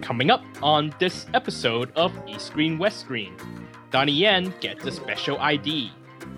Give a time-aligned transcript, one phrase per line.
[0.00, 3.36] Coming up on this episode of East Screen West Screen,
[3.90, 5.90] Donnie Yen gets a special ID.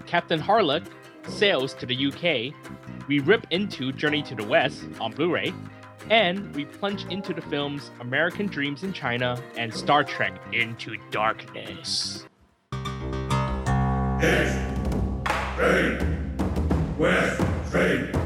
[0.07, 0.87] Captain Harlock
[1.29, 2.55] sails to the UK.
[3.09, 5.53] We rip into Journey to the West on Blu ray.
[6.11, 12.25] And we plunge into the films American Dreams in China and Star Trek Into Darkness.
[14.23, 14.59] East,
[16.99, 18.26] West, Train.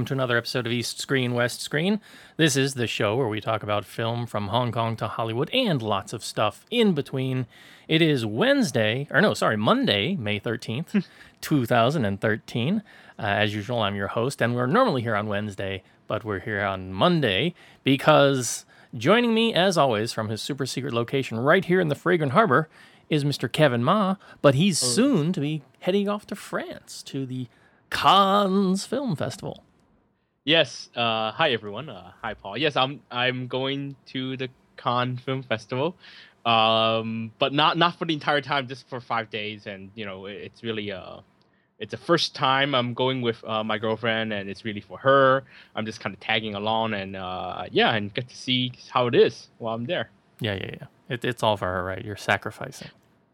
[0.00, 2.00] Welcome to another episode of East Screen, West Screen.
[2.38, 5.82] This is the show where we talk about film from Hong Kong to Hollywood and
[5.82, 7.46] lots of stuff in between.
[7.86, 11.04] It is Wednesday, or no, sorry, Monday, May 13th,
[11.42, 12.76] 2013.
[12.78, 12.82] Uh,
[13.18, 16.94] as usual, I'm your host, and we're normally here on Wednesday, but we're here on
[16.94, 18.64] Monday because
[18.96, 22.70] joining me, as always, from his super secret location right here in the Fragrant Harbor
[23.10, 23.52] is Mr.
[23.52, 27.48] Kevin Ma, but he's soon to be heading off to France to the
[27.90, 29.62] Cannes Film Festival.
[30.44, 30.88] Yes.
[30.96, 31.88] Uh, hi everyone.
[31.88, 32.56] Uh, hi Paul.
[32.56, 35.96] Yes, I'm I'm going to the Cannes Film Festival,
[36.46, 39.66] um, but not not for the entire time, just for five days.
[39.66, 41.18] And you know, it- it's really uh,
[41.78, 45.44] it's the first time I'm going with uh, my girlfriend, and it's really for her.
[45.76, 49.14] I'm just kind of tagging along, and uh, yeah, and get to see how it
[49.14, 50.10] is while I'm there.
[50.40, 50.86] Yeah, yeah, yeah.
[51.10, 52.02] It, it's all for her, right?
[52.04, 52.88] You're sacrificing.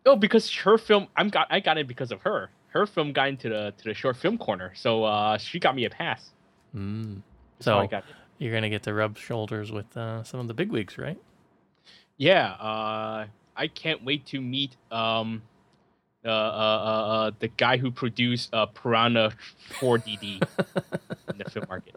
[0.04, 2.50] Oh, because her film, I'm got I got it because of her.
[2.70, 5.84] Her film got into the to the short film corner, so uh, she got me
[5.84, 6.30] a pass.
[6.76, 7.22] Mm.
[7.58, 8.02] That's how I So
[8.38, 11.18] you're gonna get to rub shoulders with uh, some of the bigwigs, right?
[12.18, 13.26] Yeah, uh,
[13.56, 15.42] I can't wait to meet um,
[16.24, 19.32] uh, uh, uh, uh, the guy who produced uh, Piranha
[19.78, 20.42] 4DD
[21.30, 21.94] in the film market.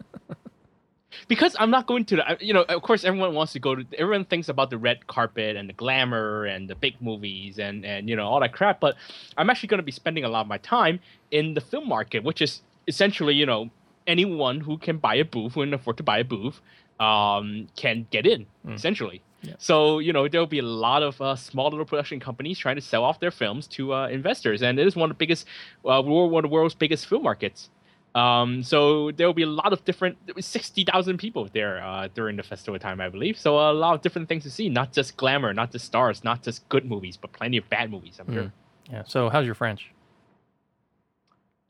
[1.28, 3.86] Because I'm not going to the, you know, of course, everyone wants to go to,
[3.98, 8.08] everyone thinks about the red carpet and the glamour and the big movies and, and,
[8.08, 8.80] you know, all that crap.
[8.80, 8.96] But
[9.36, 11.00] I'm actually going to be spending a lot of my time
[11.32, 13.72] in the film market, which is essentially, you know,
[14.10, 16.60] anyone who can buy a booth, who can afford to buy a booth,
[17.00, 19.22] um, can get in, essentially.
[19.42, 19.54] Yeah.
[19.58, 22.82] So you know there'll be a lot of uh, small little production companies trying to
[22.82, 25.48] sell off their films to uh, investors, and it is one of the biggest,
[25.86, 27.70] uh, we're one of the world's biggest film markets.
[28.16, 32.36] Um, so there will be a lot of different, sixty thousand people there uh, during
[32.36, 33.38] the festival time, I believe.
[33.38, 36.44] So a lot of different things to see, not just glamour, not just stars, not
[36.44, 38.20] just good movies, but plenty of bad movies.
[38.20, 38.52] I'm sure.
[38.92, 39.04] Yeah.
[39.08, 39.92] So how's your French?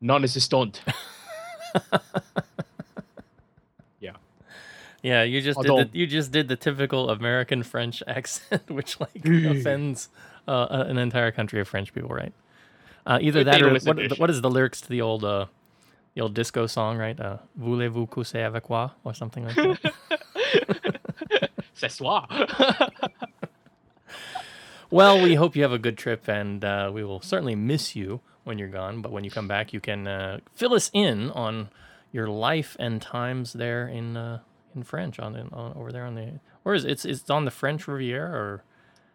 [0.02, 0.82] Non-existent.
[4.00, 4.13] yeah.
[5.02, 9.12] Yeah, you just did the, you just did the typical American French accent, which like
[9.25, 10.09] offends
[10.47, 12.34] uh, an entire country of French people, right?
[13.06, 15.46] Uh, either that or what, what is the lyrics to the old uh,
[16.16, 17.19] the old disco song, right?
[17.19, 19.91] Uh, Voulez-vous coucher avec moi or something like that.
[21.74, 22.28] C'est soir.
[24.91, 28.22] Well, we hope you have a good trip, and uh, we will certainly miss you
[28.44, 29.02] when you're gone.
[29.02, 31.70] But when you come back, you can uh, fill us in on
[32.12, 34.40] your life and times there in uh,
[34.76, 36.40] in French on, on over there on the.
[36.64, 36.92] Where is it?
[36.92, 38.64] It's it's on the French Riviera, or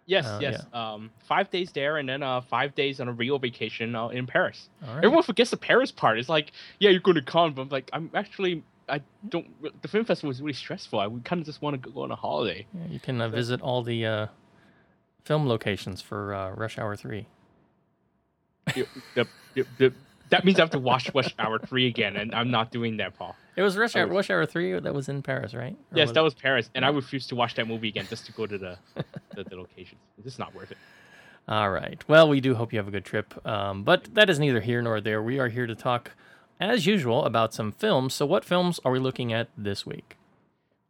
[0.06, 0.62] Yes, Uh, yes.
[0.72, 4.26] Um, five days there, and then uh, five days on a real vacation uh, in
[4.26, 4.68] Paris.
[4.82, 4.98] right.
[4.98, 6.18] Everyone forgets the Paris part.
[6.18, 9.46] It's like, yeah, you're going to Cannes, but I'm like, I'm actually, I don't.
[9.82, 10.98] The film festival is really stressful.
[11.00, 12.66] I kind of just want to go on a holiday.
[12.74, 14.26] Yeah, you can uh, visit all the uh,
[15.24, 17.26] film locations for uh, Rush Hour Three.
[20.30, 23.16] That means I have to watch Rush Hour three again, and I'm not doing that,
[23.16, 23.36] Paul.
[23.56, 23.94] It was Rush.
[23.94, 25.74] Hour, Rush Hour Three that was in Paris, right?
[25.92, 28.32] Or Yes, that was Paris, and I refuse to watch that movie again just to
[28.32, 28.78] go to the
[29.34, 30.00] the, the locations.
[30.18, 30.78] It's just not worth it.
[31.46, 32.02] All right.
[32.08, 33.46] Well, we do hope you have a good trip.
[33.46, 35.22] Um, but that is neither here nor there.
[35.22, 36.12] We are here to talk,
[36.58, 38.14] as usual, about some films.
[38.14, 40.16] So, what films are we looking at this week?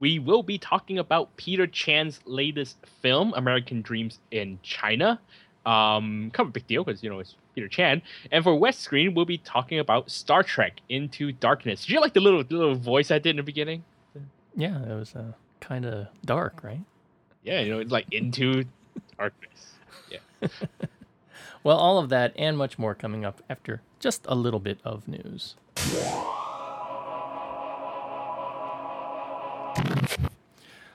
[0.05, 5.19] we will be talking about Peter Chan's latest film, American Dreams in China.
[5.67, 8.03] Um, kind of a big deal because you know it's Peter Chan.
[8.31, 11.83] And for West Screen, we'll be talking about Star Trek Into Darkness.
[11.87, 13.85] Did you like the little the little voice I did in the beginning?
[14.57, 16.81] Yeah, it was uh, kind of dark, right?
[17.43, 18.65] Yeah, you know, it's like Into
[19.19, 19.73] Darkness.
[20.11, 20.49] Yeah.
[21.65, 25.09] Well, all of that and much more coming up after just a little bit of
[25.09, 25.57] news.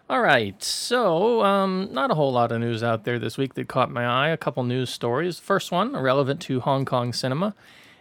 [0.10, 3.68] All right, so um, not a whole lot of news out there this week that
[3.68, 4.30] caught my eye.
[4.30, 5.38] A couple news stories.
[5.38, 7.54] First one, relevant to Hong Kong cinema,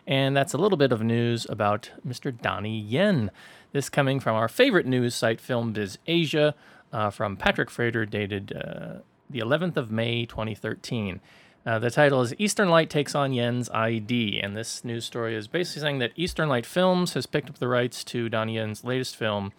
[0.06, 2.32] And that's a little bit of news about Mr.
[2.34, 3.30] Donnie Yen.
[3.72, 6.54] This coming from our favorite news site, Film Biz Asia,
[6.94, 11.20] uh, from Patrick Frater, dated uh, the 11th of May, 2013.
[11.66, 14.40] Uh, the title is Eastern Light Takes on Yen's ID.
[14.42, 17.68] And this news story is basically saying that Eastern Light Films has picked up the
[17.68, 19.52] rights to Donnie Yen's latest film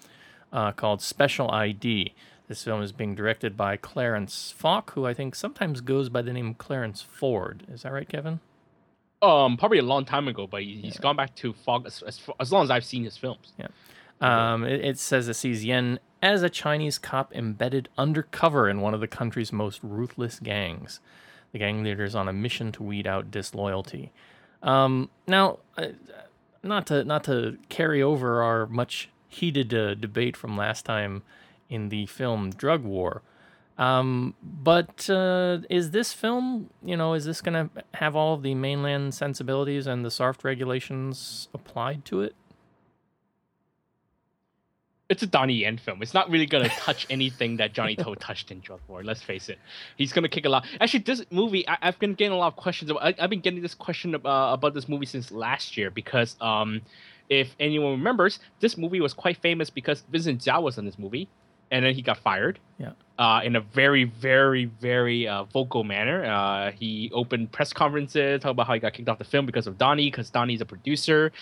[0.52, 2.16] uh, called Special ID.
[2.50, 6.34] This film is being directed by Clarence Fok, who I think sometimes goes by the
[6.34, 7.64] name Clarence Ford.
[7.72, 8.40] Is that right, Kevin?
[9.22, 12.20] Um, probably a long time ago, but he, has gone back to Fok as, as,
[12.40, 13.54] as, long as I've seen his films.
[13.60, 13.68] Yeah.
[14.20, 18.96] Um, it, it, says it sees Yen as a Chinese cop embedded undercover in one
[18.96, 21.02] of the country's most ruthless gangs.
[21.52, 24.12] The gang leader is on a mission to weed out disloyalty.
[24.64, 25.90] Um, now, uh,
[26.64, 31.22] not to not to carry over our much heated uh, debate from last time
[31.70, 33.22] in the film Drug War.
[33.80, 38.44] Um, but uh, is this film, you know, is this going to have all of
[38.44, 42.36] the mainland sensibilities and the SARFT regulations applied to it?
[45.08, 46.02] It's a Donnie Yen film.
[46.02, 49.02] It's not really going to touch anything that Johnny To touched in Drug War.
[49.02, 49.58] Let's face it.
[49.96, 50.66] He's going to kick a lot.
[50.82, 52.92] Actually, this movie, I, have been getting a lot of questions.
[52.92, 55.90] About, I, have been getting this question about, uh, about this movie since last year
[55.90, 56.82] because um,
[57.30, 61.30] if anyone remembers, this movie was quite famous because Vincent Zhao was in this movie
[61.72, 62.60] and then he got fired.
[62.78, 62.92] Yeah.
[63.18, 66.24] Uh, in a very, very, very uh, vocal manner.
[66.24, 69.68] Uh, he opened press conferences, talk about how he got kicked off the film because
[69.68, 71.34] of Donnie, because Donnie's a producer.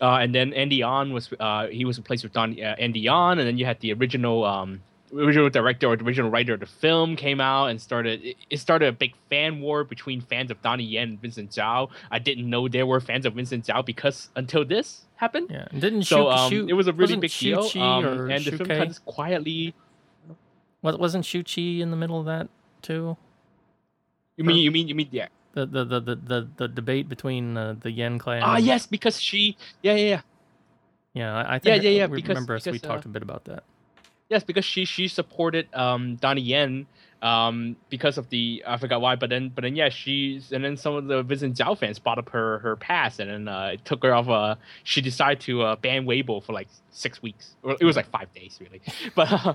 [0.00, 3.38] Uh, and then Andy On was uh, he was replaced with Donnie, uh, Andy On,
[3.38, 4.82] and then you had the original um,
[5.14, 8.88] original director or the original writer of the film came out and started it, started
[8.88, 11.90] a big fan war between fans of Donnie Yen and Vincent Zhao.
[12.10, 15.48] I didn't know there were fans of Vincent Zhao because until this happened.
[15.50, 17.82] Yeah, didn't so Shu, um, Shu, it was a really big Shu deal.
[17.82, 19.74] Um, and the film kind of quietly.
[20.80, 22.48] What wasn't Shu Qi in the middle of that
[22.82, 23.16] too?
[24.36, 25.28] You mean you mean you mean yeah.
[25.52, 28.42] The the the the, the, the debate between uh, the Yen clan.
[28.44, 30.20] Ah yes, because she yeah yeah yeah
[31.12, 31.36] yeah.
[31.36, 32.66] I, I think yeah, yeah, I because- remember us.
[32.66, 33.64] We uh, talked a bit about that.
[34.30, 36.86] Yes because she she supported um Donnie Yen
[37.20, 40.78] um because of the I forgot why but then but then yeah she's and then
[40.78, 43.84] some of the Vincent Zhao fans brought up her her past and then uh, it
[43.84, 44.54] took her off uh
[44.84, 47.56] she decided to uh, ban Weibo for like six weeks.
[47.62, 48.80] Or it was like five days really.
[49.14, 49.54] But uh,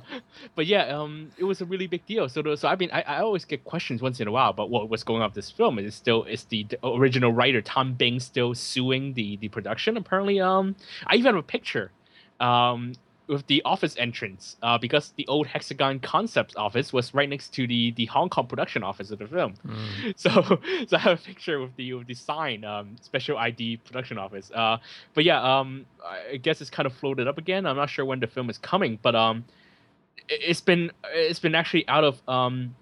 [0.54, 2.30] but yeah um it was a really big deal.
[2.30, 4.90] So so I mean I, I always get questions once in a while about what
[4.90, 5.80] what's going on with this film.
[5.80, 9.98] Is still is the, the original writer Tom Bing still suing the the production?
[9.98, 10.76] Apparently um
[11.08, 11.92] I even have a picture
[12.40, 12.94] um
[13.28, 17.66] with the office entrance uh, because the old Hexagon Concepts office was right next to
[17.68, 19.56] the the Hong Kong production office of the film.
[19.66, 20.14] Mm.
[20.18, 20.30] So
[20.88, 24.52] so I have a picture with the with the sign um, special ID production office.
[24.54, 24.78] Uh,
[25.14, 27.66] but yeah, um, I guess it's kind of floated up again.
[27.66, 29.46] I'm not sure when the film is coming, but um,
[30.30, 32.76] it- it's been it's been actually out of um.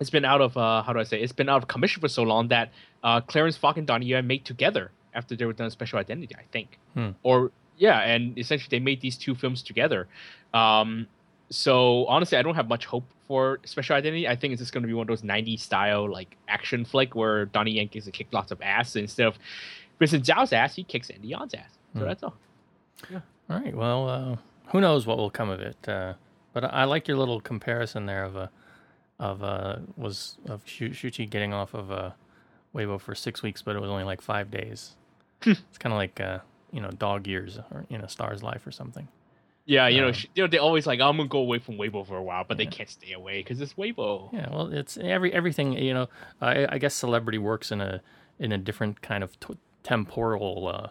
[0.00, 1.20] It's been out of uh, how do I say?
[1.20, 2.70] It's been out of commission for so long that
[3.02, 6.44] uh, Clarence Fok and Donnie Yen made together after they were done Special Identity, I
[6.52, 7.10] think Hmm.
[7.24, 10.06] or yeah, and essentially they made these two films together.
[10.52, 11.06] Um,
[11.50, 14.28] so honestly, I don't have much hope for Special Identity.
[14.28, 17.14] I think it's just going to be one of those '90s style like action flick
[17.14, 19.38] where Donnie Yen gets to kick lots of ass so instead of
[19.98, 21.70] Vincent Zhao's ass, he kicks Andy On's ass.
[21.94, 22.06] So Hmm.
[22.06, 22.34] that's all.
[23.10, 23.20] Yeah.
[23.50, 23.74] All right.
[23.74, 24.36] Well, uh,
[24.72, 25.88] who knows what will come of it?
[25.88, 26.14] Uh,
[26.52, 28.50] but I, like your little comparison there of a
[29.18, 32.10] of uh was of Shu- Shuchi getting off of uh,
[32.74, 34.92] Weibo for six weeks, but it was only like five days.
[35.42, 36.38] it's kind of like uh,
[36.72, 39.08] you know dog years or you know Star's life or something.
[39.64, 42.06] Yeah, you know, Um, you know, they always like I'm gonna go away from Weibo
[42.06, 42.64] for a while, but Yeah.
[42.64, 44.32] they can't stay away because it's Weibo.
[44.32, 44.48] Yeah.
[44.50, 46.08] Well, it's every everything you know.
[46.40, 48.00] I, I guess celebrity works in a
[48.38, 50.88] in a different kind of t- temporal uh,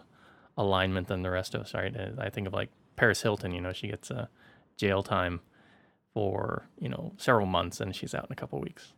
[0.56, 1.74] alignment than the rest of us.
[1.74, 1.94] Right.
[1.96, 3.52] Uh, I think of like Paris Hilton.
[3.52, 4.26] You know, she gets uh,
[4.76, 5.40] jail time
[6.14, 8.92] for you know several months, and she's out in a couple weeks.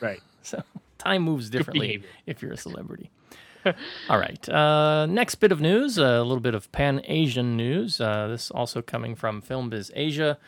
[0.00, 0.20] Right.
[0.42, 0.62] So
[0.96, 3.10] time moves differently if you're a celebrity.
[4.08, 4.48] All right.
[4.48, 8.00] Uh, next bit of news, a little bit of Pan Asian news.
[8.00, 10.38] Uh, this also coming from Film Biz Asia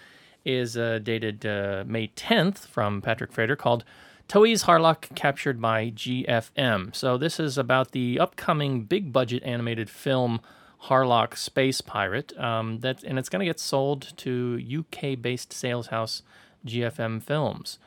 [0.45, 3.85] is uh, dated uh, May 10th from Patrick Frater called
[4.29, 6.95] Toei's Harlock captured by GFM.
[6.95, 10.41] So this is about the upcoming big budget animated film
[10.85, 12.37] Harlock Space Pirate.
[12.39, 16.23] Um, that and it's going to get sold to UK based sales house
[16.67, 17.79] GFM Films.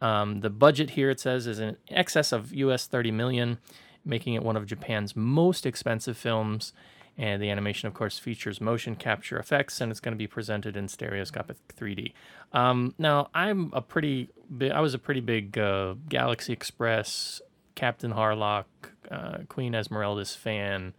[0.00, 3.58] Um, the budget here it says is in excess of US 30 million,
[4.04, 6.72] making it one of Japan's most expensive films.
[7.18, 10.76] And the animation, of course, features motion capture effects, and it's going to be presented
[10.76, 12.12] in stereoscopic 3D.
[12.52, 17.42] Um, now, I'm a pretty big, I was a pretty big uh, Galaxy Express,
[17.74, 18.64] Captain Harlock,
[19.10, 20.94] uh, Queen Esmeralda's fan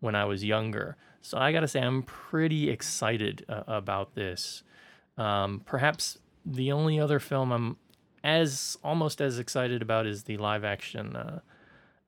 [0.00, 0.96] when I was younger.
[1.22, 4.62] So I got to say, I'm pretty excited uh, about this.
[5.16, 7.76] Um, perhaps the only other film I'm
[8.22, 11.40] as almost as excited about is the live action uh,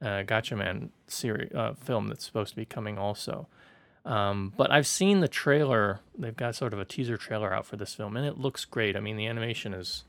[0.03, 3.49] uh, Gatchaman series uh, film that's supposed to be coming also.
[4.05, 6.01] Um, but I've seen the trailer.
[6.17, 8.97] They've got sort of a teaser trailer out for this film, and it looks great.
[8.97, 10.05] I mean, the animation is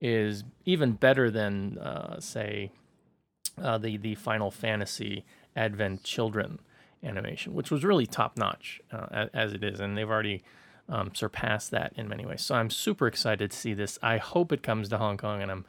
[0.00, 2.70] is even better than uh, say
[3.62, 6.60] uh, the the Final Fantasy Advent Children
[7.02, 10.42] animation, which was really top notch uh, as, as, it is, and they've already
[10.88, 12.42] um, surpassed that in many ways.
[12.42, 13.98] So I'm super excited to see this.
[14.02, 15.64] I hope it comes to Hong Kong, and I'm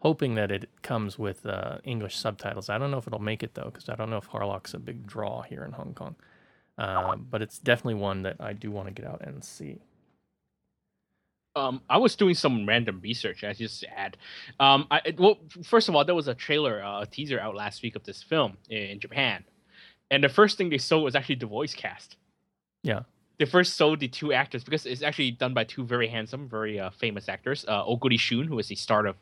[0.00, 2.68] hoping that it comes with uh, English subtitles.
[2.68, 4.78] I don't know if it'll make it though, because I don't know if Harlock's a
[4.78, 6.16] big draw here in Hong Kong.
[6.78, 9.80] Uh, but it's definitely one that I do want to get out and see.
[11.56, 13.44] Um, I was doing some random research.
[13.44, 14.16] I just add,
[14.60, 17.82] um, I well, first of all, there was a trailer, uh, a teaser out last
[17.82, 19.44] week of this film in Japan,
[20.10, 22.16] and the first thing they saw was actually the voice cast.
[22.84, 23.00] Yeah,
[23.40, 26.78] they first sold the two actors because it's actually done by two very handsome, very
[26.78, 27.64] uh, famous actors.
[27.66, 29.16] Uh, Oguri Shun, who is the star of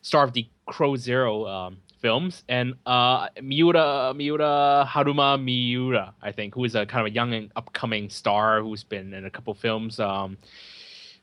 [0.00, 6.54] star of the Crow Zero um, films, and uh, Miura Miura Haruma Miura, I think,
[6.54, 9.52] who is a kind of a young and upcoming star who's been in a couple
[9.54, 9.98] films.
[9.98, 10.38] Um,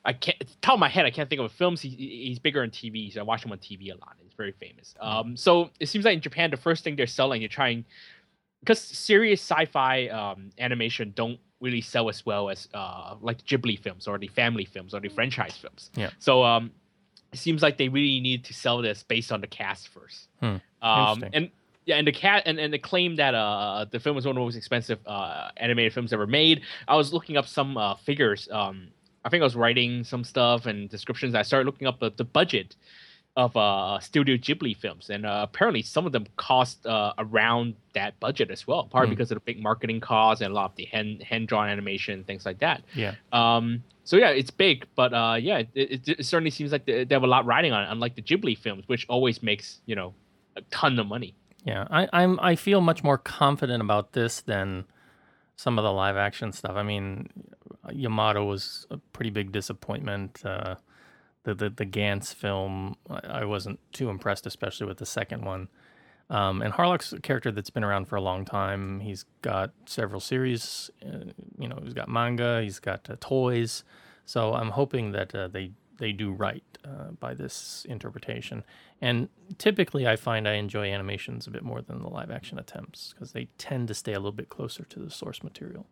[0.03, 1.79] I can't top of my head, I can't think of films.
[1.79, 1.89] He,
[2.27, 4.17] he's bigger on TV, so I watch him on TV a lot.
[4.21, 4.93] He's very famous.
[5.01, 5.07] Mm-hmm.
[5.07, 7.85] Um, so it seems like in Japan, the first thing they're selling, you're trying
[8.61, 14.07] because serious sci-fi um, animation don't really sell as well as uh, like Ghibli films
[14.07, 15.91] or the family films or the franchise films.
[15.95, 16.09] Yeah.
[16.19, 16.71] So um,
[17.31, 20.27] it seems like they really need to sell this based on the cast first.
[20.39, 20.57] Hmm.
[20.81, 21.51] Um, and
[21.85, 24.35] yeah, and the cat and, and the claim that uh the film was one of
[24.35, 26.61] the most expensive uh animated films ever made.
[26.87, 28.47] I was looking up some uh figures.
[28.51, 28.89] Um,
[29.23, 31.35] I think I was writing some stuff and descriptions.
[31.35, 32.75] I started looking up the, the budget
[33.37, 38.19] of uh Studio Ghibli films, and uh, apparently some of them cost uh, around that
[38.19, 38.85] budget as well.
[38.85, 39.11] Part mm.
[39.11, 42.23] because of the big marketing costs and a lot of the hand hand drawn animation
[42.23, 42.83] things like that.
[42.93, 43.15] Yeah.
[43.31, 43.83] Um.
[44.03, 47.15] So yeah, it's big, but uh, yeah, it, it, it certainly seems like they, they
[47.15, 50.13] have a lot riding on it, unlike the Ghibli films, which always makes you know
[50.55, 51.35] a ton of money.
[51.63, 54.85] Yeah, I, I'm I feel much more confident about this than
[55.55, 56.75] some of the live action stuff.
[56.75, 57.29] I mean,
[57.91, 60.43] Yamato was a pretty big disappointment.
[60.43, 60.75] Uh,
[61.43, 65.69] the the, the Gantz film, I, wasn't too impressed, especially with the second one.
[66.29, 69.01] Um, and Harlock's a character that's been around for a long time.
[69.01, 73.83] He's got several series, uh, you know, he's got manga, he's got uh, toys.
[74.25, 78.63] So I'm hoping that uh, they they do right uh, by this interpretation.
[79.01, 83.13] And typically, I find I enjoy animations a bit more than the live action attempts
[83.13, 85.85] because they tend to stay a little bit closer to the source material.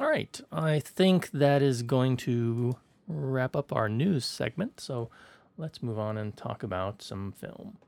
[0.00, 4.80] All right, I think that is going to wrap up our news segment.
[4.80, 5.10] So
[5.56, 7.78] let's move on and talk about some film.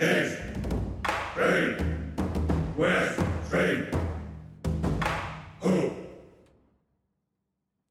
[0.00, 0.38] East,
[2.76, 3.20] west.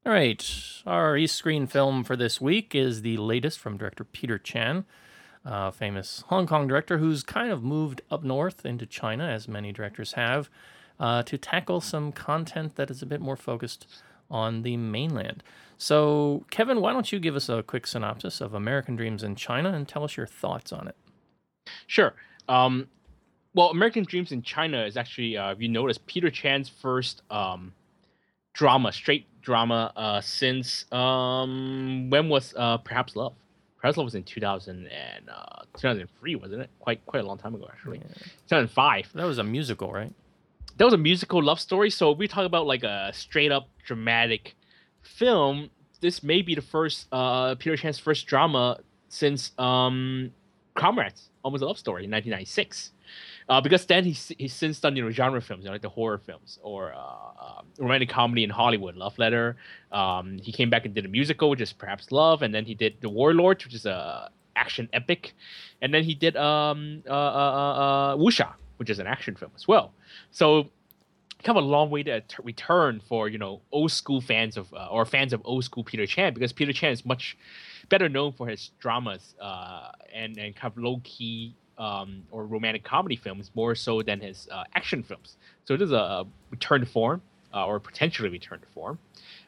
[0.05, 0.45] All right,
[0.85, 4.83] our East Screen film for this week is the latest from director Peter Chan,
[5.45, 9.71] a famous Hong Kong director who's kind of moved up north into China, as many
[9.71, 10.49] directors have,
[10.99, 13.87] uh, to tackle some content that is a bit more focused
[14.29, 15.41] on the mainland.
[15.83, 19.73] So, Kevin, why don't you give us a quick synopsis of American Dreams in China
[19.73, 20.95] and tell us your thoughts on it?
[21.87, 22.13] Sure.
[22.47, 22.87] Um,
[23.53, 27.73] well, American Dreams in China is actually, uh, if you notice, Peter Chan's first um,
[28.53, 33.33] drama, straight drama uh, since um, when was uh, Perhaps Love?
[33.81, 36.69] Perhaps Love was in 2000 and uh, 2003, wasn't it?
[36.79, 37.97] Quite quite a long time ago, actually.
[37.97, 38.23] Yeah.
[38.47, 39.09] 2005.
[39.15, 40.13] That was a musical, right?
[40.77, 41.89] That was a musical love story.
[41.89, 44.55] So we talk about like a straight up dramatic
[45.03, 45.69] film.
[46.01, 50.31] This may be the first uh, Peter Chan's first drama since um,
[50.75, 52.91] Comrades, almost a love story in 1996
[53.49, 55.89] uh, because then he's he's since done you know genre films, you know, like the
[55.89, 59.57] horror films or uh, uh, romantic comedy in Hollywood, Love Letter.
[59.91, 62.73] Um, he came back and did a musical, which is perhaps Love, and then he
[62.73, 65.33] did The Warlord, which is a action epic,
[65.81, 69.67] and then he did um, uh, uh, uh, Wuxia, which is an action film as
[69.67, 69.93] well.
[70.31, 70.69] So
[71.49, 74.87] of a long way to t- return for you know old school fans of uh,
[74.89, 77.37] or fans of old school Peter Chan because Peter Chan is much
[77.89, 82.83] better known for his dramas uh, and and kind of low key um, or romantic
[82.83, 85.37] comedy films more so than his uh, action films.
[85.65, 87.21] So it is a return to form,
[87.53, 88.99] uh, or potentially return to form.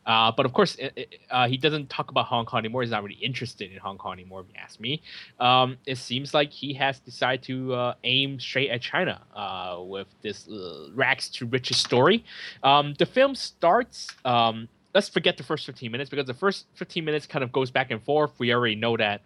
[0.06, 2.82] Uh, but of course, it, it, uh, he doesn't talk about Hong Kong anymore.
[2.82, 5.02] He's not really interested in Hong Kong anymore, if you ask me.
[5.40, 10.08] Um, it seems like he has decided to uh, aim straight at China uh, with
[10.22, 10.48] this
[10.94, 12.24] rags to riches story.
[12.64, 14.08] Um, the film starts.
[14.24, 17.72] Um, let's forget the first 15 minutes because the first 15 minutes kind of goes
[17.72, 18.32] back and forth.
[18.38, 19.22] We already know that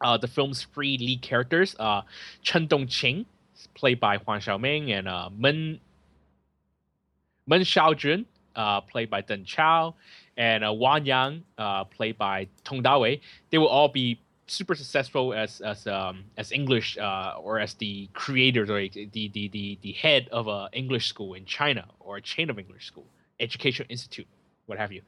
[0.00, 2.02] uh, the film's three lead characters, uh,
[2.42, 3.26] Chen Dongqing,
[3.74, 5.80] played by Huang Xiaoming, and uh, Men
[7.46, 8.24] Meng Xiaojun,
[8.56, 9.94] uh, played by Deng Chao,
[10.36, 13.20] and uh, Wang Yang, uh, played by Tong Dawei.
[13.50, 18.08] They will all be super successful as as um as English uh or as the
[18.14, 22.20] creators or the the the the head of a English school in China or a
[22.20, 23.06] chain of English school,
[23.38, 24.26] educational institute,
[24.66, 25.02] what have you.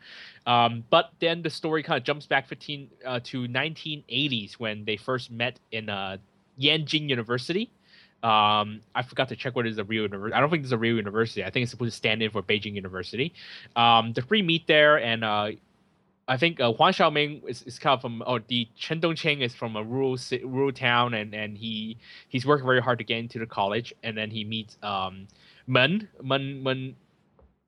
[0.47, 4.97] Um, but then the story kind of jumps back 15 uh, to 1980s when they
[4.97, 6.19] first met in uh,
[6.61, 7.71] Yanjing University.
[8.23, 10.35] Um, I forgot to check what is a real university.
[10.35, 11.45] I don't think it's a real university.
[11.45, 13.35] I think it's supposed to stand in for Beijing University.
[13.75, 15.51] Um, the three meet there, and uh,
[16.29, 19.55] I think uh, Huang Xiaoming is, is kind of from, or the Chen Dongqing is
[19.55, 21.99] from a rural rural town, and, and he
[22.29, 25.27] he's working very hard to get into the college, and then he meets um,
[25.67, 26.95] Men Men Men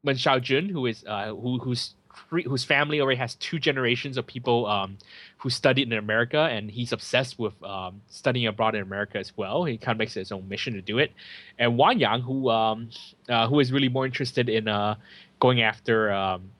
[0.04, 1.94] Meng Xiaojun, who is uh, who who's
[2.30, 4.99] whose family already has two generations of people um,
[5.38, 9.64] who studied in America, and he's obsessed with um, studying abroad in America as well.
[9.64, 11.12] He kind of makes it his own mission to do it.
[11.59, 12.90] And Wang Yang, who um,
[13.28, 14.97] uh, who is really more interested in uh,
[15.40, 16.50] going after um,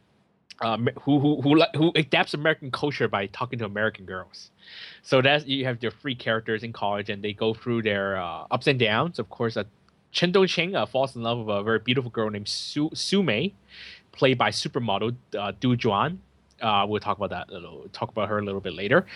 [0.61, 4.51] um, who who who who adapts American culture by talking to American girls.
[5.03, 8.47] So that's you have your three characters in college, and they go through their uh,
[8.51, 9.19] ups and downs.
[9.19, 9.65] Of course, uh,
[10.15, 13.53] Chen Dongqing uh, falls in love with a very beautiful girl named Su, Su Mei,
[14.15, 16.21] played by supermodel uh, Du Juan.
[16.61, 19.07] Uh, we'll talk about that little, talk about her a little bit later.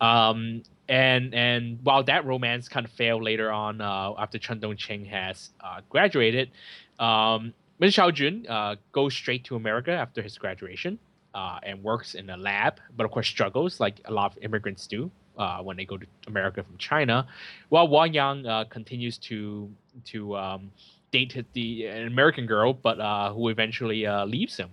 [0.00, 5.04] Um, and and while that romance kind of failed later on uh, after Chen Cheng
[5.06, 6.50] has uh, graduated,
[6.98, 10.98] um, Meng Xiaojun uh, goes straight to America after his graduation
[11.34, 14.86] uh, and works in a lab, but of course struggles like a lot of immigrants
[14.86, 17.26] do uh, when they go to America from China,
[17.70, 19.70] while Wang Yang uh, continues to
[20.06, 20.70] to um,
[21.18, 24.70] date the an American girl, but uh, who eventually uh, leaves him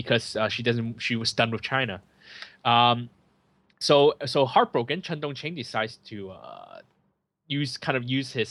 [0.00, 1.96] because she doesn't she was done with China.
[2.64, 3.08] Um,
[3.78, 6.16] so so heartbroken, Chen Dongqing decides to
[7.46, 8.50] use kind of use his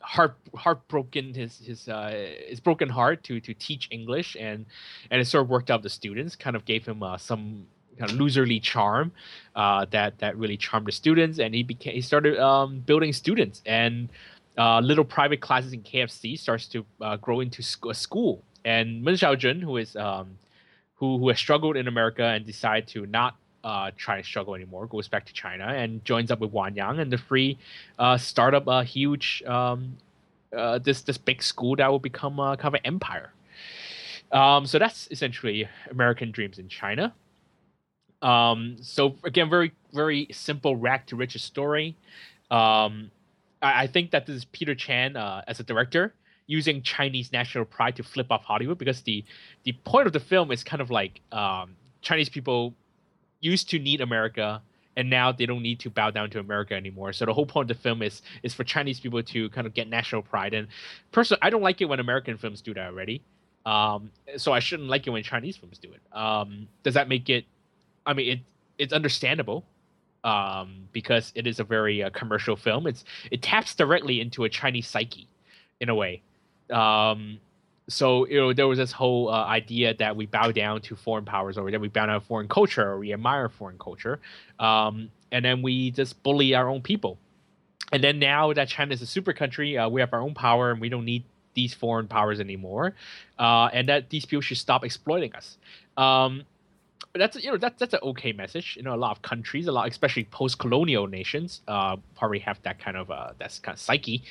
[0.00, 2.10] heart heartbroken his his uh,
[2.48, 4.66] his broken heart to to teach English and
[5.10, 7.66] and it sort of worked out the students kind of gave him uh, some
[7.98, 9.12] kind of loserly charm
[9.56, 13.62] uh, that that really charmed the students and he became he started um, building students
[13.66, 14.08] and
[14.58, 19.02] uh, little private classes in KFC starts to uh, grow into sc- a school and
[19.02, 20.38] Meng Xiaojun who is um,
[20.96, 24.86] who who has struggled in America and decided to not uh, try to struggle anymore,
[24.86, 27.58] goes back to China and joins up with Wang Yang, and the three
[27.98, 29.96] uh, start up a huge um,
[30.56, 33.32] uh, this this big school that will become a kind of an empire.
[34.32, 37.14] Um, so that's essentially American Dreams in China.
[38.22, 41.96] Um, so again, very very simple rag to riches story.
[42.50, 43.10] Um,
[43.62, 46.14] I, think that this is Peter Chan uh, as a director
[46.46, 49.24] using Chinese national pride to flip off Hollywood because the
[49.64, 52.74] the point of the film is kind of like um, Chinese people
[53.40, 54.62] used to need America
[54.96, 57.12] and now they don't need to bow down to America anymore.
[57.12, 59.74] So the whole point of the film is is for Chinese people to kind of
[59.74, 60.54] get national pride.
[60.54, 60.68] And
[61.12, 63.22] personally, I don't like it when American films do that already.
[63.66, 66.16] Um, so I shouldn't like it when Chinese films do it.
[66.16, 67.44] Um, does that make it?
[68.06, 68.40] I mean, it
[68.78, 69.64] it's understandable
[70.24, 72.86] um, because it is a very uh, commercial film.
[72.86, 75.28] It's it taps directly into a Chinese psyche,
[75.80, 76.22] in a way.
[76.70, 77.40] Um,
[77.90, 81.24] so you know there was this whole uh, idea that we bow down to foreign
[81.24, 84.20] powers or that we bow down to foreign culture or we admire foreign culture
[84.60, 87.18] um, and then we just bully our own people
[87.92, 90.70] and then now that china is a super country uh, we have our own power
[90.70, 92.94] and we don't need these foreign powers anymore
[93.40, 95.58] uh, and that these people should stop exploiting us
[95.96, 96.44] um,
[97.14, 98.76] that's you know that's that's an okay message.
[98.76, 102.78] You know, a lot of countries, a lot, especially post-colonial nations, uh, probably have that
[102.78, 104.22] kind of uh, that's kind of psyche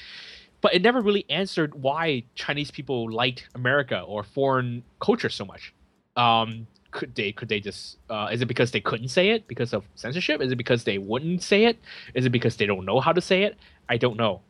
[0.62, 5.74] but it never really answered why Chinese people liked America or foreign culture so much.
[6.16, 9.74] Um, could they could they just uh, is it because they couldn't say it because
[9.74, 10.42] of censorship?
[10.42, 11.78] Is it because they wouldn't say it?
[12.14, 13.58] Is it because they don't know how to say it?
[13.88, 14.42] I don't know.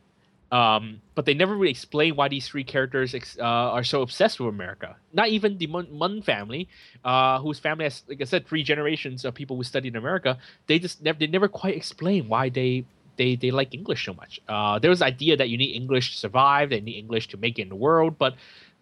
[0.52, 4.48] Um, but they never really explain why these three characters uh, are so obsessed with
[4.48, 4.96] America.
[5.12, 6.68] Not even the Mun, family,
[7.04, 10.38] uh, whose family has, like I said, three generations of people who studied in America.
[10.66, 12.84] They just never they never quite explain why they
[13.16, 14.40] they they like English so much.
[14.48, 17.36] Uh, there was the idea that you need English to survive, they need English to
[17.36, 18.34] make it in the world, but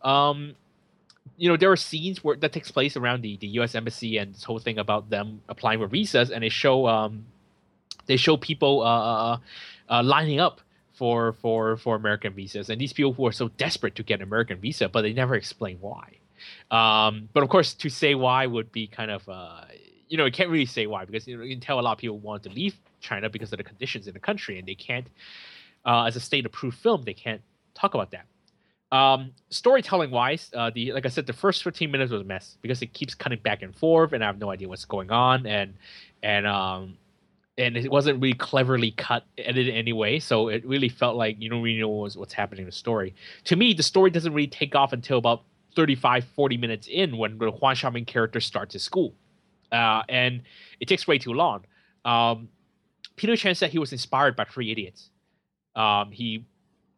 [0.02, 0.54] um,
[1.36, 3.74] you know there are scenes where that takes place around the, the U.S.
[3.74, 7.26] embassy and this whole thing about them applying for visas, and they show um,
[8.06, 9.38] they show people uh, uh,
[9.90, 10.62] uh, uh lining up
[10.98, 14.24] for for for American visas, and these people who are so desperate to get an
[14.24, 16.18] American visa, but they never explain why.
[16.70, 19.64] Um, but of course, to say why would be kind of uh,
[20.08, 21.92] you know, you can't really say why because you, know, you can tell a lot
[21.92, 24.74] of people want to leave China because of the conditions in the country, and they
[24.74, 25.06] can't,
[25.86, 27.42] uh, as a state-approved film, they can't
[27.74, 28.26] talk about that.
[28.90, 32.56] Um, storytelling wise, uh, the like I said, the first 15 minutes was a mess
[32.62, 35.46] because it keeps cutting back and forth, and I have no idea what's going on,
[35.46, 35.74] and
[36.22, 36.96] and um,
[37.58, 41.62] and it wasn't really cleverly cut edited anyway, so it really felt like you don't
[41.62, 43.14] really know what's, what's happening in the story.
[43.44, 45.42] To me, the story doesn't really take off until about
[45.74, 49.14] 35, 40 minutes in when the Huang Xiaoming character starts his school
[49.72, 50.42] uh, and
[50.80, 51.64] it takes way too long.
[52.04, 52.48] Um,
[53.16, 55.10] Peter Chan said he was inspired by Three Idiots.
[55.74, 56.44] Um, he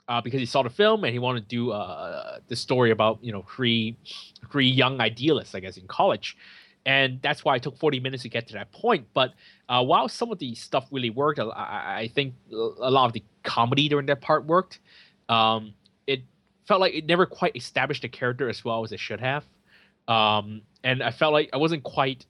[0.09, 3.19] uh, because he saw the film and he wanted to do uh, the story about
[3.23, 3.97] you know three
[4.51, 6.37] three young idealists, I guess, in college,
[6.87, 9.07] and that's why it took 40 minutes to get to that point.
[9.13, 9.35] But
[9.69, 11.45] uh, while some of the stuff really worked, I,
[12.03, 14.81] I, think a lot of the comedy during that part worked.
[15.29, 15.75] Um,
[16.07, 16.23] it
[16.67, 19.45] felt like it never quite established the character as well as it should have,
[20.09, 22.25] um, and I felt like I wasn't quite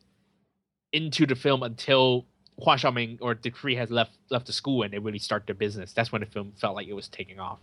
[0.93, 2.27] into the film until
[2.61, 5.55] Huang Xiaoming or the three has left left the school and they really start their
[5.55, 5.93] business.
[5.93, 7.59] That's when the film felt like it was taking off.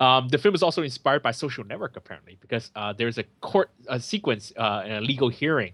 [0.00, 3.70] Um, the film is also inspired by Social Network apparently because uh, there's a court
[3.88, 5.72] a sequence uh, a legal hearing.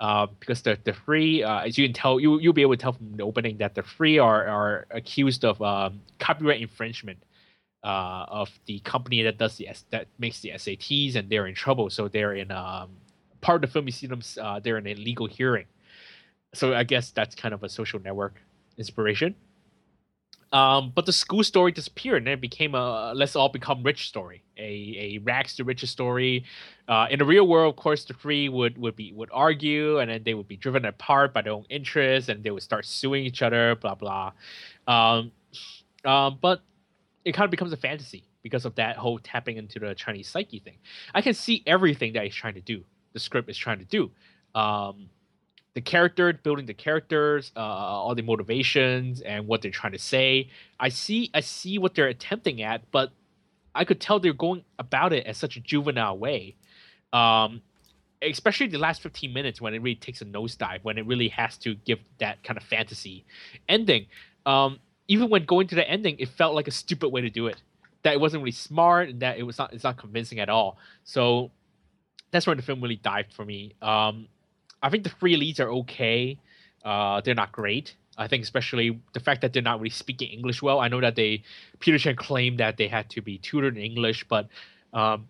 [0.00, 2.82] Uh, because the the three, uh, as you can tell, you you'll be able to
[2.82, 7.18] tell from the opening that the three are are accused of um, copyright infringement
[7.84, 11.90] uh, of the company that does the that makes the SATs, and they're in trouble.
[11.90, 12.90] So they're in um,
[13.42, 13.86] part of the film.
[13.86, 15.66] You see them; uh, they're in a legal hearing
[16.54, 18.40] so I guess that's kind of a social network
[18.76, 19.34] inspiration.
[20.52, 24.42] Um, but the school story disappeared and it became a let's all become rich story,
[24.58, 26.44] a, a rags to riches story.
[26.88, 30.10] Uh, in the real world, of course, the three would, would be would argue and
[30.10, 33.24] then they would be driven apart by their own interests and they would start suing
[33.24, 34.32] each other, blah blah.
[34.88, 35.30] Um,
[36.04, 36.62] um, but
[37.24, 40.58] it kind of becomes a fantasy because of that whole tapping into the Chinese psyche
[40.58, 40.78] thing.
[41.14, 42.84] I can see everything that he's trying to do.
[43.12, 44.10] The script is trying to do.
[44.54, 45.10] Um,
[45.74, 50.50] the character, building the characters, uh, all the motivations and what they're trying to say.
[50.78, 53.10] I see, I see what they're attempting at, but
[53.74, 56.56] I could tell they're going about it as such a juvenile way.
[57.12, 57.62] Um,
[58.22, 61.56] especially the last 15 minutes when it really takes a nosedive, when it really has
[61.58, 63.24] to give that kind of fantasy
[63.68, 64.06] ending.
[64.46, 64.78] Um,
[65.08, 67.60] even when going to the ending, it felt like a stupid way to do it.
[68.02, 70.78] That it wasn't really smart and that it was not it's not convincing at all.
[71.04, 71.50] So
[72.30, 73.74] that's where the film really dived for me.
[73.82, 74.28] Um,
[74.82, 76.38] I think the three leads are okay.
[76.84, 77.94] Uh, they're not great.
[78.16, 80.80] I think especially the fact that they're not really speaking English well.
[80.80, 81.42] I know that they
[81.78, 84.48] Peter Chan claimed that they had to be tutored in English, but
[84.92, 85.28] um,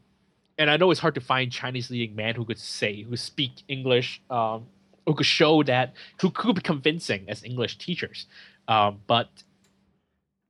[0.59, 3.63] and I know it's hard to find Chinese leading man who could say who speak
[3.69, 4.67] English, um,
[5.07, 8.27] who could show that who could be convincing as English teachers.
[8.67, 9.29] Um, but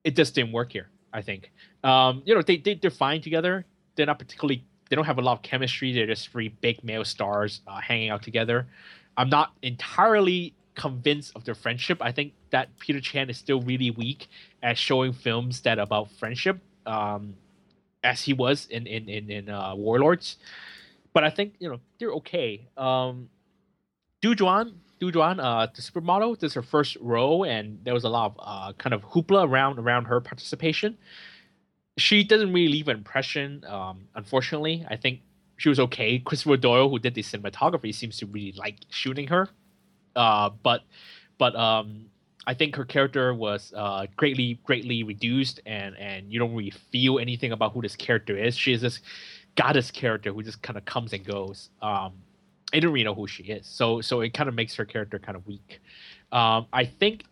[0.05, 0.89] it just didn't work here.
[1.13, 1.51] I think
[1.85, 3.67] um, you know they, they they're fine together.
[3.97, 5.93] They're not particularly they don't have a lot of chemistry.
[5.93, 8.67] They're just three big male stars uh, hanging out together.
[9.17, 11.99] I'm not entirely convinced of their friendship.
[12.01, 14.29] I think that Peter Chan is still really weak
[14.63, 17.35] at showing films that about friendship, um,
[18.03, 20.37] as he was in in in, in uh, Warlords.
[21.13, 22.67] But I think you know they're okay.
[22.77, 23.31] Um,
[24.21, 28.05] Du Juan, Du Juan, uh, the supermodel, this is her first role, and there was
[28.05, 30.99] a lot of uh, kind of hoopla around around her participation
[31.97, 33.65] she doesn't really leave an impression.
[33.67, 35.21] Um, unfortunately, I think
[35.57, 36.19] she was okay.
[36.19, 39.49] Christopher Doyle, who did the cinematography, seems to really like shooting her.
[40.17, 40.83] Uh, but
[41.39, 42.07] but um,
[42.47, 47.19] I think her character was uh, greatly greatly reduced, and and you don't really feel
[47.19, 48.57] anything about who this character is.
[48.57, 49.01] She is this
[49.57, 51.71] goddess character who just kind of comes and goes.
[51.83, 52.15] Um,
[52.73, 55.19] I don't really know who she is, so so it kind of makes her character
[55.19, 55.81] kind of weak.
[56.33, 57.25] Um, I think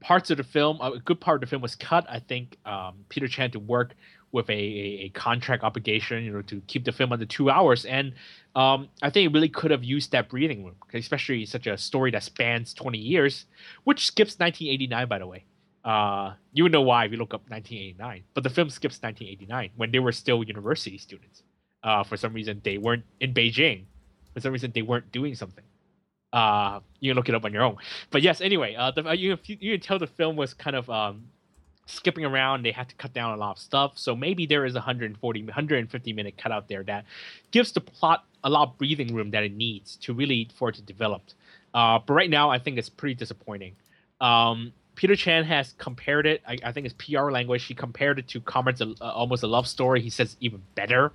[0.00, 2.06] parts of the film, a good part of the film was cut.
[2.08, 3.94] I think um, Peter Chan to work
[4.32, 7.86] with a, a, contract obligation, you know, to keep the film under two hours.
[7.86, 8.12] And
[8.54, 12.10] um, I think it really could have used that breathing room, especially such a story
[12.10, 13.46] that spans 20 years,
[13.84, 15.44] which skips 1989, by the way.
[15.84, 19.70] Uh, you would know why if you look up 1989, but the film skips 1989
[19.76, 21.42] when they were still university students.
[21.82, 23.84] Uh, for some reason, they weren't in Beijing.
[24.34, 25.64] For some reason, they weren't doing something.
[26.32, 27.76] Uh, you can look it up on your own.
[28.10, 31.24] But yes, anyway, uh, the, you you can tell the film was kind of um,
[31.86, 32.64] skipping around.
[32.64, 35.42] They had to cut down a lot of stuff, so maybe there is a 140,
[35.42, 37.04] 150 minute cutout there that
[37.50, 40.76] gives the plot a lot of breathing room that it needs to really for it
[40.76, 41.22] to develop.
[41.74, 43.74] Uh, but right now, I think it's pretty disappointing.
[44.20, 46.42] Um, Peter Chan has compared it.
[46.46, 47.64] I, I, think it's PR language.
[47.64, 50.00] He compared it to Comrades, uh, almost a love story.
[50.00, 51.12] He says even better.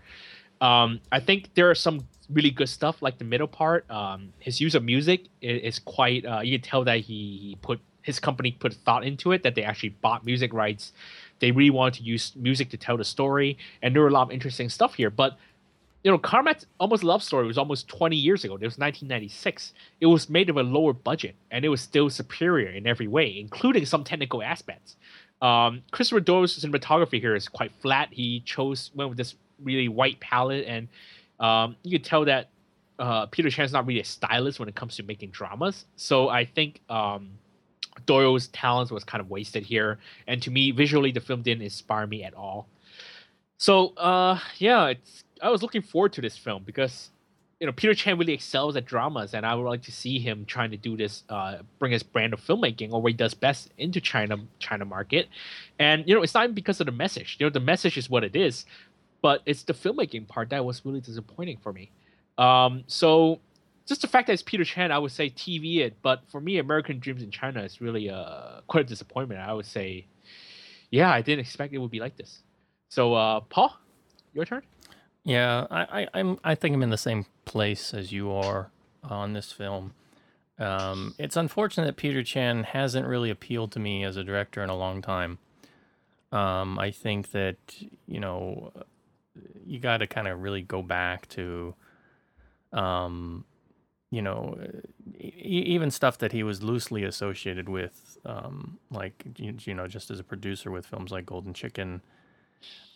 [0.63, 3.89] Um, I think there are some really good stuff like the middle part.
[3.91, 6.25] Um, his use of music is, is quite.
[6.25, 9.43] Uh, you can tell that he, put his company put thought into it.
[9.43, 10.93] That they actually bought music rights.
[11.39, 14.23] They really wanted to use music to tell the story, and there were a lot
[14.23, 15.09] of interesting stuff here.
[15.09, 15.37] But
[16.01, 18.55] you know, Comrades almost love story was almost 20 years ago.
[18.55, 19.73] It was 1996.
[19.99, 23.37] It was made of a lower budget, and it was still superior in every way,
[23.37, 24.95] including some technical aspects.
[25.41, 28.07] Um, Christopher Doyle's cinematography here is quite flat.
[28.11, 30.87] He chose went with this really white palette, and
[31.39, 32.49] um, you can tell that
[32.99, 35.85] uh, Peter Chan's not really a stylist when it comes to making dramas.
[35.95, 37.31] So I think um,
[38.05, 42.07] Doyle's talents was kind of wasted here, and to me, visually, the film didn't inspire
[42.07, 42.67] me at all.
[43.57, 47.09] So uh, yeah, it's I was looking forward to this film because
[47.63, 50.43] you know, Peter Chan really excels at dramas, and I would like to see him
[50.43, 53.71] trying to do this, uh, bring his brand of filmmaking or what he does best
[53.77, 55.29] into China China market.
[55.79, 57.37] And you know, it's not because of the message.
[57.39, 58.65] You know, the message is what it is,
[59.23, 61.89] but it's the filmmaking part that was really disappointing for me.
[62.37, 63.39] Um, so
[63.87, 65.95] just the fact that it's Peter Chan, I would say TV it.
[66.03, 69.39] But for me, American Dreams in China is really uh, quite a disappointment.
[69.39, 70.05] I would say,
[70.91, 72.39] yeah, I didn't expect it would be like this.
[72.89, 73.75] So, uh, Paul,
[74.33, 74.61] your turn.
[75.23, 76.37] Yeah, I, I, I'm.
[76.43, 78.71] I think I'm in the same place as you are
[79.03, 79.93] on this film.
[80.59, 84.69] Um, it's unfortunate that Peter Chan hasn't really appealed to me as a director in
[84.69, 85.37] a long time.
[86.33, 87.55] Um, I think that
[88.05, 88.73] you know
[89.65, 91.75] you got to kind of really go back to,
[92.71, 93.45] um,
[94.11, 94.57] you know,
[95.19, 100.19] e- even stuff that he was loosely associated with, um, like you, know, just as
[100.19, 102.01] a producer with films like Golden Chicken,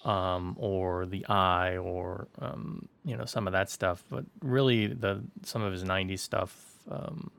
[0.05, 4.03] um, or The Eye, or um, you know, some of that stuff.
[4.09, 6.73] But really, the some of his '90s stuff.
[6.89, 7.31] Um,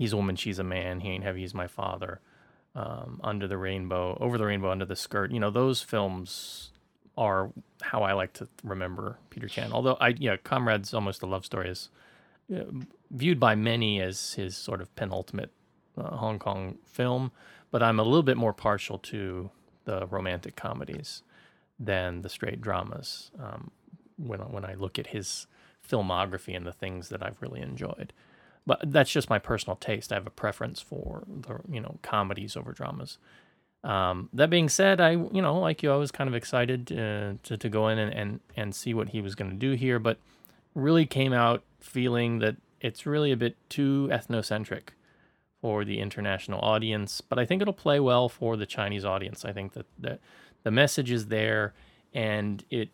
[0.00, 1.00] he's a woman, she's a man.
[1.00, 2.20] He ain't heavy, he's my father.
[2.74, 5.32] Um, under the rainbow, over the rainbow, under the skirt.
[5.32, 6.70] You know, those films
[7.20, 7.52] are
[7.82, 9.72] how I like to remember Peter Chan.
[9.72, 11.90] Although I, yeah, Comrade's almost a love story is
[12.52, 12.62] uh,
[13.10, 15.50] viewed by many as his sort of penultimate
[15.98, 17.30] uh, Hong Kong film,
[17.70, 19.50] but I'm a little bit more partial to
[19.84, 21.22] the romantic comedies
[21.78, 23.30] than the straight dramas.
[23.38, 23.70] Um,
[24.16, 25.46] when when I look at his
[25.86, 28.14] filmography and the things that I've really enjoyed,
[28.66, 30.10] but that's just my personal taste.
[30.10, 33.18] I have a preference for the you know comedies over dramas.
[33.82, 37.34] Um, that being said, I you know like you, I was kind of excited uh,
[37.44, 39.98] to to go in and and, and see what he was going to do here,
[39.98, 40.18] but
[40.74, 44.90] really came out feeling that it's really a bit too ethnocentric
[45.60, 47.20] for the international audience.
[47.20, 49.44] But I think it'll play well for the Chinese audience.
[49.44, 50.18] I think that the
[50.62, 51.74] the message is there,
[52.12, 52.90] and it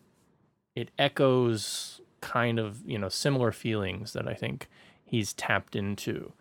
[0.75, 4.67] it echoes kind of you know similar feelings that I think
[5.03, 6.33] he's tapped into.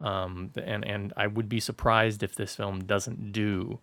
[0.00, 3.78] Um, and and I would be surprised if this film doesn't do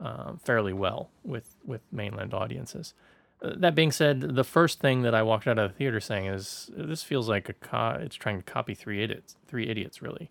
[0.00, 2.94] uh, fairly well with with mainland audiences.
[3.42, 6.26] Uh, that being said, the first thing that I walked out of the theater saying
[6.26, 10.30] is this feels like a co- it's trying to copy Three Idiots, Three Idiots, really,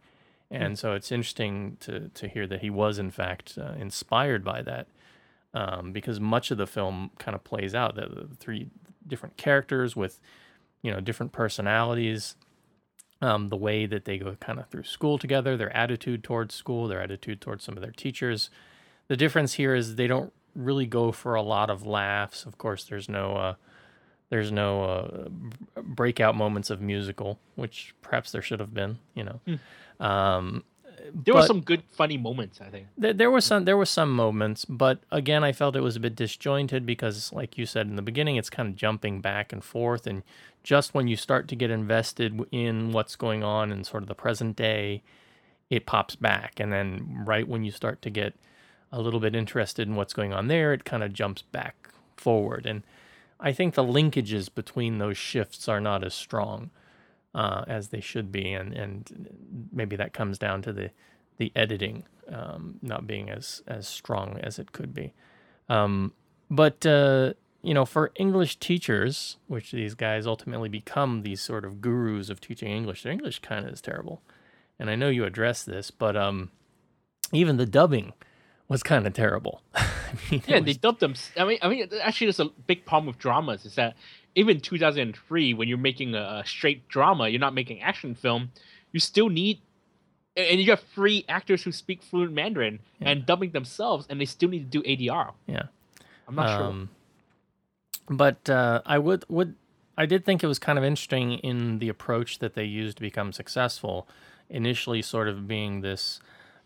[0.50, 4.63] and so it's interesting to to hear that he was in fact uh, inspired by
[4.63, 4.88] that,
[5.54, 8.68] um, because much of the film kind of plays out the, the three
[9.06, 10.20] different characters with
[10.82, 12.36] you know different personalities
[13.22, 16.88] um, the way that they go kind of through school together, their attitude towards school,
[16.88, 18.50] their attitude towards some of their teachers.
[19.08, 22.46] The difference here is they don't really go for a lot of laughs.
[22.46, 23.54] Of course, there's no uh,
[24.30, 29.00] there's no uh, breakout moments of musical, which perhaps there should have been.
[29.16, 29.60] You know,
[30.06, 30.64] um,
[31.14, 32.60] There were some good, funny moments.
[32.62, 32.88] I think.
[32.98, 36.00] there, there were some there were some moments, but again, I felt it was a
[36.00, 39.64] bit disjointed because, like you said in the beginning, it's kind of jumping back and
[39.64, 40.24] forth, and
[40.64, 44.16] just when you start to get invested in what's going on in sort of the
[44.16, 45.04] present day,
[45.70, 48.34] it pops back, and then right when you start to get
[48.92, 52.66] a little bit interested in what's going on there, it kind of jumps back forward,
[52.66, 52.84] and
[53.40, 56.72] I think the linkages between those shifts are not as strong
[57.36, 60.92] uh, as they should be, and and maybe that comes down to the
[61.38, 65.13] the editing um, not being as as strong as it could be.
[65.70, 66.13] Um,
[66.50, 71.82] but uh, you know, for English teachers, which these guys ultimately become these sort of
[71.82, 74.22] gurus of teaching English, their English kind of is terrible.
[74.80, 76.52] And I know you addressed this, but um,
[77.34, 78.13] even the dubbing
[78.70, 79.62] was kind of terrible.
[79.76, 79.86] I
[80.32, 81.15] mean, Yeah, was- they dubbed them.
[81.38, 83.65] I mean, I mean, actually, there's a big problem with dramas.
[83.65, 83.96] Is that
[84.36, 88.52] even 2003, when you're making a, straight drama, you're not making action film.
[88.92, 89.60] You still need,
[90.36, 94.50] and you have three actors who speak fluent Mandarin and dubbing themselves, and they still
[94.50, 95.34] need to do ADR.
[95.48, 95.63] yeah.
[96.28, 96.68] I'm not sure.
[96.68, 96.89] Um,
[98.10, 99.56] But uh, I would would
[99.98, 103.02] I did think it was kind of interesting in the approach that they used to
[103.02, 104.08] become successful.
[104.50, 106.20] Initially, sort of being this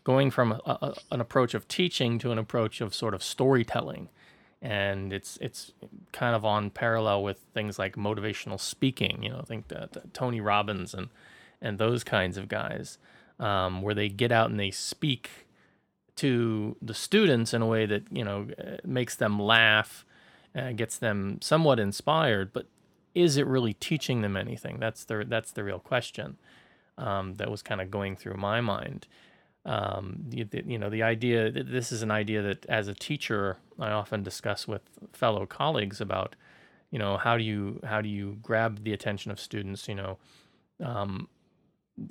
[0.04, 4.08] going from a, a, an approach of teaching to an approach of sort of storytelling,
[4.64, 5.72] and it's it's
[6.12, 9.22] kind of on parallel with things like motivational speaking.
[9.22, 11.10] You know, I think that, that Tony Robbins and
[11.60, 12.98] and those kinds of guys,
[13.38, 15.46] um, where they get out and they speak
[16.16, 20.06] to the students in a way that you know uh, makes them laugh,
[20.56, 22.54] uh, gets them somewhat inspired.
[22.54, 22.66] But
[23.14, 24.78] is it really teaching them anything?
[24.80, 26.38] That's the that's the real question
[26.96, 29.06] um, that was kind of going through my mind.
[29.64, 33.90] Um, the- you know, the idea this is an idea that as a teacher I
[33.90, 36.36] often discuss with fellow colleagues about.
[36.90, 39.88] You know, how do you how do you grab the attention of students?
[39.88, 40.18] You know,
[40.82, 41.28] um,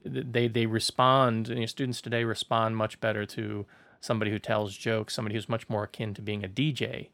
[0.04, 1.48] they they respond.
[1.48, 3.66] You know, students today respond much better to
[4.02, 7.10] somebody who tells jokes, somebody who's much more akin to being a DJ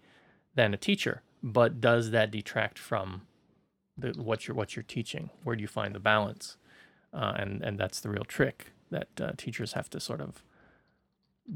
[0.56, 1.22] than a teacher.
[1.44, 3.22] But does that detract from
[4.00, 5.30] the, what you're what you're teaching.
[5.44, 6.58] Where do you find the balance?
[7.14, 10.44] Uh, and and that's the real trick that uh, teachers have to sort of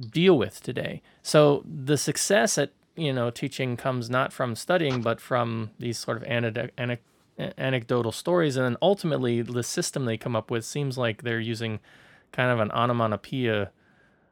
[0.10, 1.02] deal with today.
[1.22, 6.17] So the success at you know teaching comes not from studying, but from these sort
[6.17, 10.98] of anecd- anec- anecdotal stories, and then ultimately the system they come up with seems
[10.98, 11.80] like they're using
[12.32, 13.72] kind of an onomatopoeia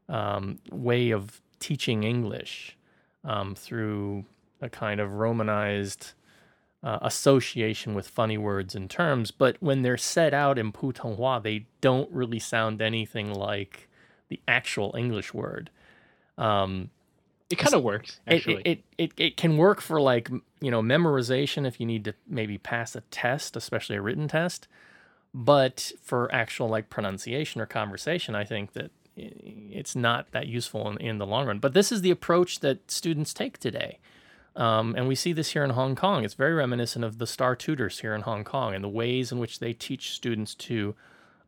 [0.09, 2.77] um, way of teaching English
[3.23, 4.25] um, through
[4.61, 6.13] a kind of romanized
[6.83, 9.31] uh, association with funny words and terms.
[9.31, 13.87] But when they're set out in Putonghua, they don't really sound anything like
[14.29, 15.69] the actual English word.
[16.37, 16.89] Um,
[17.49, 18.61] It kind of works actually.
[18.63, 20.29] it, it, it, it can work for like,
[20.61, 24.67] you know, memorization if you need to maybe pass a test, especially a written test.
[25.33, 30.97] But for actual like pronunciation or conversation, I think that it's not that useful in,
[30.97, 31.59] in the long run.
[31.59, 33.99] But this is the approach that students take today.
[34.55, 36.25] Um, and we see this here in Hong Kong.
[36.25, 39.39] It's very reminiscent of the star tutors here in Hong Kong and the ways in
[39.39, 40.93] which they teach students to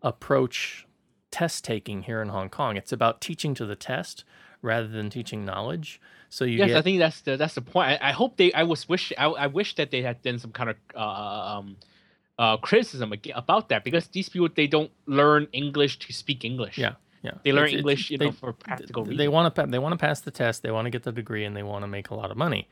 [0.02, 0.86] approach
[1.32, 2.78] test taking here in Hong Kong.
[2.78, 4.24] It's about teaching to the test
[4.62, 6.00] rather than teaching knowledge.
[6.30, 8.02] So you yes, get I think that's the that's the point.
[8.02, 8.52] I, I hope they.
[8.54, 9.12] I was wish.
[9.18, 11.00] I, I wish that they had done some kind of uh,
[11.58, 11.76] um,
[12.40, 16.78] uh, criticism about that because these people they don't learn English to speak English.
[16.80, 17.34] Yeah, yeah.
[17.44, 19.30] They learn It's- it's- English, you know, they- for practical They reasons.
[19.30, 19.66] want to.
[19.68, 20.64] They want to pass the test.
[20.64, 22.68] They want to get the degree, and they want to make a lot of money.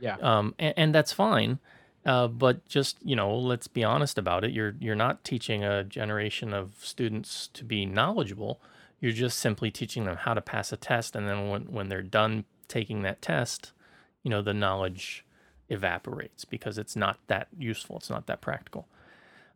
[0.00, 0.16] Yeah.
[0.20, 1.58] Um, and, and that's fine.
[2.06, 4.52] Uh, but just you know, let's be honest about it.
[4.52, 8.60] You're you're not teaching a generation of students to be knowledgeable.
[9.00, 12.02] You're just simply teaching them how to pass a test, and then when when they're
[12.02, 13.72] done taking that test,
[14.22, 15.24] you know, the knowledge
[15.68, 17.96] evaporates because it's not that useful.
[17.96, 18.86] It's not that practical.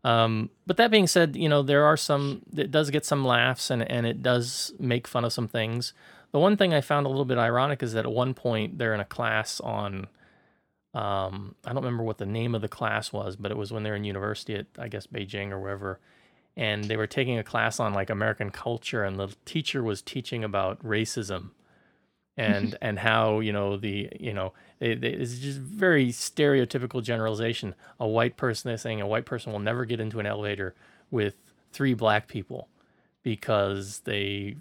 [0.05, 3.71] Um, but that being said, you know, there are some, it does get some laughs
[3.71, 5.95] and, and it does make fun of some things.
[6.31, 8.95] The one thing I found a little bit ironic is that at one point they're
[8.95, 10.09] in a class on,
[10.95, 13.83] um, I don't remember what the name of the class was, but it was when
[13.83, 15.99] they were in university at, I guess, Beijing or wherever.
[16.57, 20.45] And they were taking a class on like American culture, and the teacher was teaching
[20.45, 21.51] about racism
[22.37, 27.75] and and how you know the you know it, it's just very stereotypical generalization.
[27.99, 30.77] A white person is saying a white person will never get into an elevator
[31.11, 31.35] with
[31.73, 32.69] three black people
[33.25, 34.57] because they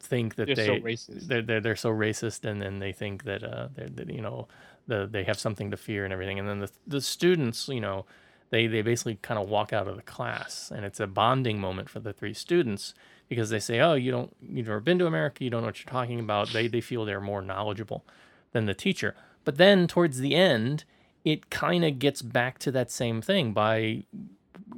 [0.00, 1.26] think that They're they so racist.
[1.28, 4.48] They're, they're they're so racist, and then they think that uh they're, that you know
[4.86, 8.04] the they have something to fear and everything, and then the the students you know
[8.50, 11.88] they they basically kind of walk out of the class, and it's a bonding moment
[11.88, 12.94] for the three students
[13.28, 15.84] because they say, "Oh, you don't you've never been to America, you don't know what
[15.84, 18.04] you're talking about." They they feel they're more knowledgeable
[18.52, 19.14] than the teacher.
[19.44, 20.84] But then towards the end,
[21.24, 24.04] it kind of gets back to that same thing by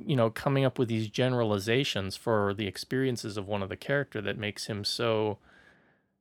[0.05, 4.21] you know coming up with these generalizations for the experiences of one of the character
[4.21, 5.39] that makes him so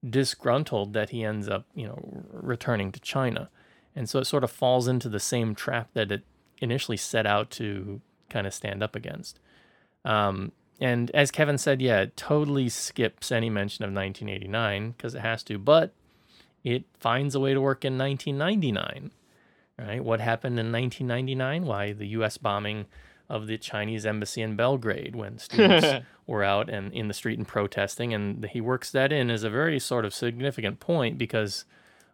[0.07, 3.49] disgruntled that he ends up you know returning to China.
[3.95, 6.23] And so it sort of falls into the same trap that it
[6.59, 9.39] initially set out to kind of stand up against.
[10.03, 15.21] Um, and as Kevin said, yeah, it totally skips any mention of 1989 because it
[15.21, 15.93] has to, but
[16.63, 19.11] it finds a way to work in 1999.
[19.77, 20.03] Right?
[20.03, 21.65] What happened in 1999?
[21.65, 22.37] Why the U.S.
[22.37, 22.85] bombing
[23.29, 27.47] of the Chinese embassy in Belgrade when students were out and in the street and
[27.47, 31.65] protesting, and he works that in as a very sort of significant point because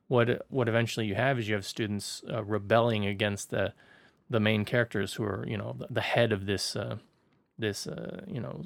[0.07, 3.73] what what eventually you have is you have students uh, rebelling against the
[4.29, 6.97] the main characters who are you know the, the head of this uh,
[7.57, 8.63] this uh, you know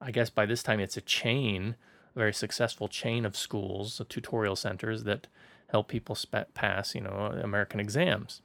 [0.00, 1.76] I guess by this time it's a chain,
[2.14, 5.26] a very successful chain of schools, tutorial centers that
[5.68, 8.42] help people sp- pass you know American exams.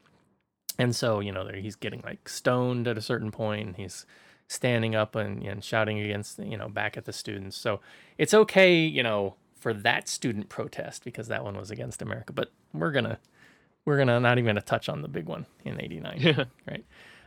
[0.77, 3.67] And so you know he's getting like stoned at a certain point.
[3.67, 4.05] And he's
[4.47, 7.57] standing up and, and shouting against you know back at the students.
[7.57, 7.79] So
[8.17, 12.33] it's okay you know for that student protest because that one was against America.
[12.33, 13.19] But we're gonna
[13.85, 16.85] we're gonna not even gonna touch on the big one in '89, right?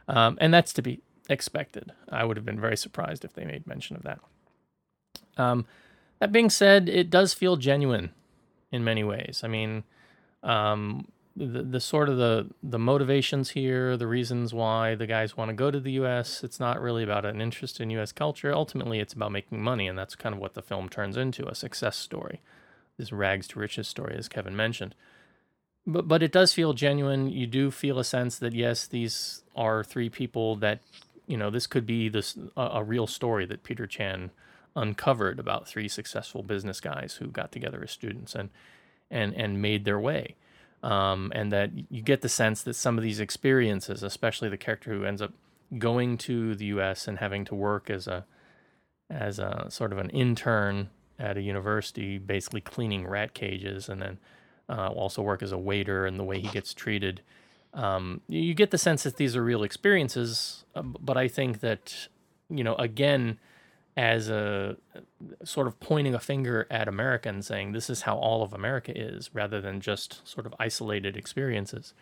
[0.08, 1.92] Um, and that's to be expected.
[2.08, 4.20] I would have been very surprised if they made mention of that.
[5.36, 5.66] Um,
[6.18, 8.10] that being said, it does feel genuine
[8.72, 9.42] in many ways.
[9.44, 9.84] I mean,
[10.42, 15.50] um, the the sort of the the motivations here, the reasons why the guys want
[15.50, 16.42] to go to the U.S.
[16.42, 18.12] It's not really about an interest in U.S.
[18.12, 18.52] culture.
[18.52, 21.96] Ultimately, it's about making money, and that's kind of what the film turns into—a success
[21.96, 22.40] story,
[22.98, 24.94] this rags to riches story, as Kevin mentioned.
[25.86, 27.30] But but it does feel genuine.
[27.30, 30.80] You do feel a sense that yes, these are three people that
[31.26, 34.32] you know this could be this a, a real story that Peter Chan
[34.74, 38.50] uncovered about three successful business guys who got together as students and
[39.10, 40.34] and and made their way
[40.82, 44.92] um, and that you get the sense that some of these experiences, especially the character
[44.92, 45.32] who ends up
[45.78, 47.08] going to the U.S.
[47.08, 48.24] and having to work as a
[49.10, 54.18] as a sort of an intern at a university, basically cleaning rat cages, and then
[54.68, 57.22] uh, also work as a waiter, and the way he gets treated,
[57.74, 62.08] Um, you get the sense that these are real experiences, uh, but I think that
[62.48, 63.38] you know again
[63.98, 64.76] as a
[65.42, 68.96] sort of pointing a finger at America and saying this is how all of America
[68.96, 71.94] is, rather than just sort of isolated experiences,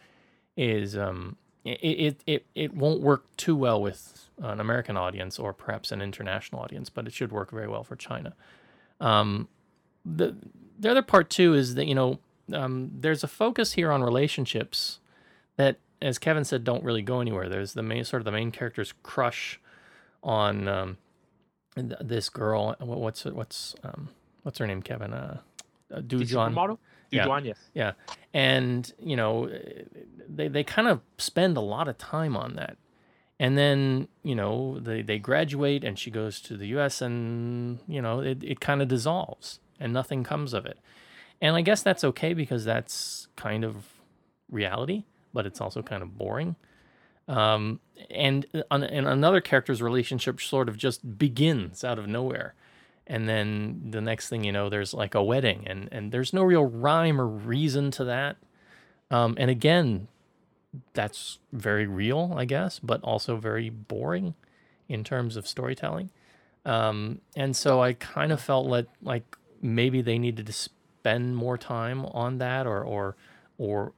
[0.59, 5.55] is um, it, it it it won't work too well with an American audience or
[5.55, 8.35] perhaps an international audience, but it should work very well for China.
[9.01, 9.49] Um,
[10.05, 10.37] the
[10.79, 12.19] the other part too is that you know
[12.53, 14.99] um, there's a focus here on relationships
[15.57, 17.49] that, as Kevin said, don't really go anywhere.
[17.49, 19.59] There's the main sort of the main character's crush
[20.23, 20.99] on um,
[21.77, 22.75] th- this girl.
[22.81, 24.09] What's what's um,
[24.43, 24.83] what's her name?
[24.83, 25.13] Kevin.
[25.13, 25.39] Uh,
[25.95, 26.55] uh, Du The Juan.
[26.55, 26.79] supermodel?
[27.11, 27.27] Yeah.
[27.27, 27.59] Dujuan, yes.
[27.75, 27.93] Yeah,
[28.35, 29.49] and you know,
[30.29, 32.77] they they kind of spend a lot of time on that,
[33.39, 37.01] and then you know they they graduate and she goes to the U.S.
[37.01, 40.79] and you know it it kind of dissolves and nothing comes of it,
[41.41, 43.87] and I guess that's okay because that's kind of
[44.51, 46.57] reality, but it's also kind of boring.
[47.29, 52.55] Um, and on, and another character's relationship sort of just begins out of nowhere.
[53.07, 56.43] And then the next thing you know there's like a wedding and and there's no
[56.43, 58.37] real rhyme or reason to that.
[59.11, 60.09] Um and again
[60.93, 64.35] that's very real i guess but also very boring
[64.89, 66.11] in terms of storytelling.
[66.65, 71.57] Um and so i kind of felt like like maybe they needed to spend more
[71.57, 73.17] time on that or or
[73.59, 73.93] or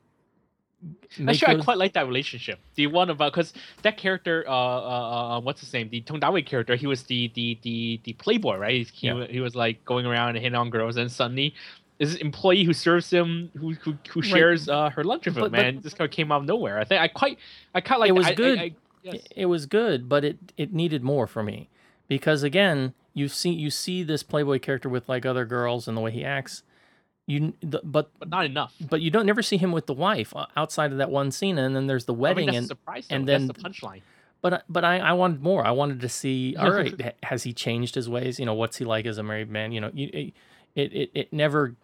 [1.27, 2.61] Actually, I quite like that relationship.
[2.77, 3.53] The one about because
[3.83, 5.89] that character, uh, uh, uh, what's his name?
[5.89, 6.77] The Tong Dawei character.
[6.77, 8.89] He was the the the the playboy, right?
[8.89, 9.15] He Yeah.
[9.15, 11.55] wa- he was like going around and hitting on girls, and suddenly.
[11.99, 15.51] This employee who serves him, who who, who shares uh, her lunch with him, But-
[15.51, 16.79] but- and this guy came out of nowhere.
[16.79, 17.39] I think I quite,
[17.75, 18.09] I quite like.
[18.11, 18.59] It was I- I- good.
[18.61, 19.15] I- yes.
[19.17, 21.69] it- it was good, but it it needed more for me
[22.07, 26.01] because again, you see you see this Playboy character with like other girls and the
[26.01, 26.63] way he acts.
[27.29, 28.75] You the, but but not enough.
[28.81, 31.59] but you don't never see him with the wife uh, outside of that one scene,
[31.59, 33.07] and then there's the I mean, wedding that's and surprise.
[33.09, 33.17] Though.
[33.17, 34.01] and that's then- the punchline.
[34.41, 35.63] but but I, I wanted more.
[35.67, 36.57] I wanted to see.
[36.59, 38.41] All right, has he changed his ways?
[38.41, 39.73] You know, what's he like as a married man?
[39.73, 40.33] You know, you, it,
[40.75, 41.77] it it it never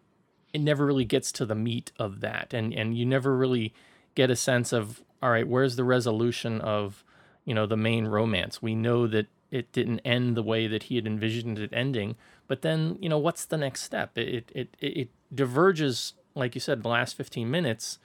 [0.55, 3.75] it never really gets to the meat of that, and and you never really
[4.15, 7.05] get a sense of all right, where's the resolution of
[7.45, 8.63] you know the main romance?
[8.63, 12.17] We know that it didn't end the way that he had envisioned it ending,
[12.49, 14.17] but then you know what's the next step?
[14.17, 17.99] It it it, it diverges, like you said, the last fifteen minutes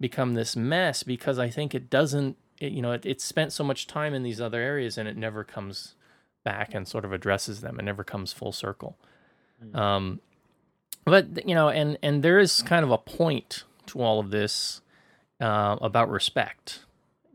[0.00, 3.64] become this mess because I think it doesn't, it, you know, it, it spent so
[3.64, 5.96] much time in these other areas and it never comes
[6.44, 7.78] back and sort of addresses them.
[7.78, 8.96] It never comes full circle.
[9.74, 10.20] Um,
[11.04, 14.80] but you know, and and there is kind of a point to all of this
[15.40, 16.80] uh, about respect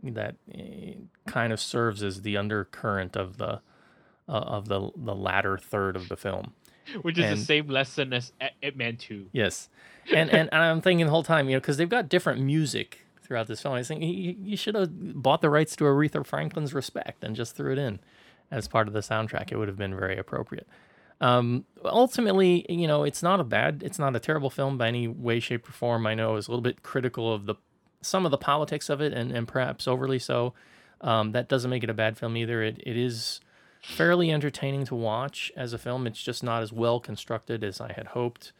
[0.04, 0.94] that eh,
[1.28, 3.62] kind of serves as the undercurrent of the
[4.30, 6.54] uh, of the the latter third of the film.
[7.02, 9.28] Which is and- the same lesson as Ant- Ant-Man 2.
[9.32, 9.70] Yes,
[10.14, 13.00] and and, and I'm thinking the whole time, you know, because they've got different music
[13.22, 13.74] throughout this film.
[13.74, 14.90] I think you, you should have
[15.22, 18.00] bought the rights to Aretha Franklin's "Respect" and just threw it in
[18.52, 19.52] as part of the soundtrack.
[19.52, 20.68] It would have been very appropriate.
[21.22, 25.08] Um, ultimately, you know, it's not a bad, it's not a terrible film by any
[25.08, 26.06] way, shape, or form.
[26.06, 27.56] I know I was a little bit critical of the
[28.02, 30.54] some of the politics of it, and and perhaps overly so.
[31.00, 32.62] Um, that doesn't make it a bad film either.
[32.62, 33.40] It it is
[33.84, 36.08] fairly entertaining to watch as a film.
[36.08, 38.54] It's just not as well constructed as I had hoped,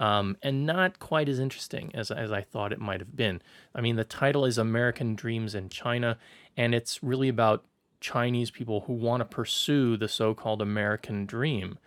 [0.00, 3.42] um, and not quite as interesting as as I thought it might have been.
[3.74, 6.18] I mean, the title is American Dreams in China,
[6.56, 7.64] and it's really about
[8.00, 11.78] Chinese people who want to pursue the so-called American dream,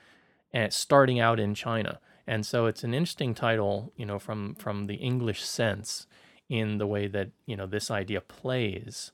[0.54, 2.00] and it's starting out in China.
[2.28, 6.06] And so it's an interesting title, you know, from from the English sense
[6.50, 9.12] in the way that you know this idea plays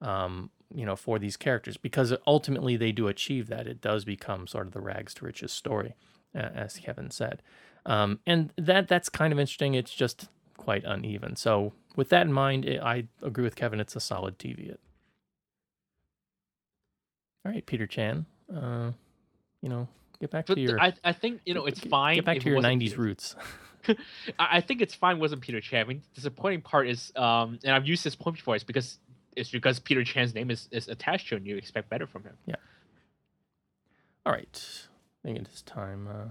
[0.00, 3.66] um, you know, for these characters because ultimately they do achieve that.
[3.66, 5.94] It does become sort of the rags to riches story,
[6.34, 7.42] uh, as Kevin said,
[7.86, 9.74] um, and that that's kind of interesting.
[9.74, 11.36] It's just quite uneven.
[11.36, 13.80] So with that in mind, I I agree with Kevin.
[13.80, 14.70] It's a solid TV.
[14.70, 14.80] It.
[17.44, 18.26] All right, Peter Chan.
[18.54, 18.92] Uh,
[19.62, 19.88] you know,
[20.20, 22.16] get back But to your I, I think you know it's fine.
[22.16, 23.36] get back to your '90s Peter- roots.
[24.38, 25.18] I think it's fine.
[25.18, 25.80] Wasn't Peter Chan?
[25.80, 28.54] I mean, the disappointing part is, um, and I've used this point before.
[28.54, 28.98] It's because
[29.36, 32.24] it's because Peter Chan's name is, is attached to it, and you expect better from
[32.24, 32.34] him.
[32.46, 32.56] Yeah.
[34.24, 34.86] All right,
[35.24, 36.30] I think it is time uh,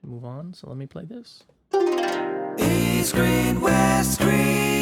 [0.00, 0.54] to move on.
[0.54, 1.44] So let me play this.
[2.58, 4.76] East Screen, West Screen.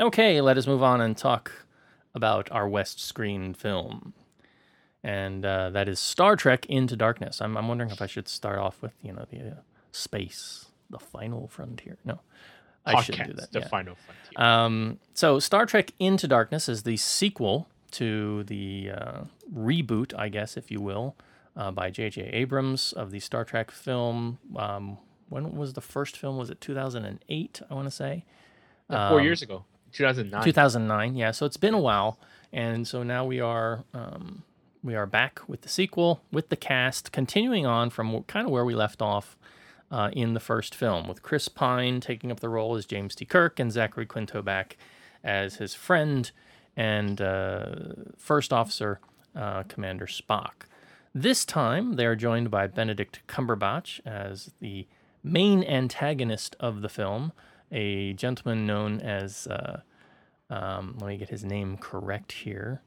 [0.00, 1.52] Okay, let us move on and talk
[2.14, 4.14] about our West Screen film,
[5.02, 7.40] and uh, that is Star Trek Into Darkness.
[7.40, 9.54] I'm, I'm wondering if I should start off with you know the uh,
[9.92, 11.98] space, the final frontier.
[12.04, 12.20] No,
[12.86, 13.50] I shouldn't do that.
[13.50, 13.68] The yeah.
[13.68, 14.48] final frontier.
[14.48, 19.20] Um, so, Star Trek Into Darkness is the sequel to the uh,
[19.52, 21.16] reboot, I guess, if you will,
[21.56, 22.22] uh, by J.J.
[22.32, 26.36] Abrams of the Star Trek film, um, when was the first film?
[26.36, 27.62] Was it 2008?
[27.68, 28.24] I want to say.
[28.88, 30.42] Four Um, years ago, 2009.
[30.44, 32.18] 2009 yeah so it's been a while
[32.52, 34.42] and so now we are um,
[34.82, 38.64] we are back with the sequel with the cast continuing on from kind of where
[38.64, 39.36] we left off
[39.92, 43.24] uh, in the first film with chris pine taking up the role as james t
[43.24, 44.76] kirk and zachary quinto back
[45.22, 46.32] as his friend
[46.76, 47.66] and uh,
[48.16, 48.98] first officer
[49.36, 50.66] uh, commander spock
[51.14, 54.86] this time they are joined by benedict cumberbatch as the
[55.22, 57.32] main antagonist of the film
[57.70, 59.80] a gentleman known as uh,
[60.50, 62.82] um, let me get his name correct here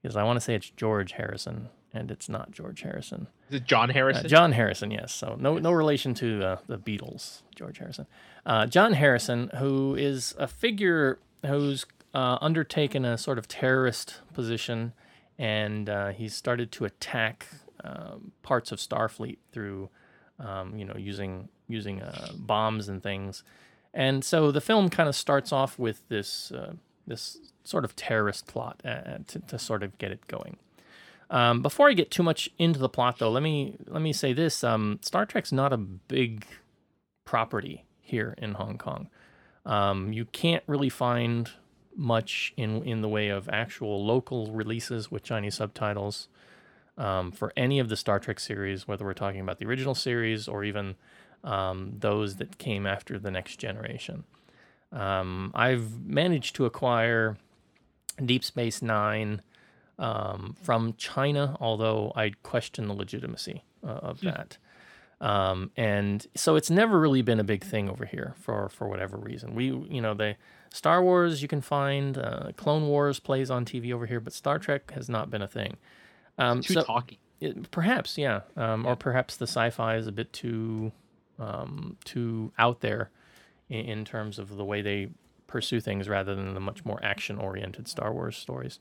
[0.00, 3.26] because I want to say it's George Harrison and it's not George Harrison.
[3.50, 4.28] Is it John Uh, Harrison?
[4.28, 5.12] John Harrison, yes.
[5.12, 8.06] So no no relation to uh, the Beatles, George Harrison.
[8.46, 11.84] Uh, John Harrison, who is a figure who's
[12.14, 14.92] uh, undertaken a sort of terrorist position,
[15.38, 17.46] and uh, he's started to attack
[17.84, 19.88] um, parts of Starfleet through,
[20.38, 23.42] um, you know, using using uh, bombs and things.
[23.92, 26.74] And so the film kind of starts off with this uh,
[27.06, 30.56] this sort of terrorist plot uh, to, to sort of get it going.
[31.30, 34.32] Um, before I get too much into the plot, though, let me let me say
[34.32, 36.44] this: um, Star Trek's not a big
[37.24, 39.08] property here in Hong Kong.
[39.64, 41.50] Um, you can't really find
[41.94, 46.28] much in in the way of actual local releases with Chinese subtitles
[46.98, 50.48] um, for any of the Star Trek series, whether we're talking about the original series
[50.48, 50.96] or even
[51.44, 54.24] um, those that came after the Next Generation.
[54.92, 57.38] Um, I've managed to acquire
[58.24, 59.42] Deep Space Nine
[60.00, 64.58] um, from China, although I question the legitimacy uh, of that.
[65.20, 69.18] Um, and so it's never really been a big thing over here for for whatever
[69.18, 69.54] reason.
[69.54, 70.36] We, you know, the
[70.72, 74.58] Star Wars you can find, uh, Clone Wars plays on TV over here, but Star
[74.58, 75.76] Trek has not been a thing.
[76.38, 77.18] Um, Too so- talky.
[77.40, 80.90] it, perhaps, yeah, um, or perhaps the sci-fi is a bit too
[81.38, 83.10] um, too out there
[83.68, 85.08] in, in terms of the way they
[85.46, 88.78] pursue things, rather than the much more action-oriented Star Wars stories.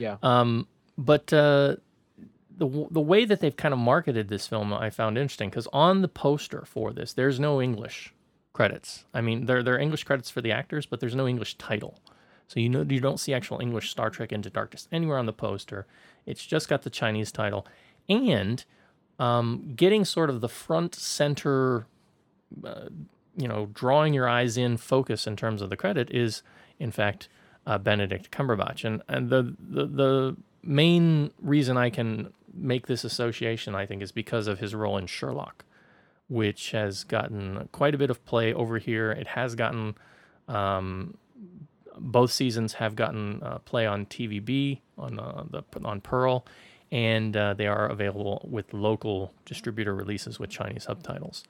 [0.00, 0.16] Yeah.
[0.22, 1.76] Um, but uh,
[2.56, 6.02] the the way that they've kind of marketed this film, I found interesting because on
[6.02, 8.14] the poster for this, there's no English
[8.52, 9.04] credits.
[9.14, 11.98] I mean, there there are English credits for the actors, but there's no English title.
[12.48, 15.32] So you know you don't see actual English Star Trek Into Darkness anywhere on the
[15.32, 15.86] poster.
[16.26, 17.66] It's just got the Chinese title,
[18.08, 18.64] and
[19.20, 21.86] um, getting sort of the front center,
[22.64, 22.88] uh,
[23.36, 26.42] you know, drawing your eyes in focus in terms of the credit is,
[26.78, 27.28] in fact,
[27.66, 33.74] uh, Benedict Cumberbatch, and and the, the the main reason I can make this association,
[33.74, 35.64] I think, is because of his role in Sherlock,
[36.28, 39.12] which has gotten quite a bit of play over here.
[39.12, 39.94] It has gotten
[40.48, 41.16] um,
[42.00, 46.44] both seasons have gotten uh, play on TVB on uh, the on Pearl,
[46.90, 51.44] and uh, they are available with local distributor releases with Chinese subtitles.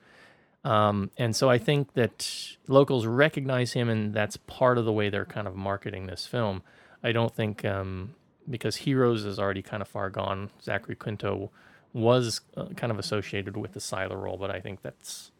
[0.63, 5.09] Um, and so I think that locals recognize him, and that's part of the way
[5.09, 6.61] they're kind of marketing this film.
[7.03, 8.13] I don't think um,
[8.49, 10.51] because Heroes is already kind of far gone.
[10.61, 11.49] Zachary Quinto
[11.93, 15.31] was uh, kind of associated with the Sylar role, but I think that's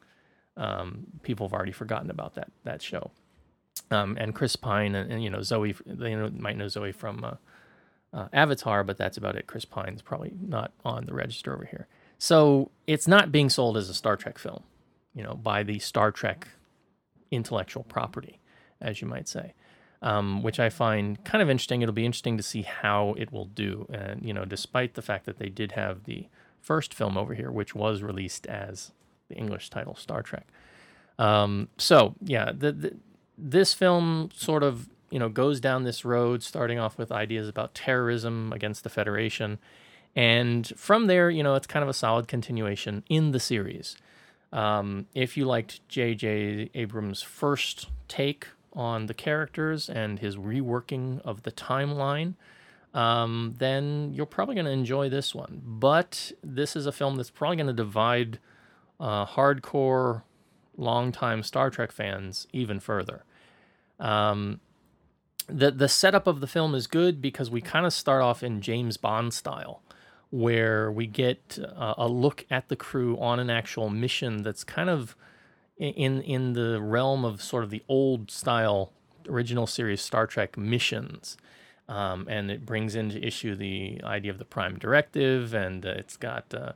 [0.58, 3.12] um, people have already forgotten about that that show.
[3.90, 7.24] Um, and Chris Pine and, and you know Zoe, they know, might know Zoe from
[7.24, 7.34] uh,
[8.14, 9.48] uh, Avatar, but that's about it.
[9.48, 13.90] Chris Pine's probably not on the register over here, so it's not being sold as
[13.90, 14.64] a Star Trek film,
[15.14, 16.48] you know, by the Star Trek
[17.32, 18.40] intellectual property,
[18.80, 19.54] as you might say,
[20.02, 21.82] um, which I find kind of interesting.
[21.82, 25.26] It'll be interesting to see how it will do, and you know, despite the fact
[25.26, 26.28] that they did have the
[26.62, 28.92] first film over here, which was released as
[29.28, 30.48] the English title Star Trek.
[31.18, 32.98] Um, so yeah, the, the
[33.38, 37.74] this film sort of you know goes down this road, starting off with ideas about
[37.74, 39.60] terrorism against the Federation,
[40.16, 43.96] and from there, you know, it's kind of a solid continuation in the series.
[44.52, 46.72] Um, if you liked J.J.
[46.74, 52.36] Abrams' first take on the characters and his reworking of the timeline,
[52.94, 55.62] um, then you're probably going to enjoy this one.
[55.64, 58.40] But this is a film that's probably going to divide
[59.00, 60.24] uh, hardcore,
[60.78, 63.24] longtime Star Trek fans even further.
[64.00, 64.60] Um,
[65.48, 68.62] the the setup of the film is good because we kind of start off in
[68.62, 69.81] James Bond style,
[70.32, 74.90] where we get uh, a look at the crew on an actual mission that's kind
[74.90, 75.16] of
[75.78, 78.92] in in the realm of sort of the old style
[79.30, 81.38] original series Star Trek missions.
[81.90, 86.16] Um, and it brings into issue the idea of the Prime Directive, and uh, it's
[86.16, 86.72] got uh,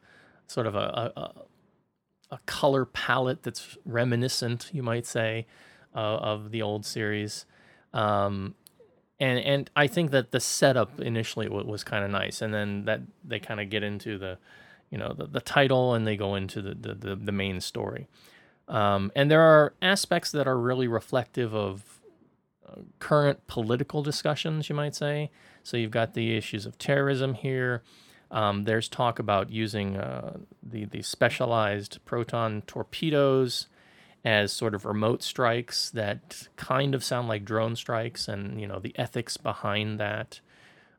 [0.45, 1.32] sort of a, a,
[2.32, 5.45] a color palette that's reminiscent, you might say,
[5.95, 7.45] uh, of the old series.
[7.93, 8.56] Um,
[9.20, 12.86] and and I think that the setup initially wa- was kind of nice, and then
[12.86, 14.38] that they kind of get into the,
[14.89, 18.07] you know, the, the title, and they go into the the, the, the main story.
[18.68, 22.01] Um, and there are aspects that are really reflective of
[22.68, 25.30] uh, current political discussions, you might say.
[25.63, 27.84] So you've got the issues of terrorism here.
[28.32, 33.68] Um, there's talk about using uh, the the specialized proton torpedoes
[34.26, 38.80] as sort of remote strikes that kind of sound like drone strikes, and you know
[38.80, 40.41] the ethics behind that.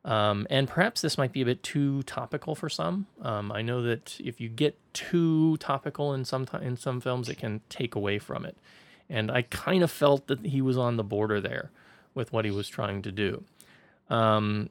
[0.05, 3.07] Um, and perhaps this might be a bit too topical for some.
[3.21, 7.27] Um, I know that if you get too topical in some ti- in some films,
[7.27, 8.57] it can take away from it.
[9.09, 11.71] And I kind of felt that he was on the border there
[12.13, 13.43] with what he was trying to do.
[14.09, 14.69] Um,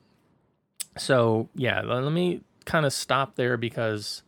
[0.96, 4.22] so yeah, let me kind of stop there because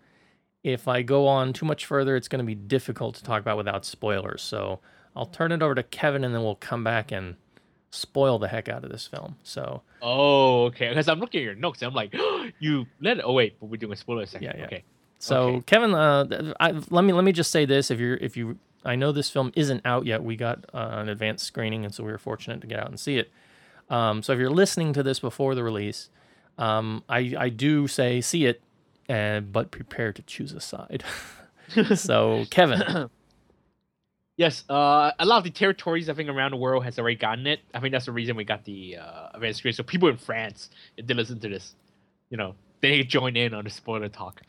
[0.73, 3.57] if I go on too much further, it's going to be difficult to talk about
[3.57, 4.43] without spoilers.
[4.43, 4.81] So
[5.17, 7.37] I'll turn it over to Kevin, and then we'll come back and
[7.91, 9.37] spoil the heck out of this film.
[9.43, 10.89] So Oh, okay.
[10.89, 12.15] Because I'm looking at your notes and I'm like,
[12.59, 13.25] you let it.
[13.27, 14.51] Oh wait, but we're doing a spoiler section.
[14.53, 14.67] Yeah, yeah.
[14.67, 14.85] Okay.
[15.19, 15.63] So Okay.
[15.67, 18.95] Kevin, uh, I, let me let me just say this: if you're if you, I
[18.95, 20.23] know this film isn't out yet.
[20.23, 23.01] We got uh, an advanced screening, and so we were fortunate to get out and
[23.01, 23.31] see it.
[23.91, 26.11] Um, so if you're listening to this before the release,
[26.59, 28.63] um, I I do say see it,
[29.09, 31.05] uh, but prepare to choose a side.
[31.95, 33.11] so Kevin,
[34.39, 37.49] Yes, uh, a lot of the territories I think around the world has already gotten
[37.49, 37.59] it.
[37.75, 39.75] I think that's the reason we got the uh, advanced screen.
[39.75, 41.75] So people in France, if they listen to this,
[42.31, 44.43] you know, they join in on the spoiler talk.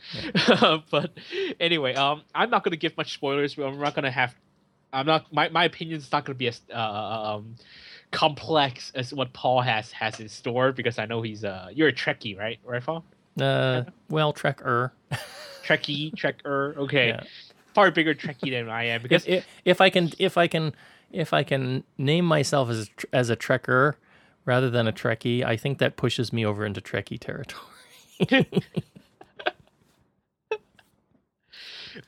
[0.92, 1.10] but
[1.58, 3.58] anyway, um, I'm not gonna give much spoilers.
[3.58, 4.32] I'm not gonna have.
[4.92, 5.32] I'm not.
[5.32, 7.56] My my opinion's not gonna be as uh, um,
[8.12, 11.92] complex as what Paul has has in store because I know he's uh you're a
[11.92, 12.60] Trekkie, right?
[12.64, 13.04] Right, Paul?
[13.38, 14.92] Uh, well, Trek-er.
[15.62, 16.76] Trekkie, Trekker.
[16.76, 17.22] Okay, Yeah.
[17.74, 20.74] far bigger Trekkie than I am because If, if if I can if I can
[21.12, 23.94] if I can name myself as a, as a Trekker
[24.44, 28.46] rather than a Trekkie, I think that pushes me over into Trekkie territory.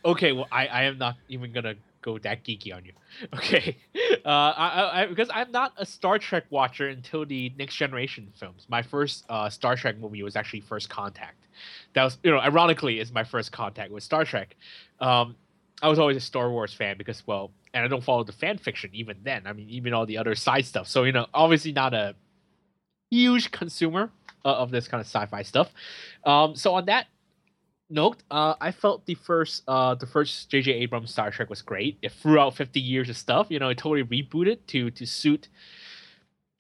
[0.05, 2.93] Okay, well, I, I am not even gonna go that geeky on you.
[3.35, 3.77] Okay,
[4.25, 8.67] uh, I, I, because I'm not a Star Trek watcher until the Next Generation films.
[8.69, 11.47] My first uh, Star Trek movie was actually First Contact.
[11.95, 14.57] That was, you know, ironically, is my first contact with Star Trek.
[15.01, 15.37] Um,
[15.83, 18.59] I was always a Star Wars fan because, well, and I don't follow the fan
[18.59, 19.47] fiction even then.
[19.47, 20.89] I mean, even all the other side stuff.
[20.89, 22.15] So you know, obviously not a
[23.11, 24.11] huge consumer
[24.45, 25.71] uh, of this kind of sci-fi stuff.
[26.25, 27.07] Um, so on that
[27.93, 30.72] note, uh, I felt the first uh, the first J.J.
[30.72, 31.99] Abrams Star Trek was great.
[32.03, 33.47] It threw out 50 years of stuff.
[33.51, 35.49] You know, it totally rebooted to to suit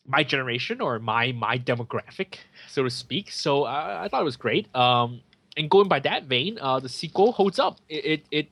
[0.06, 2.36] my generation or my my demographic,
[2.68, 3.30] so to speak.
[3.30, 4.74] So uh, I thought it was great.
[4.76, 5.22] Um,
[5.56, 7.78] and going by that vein, uh, the sequel holds up.
[7.88, 8.48] It it, it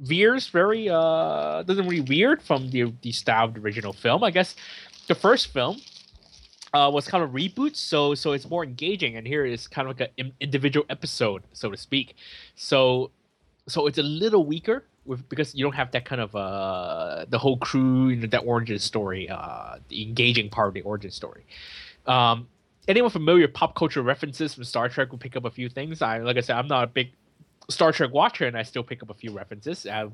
[0.00, 4.22] veers very uh doesn't really weird from the the style of the original film.
[4.22, 4.54] I guess
[5.08, 5.80] the first film
[6.74, 9.98] uh, was kind of reboot, so so it's more engaging, and here is kind of
[9.98, 12.16] like an individual episode, so to speak.
[12.56, 13.10] So
[13.66, 17.38] so it's a little weaker with because you don't have that kind of uh the
[17.38, 21.46] whole crew, you know, that origin story, uh, the engaging part of the origin story.
[22.06, 22.48] Um,
[22.86, 26.02] anyone familiar with pop culture references from Star Trek will pick up a few things.
[26.02, 27.12] I like I said, I'm not a big
[27.70, 29.86] Star Trek watcher, and I still pick up a few references.
[29.86, 30.10] Uh,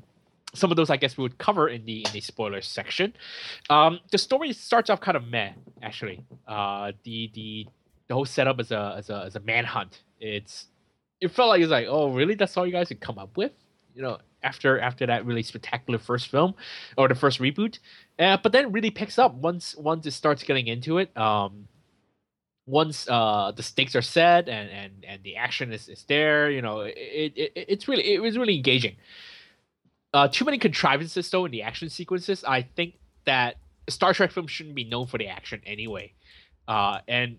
[0.55, 3.13] some of those I guess we would cover in the in the spoilers section.
[3.69, 6.25] Um, the story starts off kind of meh, actually.
[6.47, 7.67] Uh, the the
[8.07, 10.01] the whole setup is a as a as a manhunt.
[10.19, 10.67] It's
[11.21, 13.51] it felt like it's like oh really that's all you guys could come up with,
[13.93, 16.53] you know after after that really spectacular first film
[16.97, 17.79] or the first reboot.
[18.19, 21.15] Uh, but then it really picks up once once it starts getting into it.
[21.17, 21.67] Um,
[22.67, 26.61] once uh the stakes are set and and and the action is, is there you
[26.61, 28.95] know it, it it's really it was really engaging
[30.15, 32.95] uh too many contrivances though in the action sequences i think
[33.25, 33.57] that
[33.89, 36.11] star trek films shouldn't be known for the action anyway
[36.67, 37.37] uh and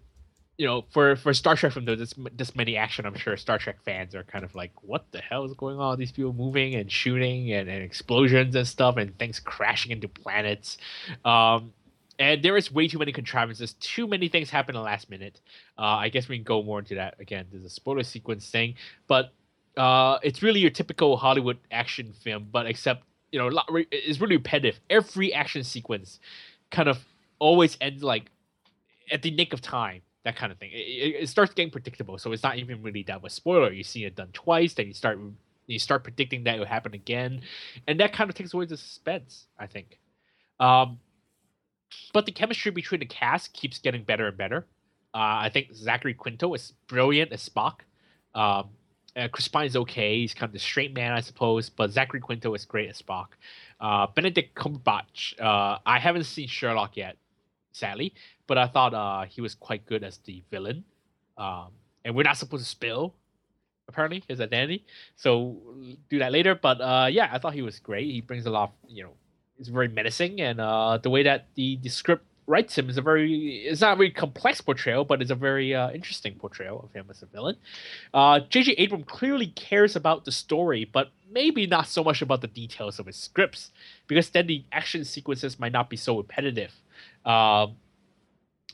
[0.58, 3.58] you know for for star trek film though this this many action i'm sure star
[3.58, 6.74] trek fans are kind of like what the hell is going on these people moving
[6.74, 10.78] and shooting and, and explosions and stuff and things crashing into planets
[11.24, 11.72] um
[12.18, 13.74] and there is way too many contrivances.
[13.74, 15.40] Too many things happen in the last minute.
[15.78, 17.46] Uh, I guess we can go more into that again.
[17.50, 18.74] There's a spoiler sequence thing,
[19.06, 19.32] but
[19.76, 23.60] uh, it's really your typical Hollywood action film, but except you know,
[23.90, 24.80] it's really repetitive.
[24.88, 26.20] Every action sequence
[26.70, 26.98] kind of
[27.38, 28.30] always ends like
[29.10, 30.02] at the nick of time.
[30.24, 30.70] That kind of thing.
[30.72, 33.72] It, it, starts getting predictable, so it's not even really that much spoiler.
[33.72, 35.20] You see it done twice, then you start
[35.66, 37.42] you start predicting that it will happen again,
[37.86, 39.46] and that kind of takes away the suspense.
[39.58, 40.00] I think.
[40.58, 40.98] Um,
[42.12, 44.66] but the chemistry between the cast keeps getting better and better.
[45.14, 47.80] Uh, I think Zachary Quinto is brilliant as Spock.
[48.34, 48.70] Um,
[49.16, 50.20] uh, Chris Pine is okay.
[50.20, 53.28] He's kind of the straight man, I suppose, but Zachary Quinto is great as Spock.
[53.80, 55.40] Uh, Benedict Cumberbatch.
[55.40, 57.16] Uh, I haven't seen Sherlock yet,
[57.72, 58.14] sadly,
[58.46, 60.84] but I thought uh, he was quite good as the villain.
[61.38, 61.68] Um,
[62.04, 63.14] and we're not supposed to spill
[63.88, 64.84] apparently his identity.
[65.16, 65.56] So
[66.10, 66.54] do that later.
[66.54, 68.10] But uh, yeah, I thought he was great.
[68.10, 68.64] He brings a lot.
[68.64, 69.12] Of, you know,
[69.56, 73.03] he's very menacing, and uh, the way that the, the script writes him is a
[73.03, 76.92] very it's not a very complex portrayal, but it's a very uh, interesting portrayal of
[76.92, 77.57] him as a villain.
[78.14, 78.72] Uh, J.J.
[78.72, 83.07] Abrams clearly cares about the story, but maybe not so much about the details of
[83.07, 83.70] his scripts,
[84.07, 86.72] because then the action sequences might not be so repetitive.
[87.24, 87.66] Uh,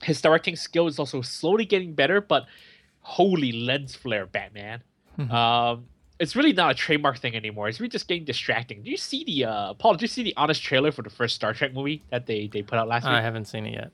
[0.02, 2.46] his directing skill is also slowly getting better, but
[3.00, 4.82] holy lens flare, Batman.
[5.30, 5.86] um,
[6.22, 7.68] it's really not a trademark thing anymore.
[7.68, 8.84] It's really just getting distracting.
[8.84, 9.94] Do you see the uh, Paul?
[9.94, 12.62] Did you see the honest trailer for the first Star Trek movie that they they
[12.62, 13.18] put out last I week?
[13.18, 13.90] I haven't seen it yet.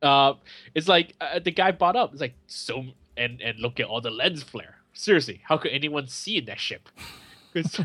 [0.00, 0.34] Uh,
[0.74, 2.12] it's like uh, the guy brought up.
[2.12, 2.86] It's like so,
[3.18, 4.76] and and look at all the lens flare.
[4.94, 6.88] Seriously, how could anyone see in that ship?
[7.50, 7.80] Because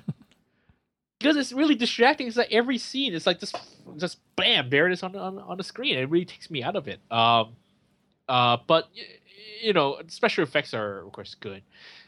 [1.19, 2.27] because it's really distracting.
[2.27, 3.55] It's like every scene, it's like just
[3.95, 5.97] just bam, there it is on on, on the screen.
[5.97, 6.99] It really takes me out of it.
[7.09, 7.55] Um,
[8.27, 8.89] uh, but
[9.61, 11.63] you know, special effects are of course good.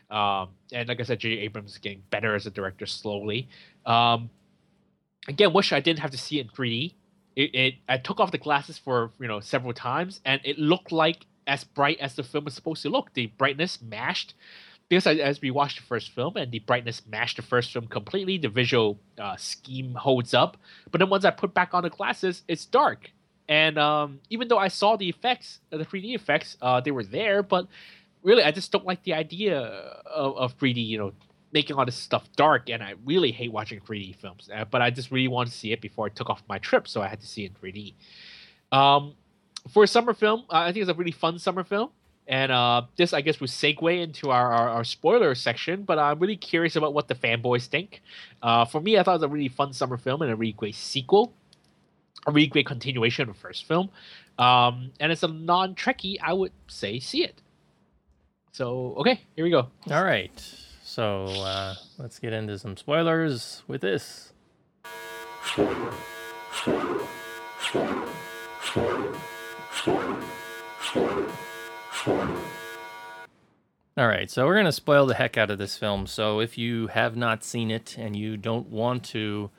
[0.10, 1.30] Um, and like I said, J.
[1.40, 3.48] Abrams is getting better as a director slowly.
[3.86, 4.30] Um,
[5.28, 6.94] again, wish I didn't have to see it in 3D.
[7.36, 10.92] It, it I took off the glasses for you know several times, and it looked
[10.92, 13.14] like as bright as the film is supposed to look.
[13.14, 14.34] The brightness matched
[14.88, 18.38] because as we watched the first film, and the brightness matched the first film completely.
[18.38, 20.58] The visual uh, scheme holds up,
[20.92, 23.12] but then once I put back on the glasses, it's dark.
[23.48, 27.44] And um, even though I saw the effects, the 3D effects, uh, they were there,
[27.44, 27.68] but
[28.26, 30.86] really, I just don't like the idea of, of 3D.
[30.86, 31.12] You know,
[31.56, 34.50] making all this stuff dark, and I really hate watching 3D films.
[34.54, 36.86] Uh, but I just really wanted to see it before I took off my trip,
[36.88, 37.94] so I had to see it in 3D.
[38.78, 39.14] Um,
[39.72, 41.92] for a summer film, uh, I think it's a really fun summer film.
[42.28, 46.20] And uh, this, I guess, would segue into our, our, our spoiler section, but I'm
[46.20, 48.02] really curious about what the fanboys think.
[48.42, 50.54] Uh, for me, I thought it was a really fun summer film and a really
[50.54, 51.34] great sequel,
[52.26, 53.90] a really great continuation of the first film.
[54.40, 57.42] Um, and as a non Trekkie, I would say see it.
[58.56, 59.68] So, okay, here we go.
[59.92, 60.32] All right.
[60.82, 64.32] So uh, let's get into some spoilers with this.
[65.44, 65.92] spoiler
[66.54, 67.02] spoiler
[69.74, 70.22] spoiler
[71.92, 72.40] spoiler
[73.98, 76.08] All right, so we're going to spoil the heck out of this film.
[76.08, 79.50] So if you have not seen it and you don't want to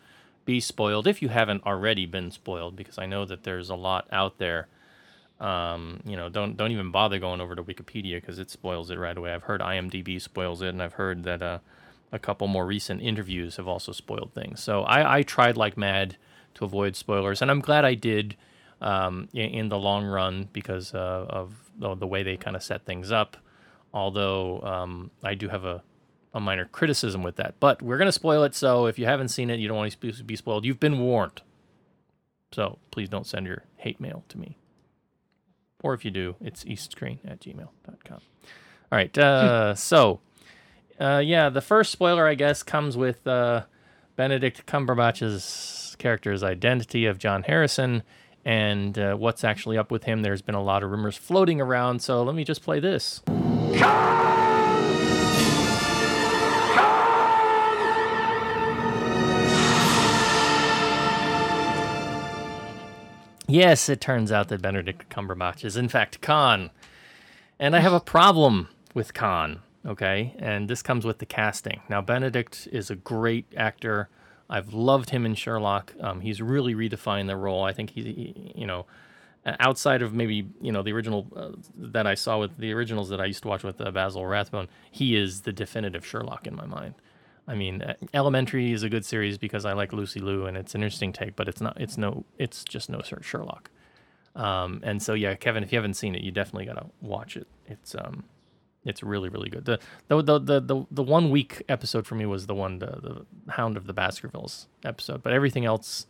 [0.46, 4.08] be spoiled, if you haven't already been spoiled, because I know that there's a lot
[4.10, 4.68] out there,
[5.40, 8.98] um, you know, don't don't even bother going over to Wikipedia because it spoils it
[8.98, 9.32] right away.
[9.32, 11.58] I've heard IMDb spoils it, and I've heard that uh,
[12.12, 14.62] a couple more recent interviews have also spoiled things.
[14.62, 16.16] So I, I tried like mad
[16.54, 18.36] to avoid spoilers, and I'm glad I did
[18.80, 22.62] um, in, in the long run because uh, of the, the way they kind of
[22.62, 23.36] set things up.
[23.92, 25.82] Although um, I do have a,
[26.32, 28.54] a minor criticism with that, but we're gonna spoil it.
[28.54, 30.64] So if you haven't seen it, you don't want to be spoiled.
[30.64, 31.42] You've been warned.
[32.52, 34.56] So please don't send your hate mail to me.
[35.82, 38.18] Or if you do, it's eastscreen at gmail.com.
[38.18, 38.20] All
[38.90, 39.16] right.
[39.16, 40.20] Uh, so,
[40.98, 43.64] uh, yeah, the first spoiler, I guess, comes with uh,
[44.16, 48.02] Benedict Cumberbatch's character's identity of John Harrison
[48.44, 50.22] and uh, what's actually up with him.
[50.22, 52.00] There's been a lot of rumors floating around.
[52.00, 53.22] So let me just play this.
[63.48, 66.70] Yes, it turns out that Benedict Cumberbatch is in fact Khan.
[67.58, 70.34] And I have a problem with Khan, okay?
[70.38, 71.80] And this comes with the casting.
[71.88, 74.08] Now, Benedict is a great actor.
[74.50, 75.94] I've loved him in Sherlock.
[76.00, 77.64] Um, he's really redefined the role.
[77.64, 78.86] I think he, he- you know,
[79.60, 83.20] outside of maybe you know the original uh, that I saw with the originals that
[83.20, 86.66] I used to watch with uh, Basil Rathbone, he is the definitive Sherlock in my
[86.66, 86.94] mind.
[87.48, 90.74] I mean, uh, Elementary is a good series because I like Lucy Liu and it's
[90.74, 91.80] an interesting take, but it's not.
[91.80, 92.24] It's no.
[92.38, 93.70] It's just no Sherlock.
[94.34, 97.46] Um, and so yeah, Kevin, if you haven't seen it, you definitely gotta watch it.
[97.66, 98.24] It's um,
[98.84, 99.64] it's really really good.
[99.64, 99.78] The
[100.08, 103.52] the the the the, the one weak episode for me was the one the, the
[103.52, 106.06] Hound of the Baskervilles episode, but everything else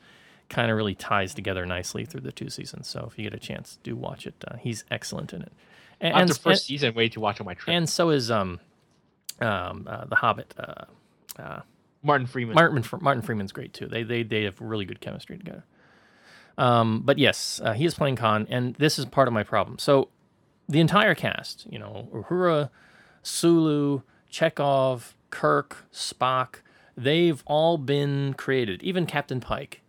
[0.48, 2.86] kind of really ties together nicely through the two seasons.
[2.88, 4.34] So if you get a chance, do watch it.
[4.46, 5.52] Uh, he's excellent in it.
[6.00, 7.74] And, After and- first season, wait to watch on my trip.
[7.74, 8.60] and so is um,
[9.40, 10.54] um, uh, the Hobbit.
[10.58, 10.84] Uh,
[11.38, 11.60] uh,
[12.02, 12.54] Martin Freeman.
[12.54, 13.86] Martin Martin Freeman's great too.
[13.86, 15.64] They they they have really good chemistry together.
[16.58, 19.78] Um, but yes, uh, he is playing Khan, and this is part of my problem.
[19.78, 20.08] So
[20.68, 22.70] the entire cast, you know, Uhura,
[23.22, 26.56] Sulu, Chekov, Kirk, Spock,
[26.96, 28.82] they've all been created.
[28.82, 29.82] Even Captain Pike,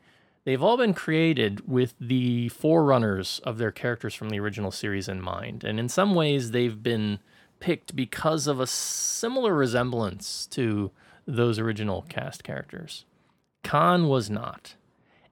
[0.44, 5.22] they've all been created with the forerunners of their characters from the original series in
[5.22, 7.20] mind, and in some ways they've been
[7.60, 10.92] picked because of a similar resemblance to
[11.28, 13.06] those original cast characters.
[13.64, 14.76] Khan was not.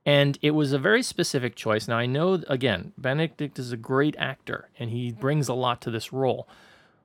[0.05, 1.87] And it was a very specific choice.
[1.87, 5.91] Now, I know, again, Benedict is a great actor and he brings a lot to
[5.91, 6.47] this role.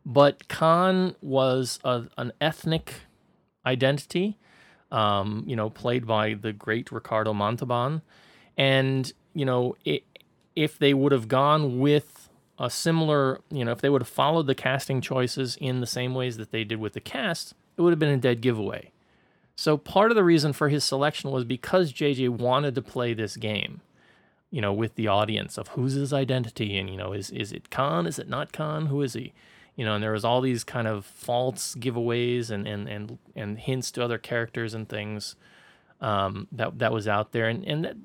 [0.05, 2.95] but Khan was a, an ethnic
[3.66, 4.38] identity,
[4.91, 8.03] um, you know, played by the great Ricardo Montalban,
[8.57, 10.03] and you know, it,
[10.57, 12.28] if they would have gone with
[12.59, 16.14] a similar, you know, if they would have followed the casting choices in the same
[16.14, 18.91] ways that they did with the cast, it would have been a dead giveaway.
[19.57, 23.39] So part of the reason for his selection was because JJ wanted to play this
[23.39, 23.81] game,
[24.51, 27.70] you know, with the audience of who's his identity and you know, is is it
[27.70, 28.07] Khan?
[28.07, 28.87] Is it not Khan?
[28.87, 29.33] Who is he?
[29.76, 33.59] You know, and there was all these kind of false giveaways and and and, and
[33.59, 35.37] hints to other characters and things
[36.03, 37.97] um, that that was out there, and and that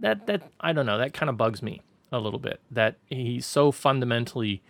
[0.00, 3.42] that that I don't know, that kind of bugs me a little bit that he
[3.42, 4.62] so fundamentally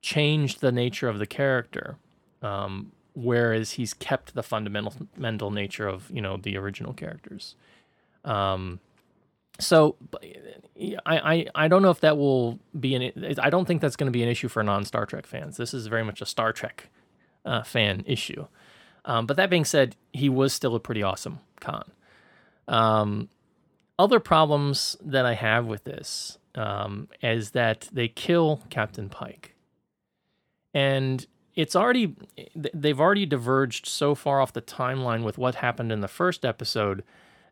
[0.00, 1.98] changed the nature of the character.
[2.40, 7.54] Um, whereas he's kept the fundamental nature of you know the original characters.
[8.24, 8.80] Um,
[9.58, 9.96] so
[11.06, 14.10] I, I I don't know if that will be an I don't think that's going
[14.10, 15.56] to be an issue for non Star Trek fans.
[15.56, 16.88] This is very much a Star Trek
[17.44, 18.46] uh, fan issue.
[19.04, 21.90] Um, but that being said, he was still a pretty awesome Khan.
[22.68, 23.28] Um,
[23.98, 29.54] other problems that I have with this um, is that they kill Captain Pike,
[30.72, 32.14] and it's already
[32.54, 37.02] they've already diverged so far off the timeline with what happened in the first episode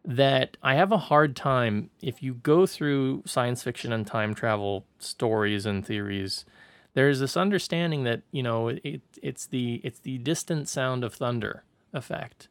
[0.04, 4.86] that I have a hard time if you go through science fiction and time travel
[4.98, 6.44] stories and theories
[6.94, 11.64] there's this understanding that you know it, it's the it's the distant sound of thunder
[11.92, 12.48] effect.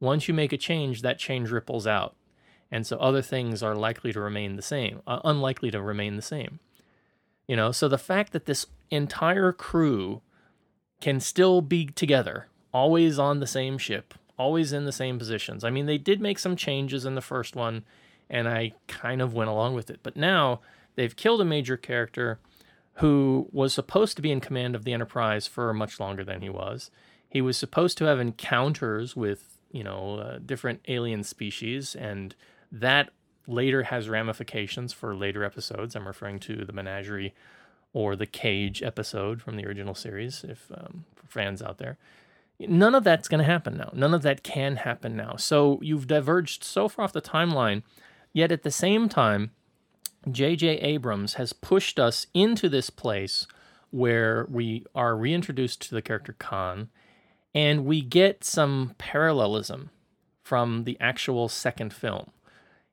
[0.00, 2.14] Once you make a change that change ripples out.
[2.70, 6.22] And so other things are likely to remain the same uh, unlikely to remain the
[6.22, 6.60] same.
[7.46, 10.20] You know so the fact that this entire crew
[11.00, 15.64] can still be together, always on the same ship, always in the same positions.
[15.64, 17.84] I mean, they did make some changes in the first one,
[18.28, 20.00] and I kind of went along with it.
[20.02, 20.60] But now
[20.96, 22.38] they've killed a major character
[22.94, 26.48] who was supposed to be in command of the Enterprise for much longer than he
[26.48, 26.90] was.
[27.28, 32.34] He was supposed to have encounters with, you know, uh, different alien species, and
[32.72, 33.10] that
[33.46, 35.94] later has ramifications for later episodes.
[35.94, 37.34] I'm referring to the Menagerie
[37.92, 41.98] or the Cage episode from the original series, if um, for fans out there.
[42.60, 43.90] None of that's going to happen now.
[43.92, 45.36] None of that can happen now.
[45.36, 47.82] So you've diverged so far off the timeline,
[48.32, 49.52] yet at the same time,
[50.28, 50.80] J.J.
[50.80, 53.46] Abrams has pushed us into this place
[53.90, 56.88] where we are reintroduced to the character Khan,
[57.54, 59.90] and we get some parallelism
[60.42, 62.32] from the actual second film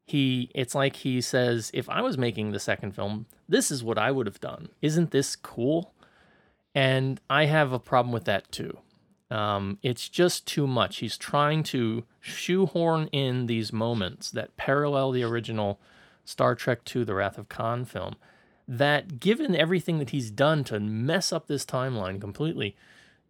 [0.06, 3.98] he it's like he says if i was making the second film this is what
[3.98, 4.70] i would have done.
[4.82, 5.94] Isn't this cool?
[6.74, 8.78] And i have a problem with that too.
[9.32, 10.98] Um, it's just too much.
[10.98, 15.80] He's trying to shoehorn in these moments that parallel the original
[16.24, 18.16] star trek II the wrath of khan film
[18.68, 22.76] that given everything that he's done to mess up this timeline completely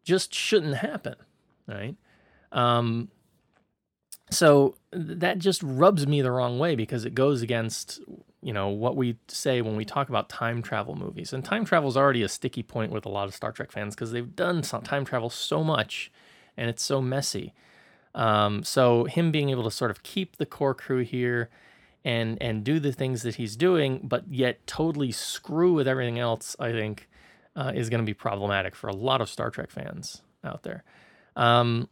[0.05, 1.16] just shouldn't happen
[1.68, 1.95] right?
[2.51, 3.09] Um,
[4.30, 8.01] so that just rubs me the wrong way because it goes against
[8.45, 11.33] you know what we say when we talk about time travel movies.
[11.33, 13.95] And time travel is already a sticky point with a lot of star trek fans
[13.95, 16.11] because they've done time travel so much
[16.55, 17.53] and it's so messy.
[18.13, 21.49] Um, so him being able to sort of keep the core crew here
[22.05, 26.55] and and do the things that he's doing but yet totally screw with everything else
[26.59, 27.09] i think
[27.55, 30.83] uh, is going to be problematic for a lot of star trek fans out there.
[31.35, 31.89] Um,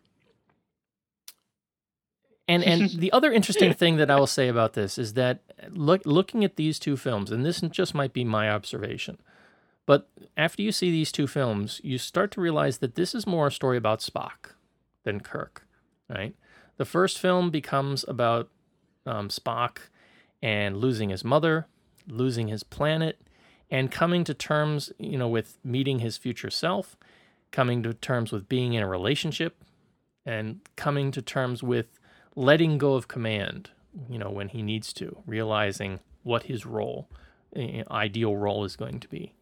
[2.48, 6.02] and and the other interesting thing that I will say about this is that look
[6.06, 9.18] looking at these two films, and this just might be my observation,
[9.86, 13.48] but after you see these two films, you start to realize that this is more
[13.48, 14.52] a story about Spock
[15.04, 15.68] than Kirk,
[16.10, 16.36] right?
[16.78, 18.50] The first film becomes about
[19.06, 19.78] um, Spock
[20.42, 21.68] and losing his mother,
[22.08, 23.22] losing his planet,
[23.70, 26.96] and coming to terms, you know, with meeting his future self,
[27.52, 29.64] coming to terms with being in a relationship,
[30.26, 32.00] and coming to terms with
[32.36, 33.70] letting go of command,
[34.10, 37.10] you know, when he needs to, realizing what his role,
[37.92, 39.36] ideal role is going to be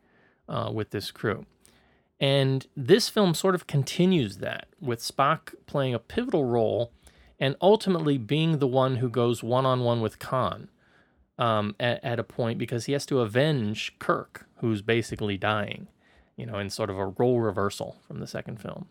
[0.50, 1.46] uh, with this crew.
[2.20, 6.92] And this film sort of continues that, with Spock playing a pivotal role
[7.40, 10.70] and ultimately being the one who goes one on one with Khan
[11.40, 15.88] um, at, at a point because he has to avenge Kirk, who's basically dying,
[16.36, 18.86] you know, in sort of a role reversal from the second film.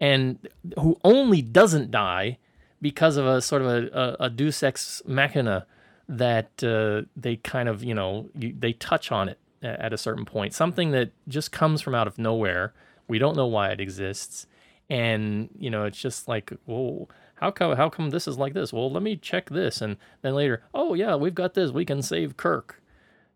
[0.00, 2.38] And who only doesn't die
[2.82, 5.66] because of a sort of a, a, a deus ex machina
[6.08, 10.24] that uh, they kind of, you know, you, they touch on it at a certain
[10.24, 10.52] point.
[10.52, 12.74] Something that just comes from out of nowhere.
[13.08, 14.46] We don't know why it exists.
[14.90, 18.72] And, you know, it's just like, whoa, how come, how come this is like this?
[18.72, 19.80] Well, let me check this.
[19.80, 21.70] And then later, oh, yeah, we've got this.
[21.70, 22.82] We can save Kirk.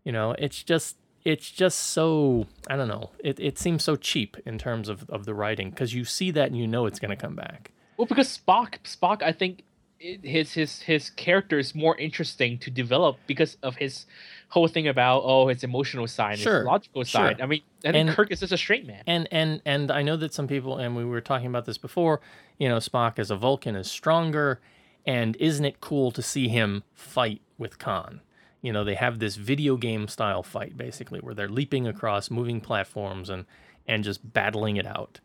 [0.05, 3.11] You know, it's just, it's just so I don't know.
[3.19, 6.47] It it seems so cheap in terms of of the writing because you see that
[6.47, 7.73] and you know it's going to come back.
[7.97, 9.63] Well, because Spock, Spock, I think
[9.99, 14.05] his his his character is more interesting to develop because of his
[14.51, 17.29] whole thing about oh his emotional side, Sure, his logical sure.
[17.29, 17.41] side.
[17.41, 19.03] I mean, I think And- Kirk is just a straight man.
[19.07, 22.21] And and and I know that some people and we were talking about this before.
[22.59, 24.61] You know, Spock as a Vulcan is stronger,
[25.07, 28.21] and isn't it cool to see him fight with Khan?
[28.63, 32.61] You know, they have this video game style fight basically where they're leaping across moving
[32.61, 33.47] platforms and
[33.89, 35.21] and just battling it out.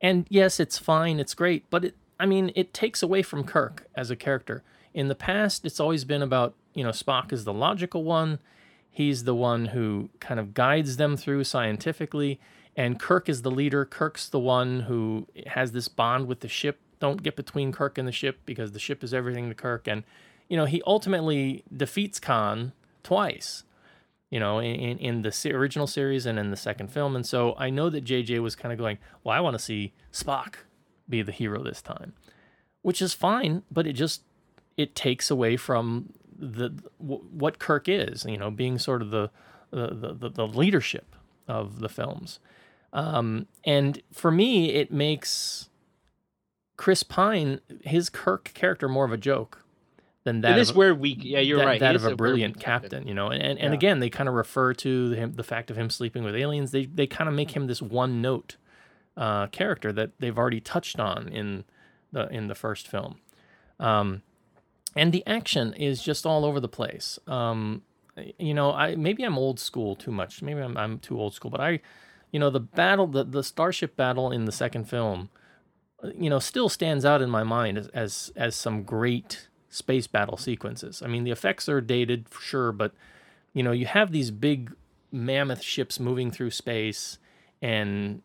[0.00, 3.86] And yes, it's fine, it's great, but it I mean, it takes away from Kirk
[3.94, 4.62] as a character.
[4.94, 8.38] In the past, it's always been about, you know, Spock is the logical one.
[8.90, 12.40] He's the one who kind of guides them through scientifically,
[12.74, 13.84] and Kirk is the leader.
[13.84, 16.80] Kirk's the one who has this bond with the ship.
[16.98, 19.86] Don't get between Kirk and the ship because the ship is everything to Kirk.
[19.86, 20.02] And,
[20.48, 23.64] you know, he ultimately defeats Khan twice
[24.30, 27.14] you know, in, in, the original series and in the second film.
[27.14, 29.92] And so I know that JJ was kind of going, well, I want to see
[30.12, 30.56] Spock
[31.08, 32.14] be the hero this time,
[32.82, 34.22] which is fine, but it just
[34.76, 36.68] it takes away from the
[37.00, 39.30] w- what Kirk is, you know, being sort of the
[39.70, 41.14] the the, the, the leadership
[41.48, 42.38] of the films.
[42.92, 45.68] Um, and for me, it makes
[46.76, 49.62] Chris Pine his Kirk character more of a joke
[50.24, 50.58] than that.
[50.58, 51.80] it is of, where we yeah you're that, right.
[51.80, 53.76] That of a brilliant weak captain, you know, and and, and Yeah.
[53.78, 56.70] again, they kind of refer to him the fact of him sleeping with aliens.
[56.70, 58.56] They they kind of make him this one note
[59.16, 61.64] uh, character that they've already touched on in
[62.12, 63.16] the in the first film,
[63.80, 64.22] um,
[64.94, 67.18] and the action is just all over the place.
[67.26, 67.82] Um,
[68.38, 70.42] you know, I maybe I'm old school too much.
[70.42, 71.80] Maybe I'm I'm too old school, but I,
[72.32, 75.30] you know, the battle, the the starship battle in the second film,
[76.02, 80.06] uh, you know, still stands out in my mind as as, as some great space
[80.06, 81.02] battle sequences.
[81.02, 82.94] I mean, the effects are dated for sure, but
[83.52, 84.72] you know, you have these big
[85.12, 87.18] mammoth ships moving through space,
[87.60, 88.22] and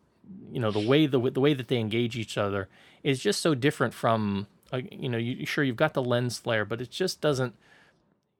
[0.50, 2.68] you know the way the the way that they engage each other
[3.02, 6.64] is just so different from uh, you know you sure you've got the lens flare,
[6.64, 7.54] but it just doesn't.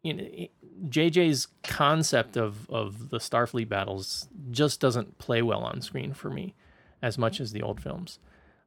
[0.03, 0.25] You know,
[0.89, 6.55] JJ's concept of of the Starfleet battles just doesn't play well on screen for me
[7.03, 8.19] as much as the old films.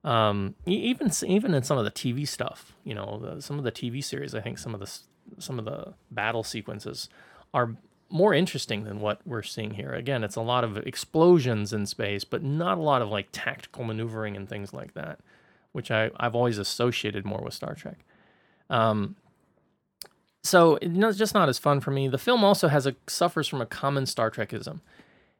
[0.03, 3.71] Um, even even in some of the TV stuff, you know, the, some of the
[3.71, 4.99] TV series, I think some of the
[5.39, 7.09] some of the battle sequences
[7.53, 7.75] are
[8.09, 9.93] more interesting than what we're seeing here.
[9.93, 13.83] Again, it's a lot of explosions in space, but not a lot of like tactical
[13.83, 15.19] maneuvering and things like that,
[15.71, 17.99] which I, I've always associated more with Star Trek.
[18.69, 19.15] Um,
[20.43, 22.07] so you know, it's just not as fun for me.
[22.07, 24.81] The film also has a suffers from a common Star Trekism,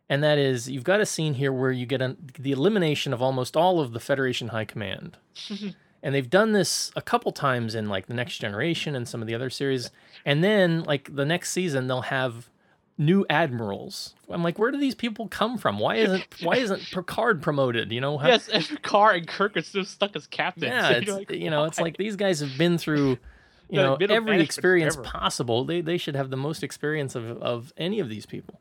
[0.10, 3.22] and that is you've got a scene here where you get an, the elimination of
[3.22, 5.18] almost all of the Federation High Command.
[6.04, 9.28] and they've done this a couple times in like the Next Generation and some of
[9.28, 9.92] the other series,
[10.26, 12.50] and then like the next season they'll have
[12.98, 14.14] new admirals.
[14.30, 15.80] I'm like, where do these people come from?
[15.80, 17.92] Why isn't why isn't Picard promoted?
[17.92, 20.66] You know, how- Yes, and Carr and Kirk are still stuck as captains.
[20.72, 23.18] yeah, it's, like, you know, it's like these guys have been through,
[23.70, 25.10] you know, they've been on every experience forever.
[25.10, 25.66] possible.
[25.66, 28.60] They they should have the most experience of of any of these people.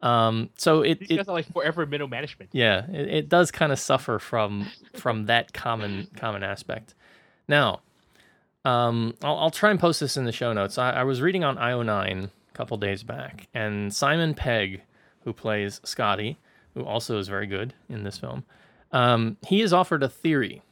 [0.00, 2.50] Um, so it, these it guys are like forever middle management.
[2.52, 6.94] yeah, it, it does kind of suffer from from that common common aspect.
[7.48, 7.80] Now,
[8.64, 10.78] um, I'll, I'll try and post this in the show notes.
[10.78, 14.82] I, I was reading on IO9 a couple days back, and Simon Pegg,
[15.24, 16.38] who plays Scotty,
[16.74, 18.44] who also is very good in this film,
[18.92, 20.62] um, he has offered a theory,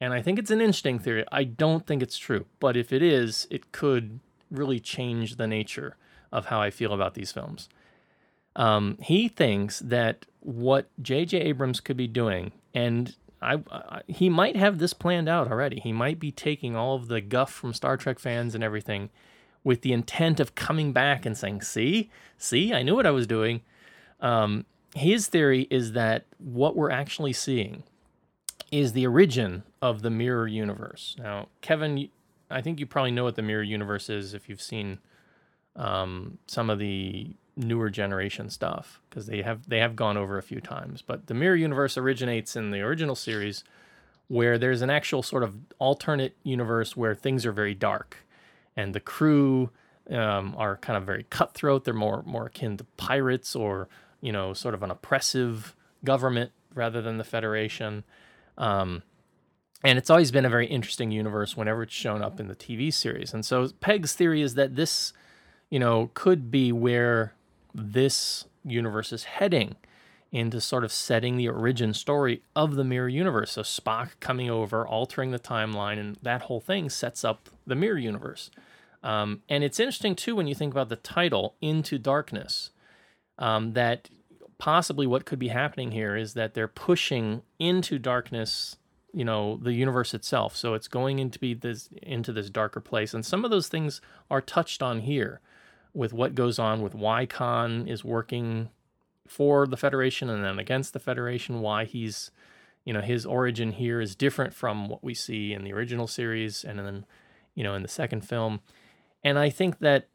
[0.00, 1.24] and I think it's an interesting theory.
[1.30, 4.20] I don't think it's true, but if it is, it could
[4.50, 5.96] really change the nature
[6.32, 7.68] of how I feel about these films.
[8.56, 11.38] Um, he thinks that what J.J.
[11.38, 15.80] Abrams could be doing, and I, I, he might have this planned out already.
[15.80, 19.10] He might be taking all of the guff from Star Trek fans and everything
[19.64, 23.26] with the intent of coming back and saying, "See, see, I knew what I was
[23.26, 23.62] doing."
[24.20, 27.82] Um, his theory is that what we're actually seeing
[28.70, 31.16] is the origin of the mirror universe.
[31.18, 32.08] Now, Kevin,
[32.50, 34.98] I think you probably know what the mirror universe is if you've seen
[35.76, 40.42] um, some of the newer generation stuff because they have they have gone over a
[40.42, 41.02] few times.
[41.02, 43.64] But the mirror universe originates in the original series,
[44.28, 48.18] where there's an actual sort of alternate universe where things are very dark,
[48.76, 49.70] and the crew
[50.10, 51.84] um, are kind of very cutthroat.
[51.84, 53.88] They're more more akin to pirates or
[54.20, 58.04] you know sort of an oppressive government rather than the Federation.
[58.58, 59.02] Um,
[59.84, 62.92] and it's always been a very interesting universe whenever it's shown up in the TV
[62.92, 63.34] series.
[63.34, 65.12] And so Pegg's theory is that this,
[65.70, 67.34] you know, could be where
[67.74, 69.76] this universe is heading
[70.32, 73.52] into sort of setting the origin story of the mirror universe.
[73.52, 77.98] So Spock coming over, altering the timeline, and that whole thing sets up the mirror
[77.98, 78.50] universe.
[79.02, 82.70] Um, and it's interesting too when you think about the title "Into Darkness,"
[83.38, 84.08] um, that
[84.58, 88.76] possibly what could be happening here is that they're pushing into darkness
[89.12, 93.12] you know the universe itself so it's going into be this into this darker place
[93.12, 95.40] and some of those things are touched on here
[95.92, 98.70] with what goes on with why khan is working
[99.26, 102.30] for the federation and then against the federation why he's
[102.84, 106.64] you know his origin here is different from what we see in the original series
[106.64, 107.06] and then
[107.54, 108.60] you know in the second film.
[109.24, 110.08] And i think that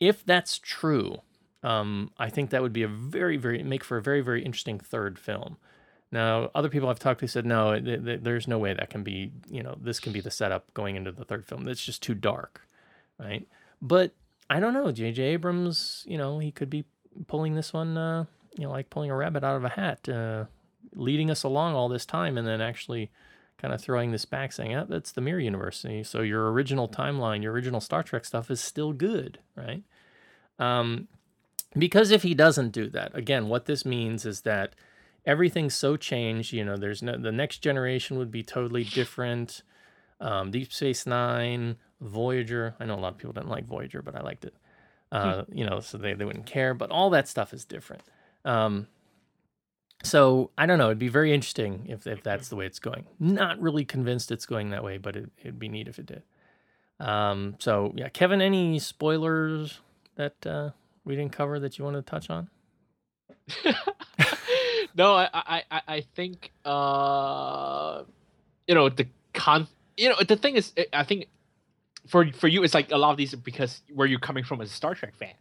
[0.00, 1.18] if that's true
[1.62, 4.78] um, i think that would be a very very make for a very very interesting
[4.78, 5.56] third film.
[6.10, 9.02] Now other people i've talked to said no th- th- there's no way that can
[9.02, 11.68] be you know this can be the setup going into the third film.
[11.68, 12.62] It's just too dark
[13.18, 13.46] right?
[13.82, 14.12] But
[14.50, 16.84] i don't know jj abrams you know he could be
[17.26, 18.24] pulling this one uh,
[18.58, 20.44] you know like pulling a rabbit out of a hat uh,
[20.94, 23.10] leading us along all this time and then actually
[23.56, 25.84] kind of throwing this back saying oh, that's the mirror universe.
[26.04, 29.82] So your original timeline your original star trek stuff is still good right?
[30.58, 31.08] Um,
[31.76, 34.74] because if he doesn't do that again what this means is that
[35.24, 39.62] everything's so changed you know there's no the next generation would be totally different.
[40.20, 44.16] Um, deep space nine voyager i know a lot of people didn't like voyager but
[44.16, 44.54] i liked it.
[45.12, 48.02] Uh, you know so they, they wouldn't care but all that stuff is different
[48.44, 48.86] um,
[50.02, 50.86] so I don't know.
[50.86, 53.06] It'd be very interesting if if that's the way it's going.
[53.18, 56.22] Not really convinced it's going that way, but it, it'd be neat if it did.
[57.00, 59.80] Um, so yeah, Kevin, any spoilers
[60.16, 60.70] that uh,
[61.04, 62.48] we didn't cover that you want to touch on?
[64.96, 68.02] no, I, I, I- I think uh,
[68.66, 69.66] you know the con.
[69.96, 71.26] You know the thing is, I think
[72.06, 74.70] for for you, it's like a lot of these because where you're coming from as
[74.70, 75.34] a Star Trek fan.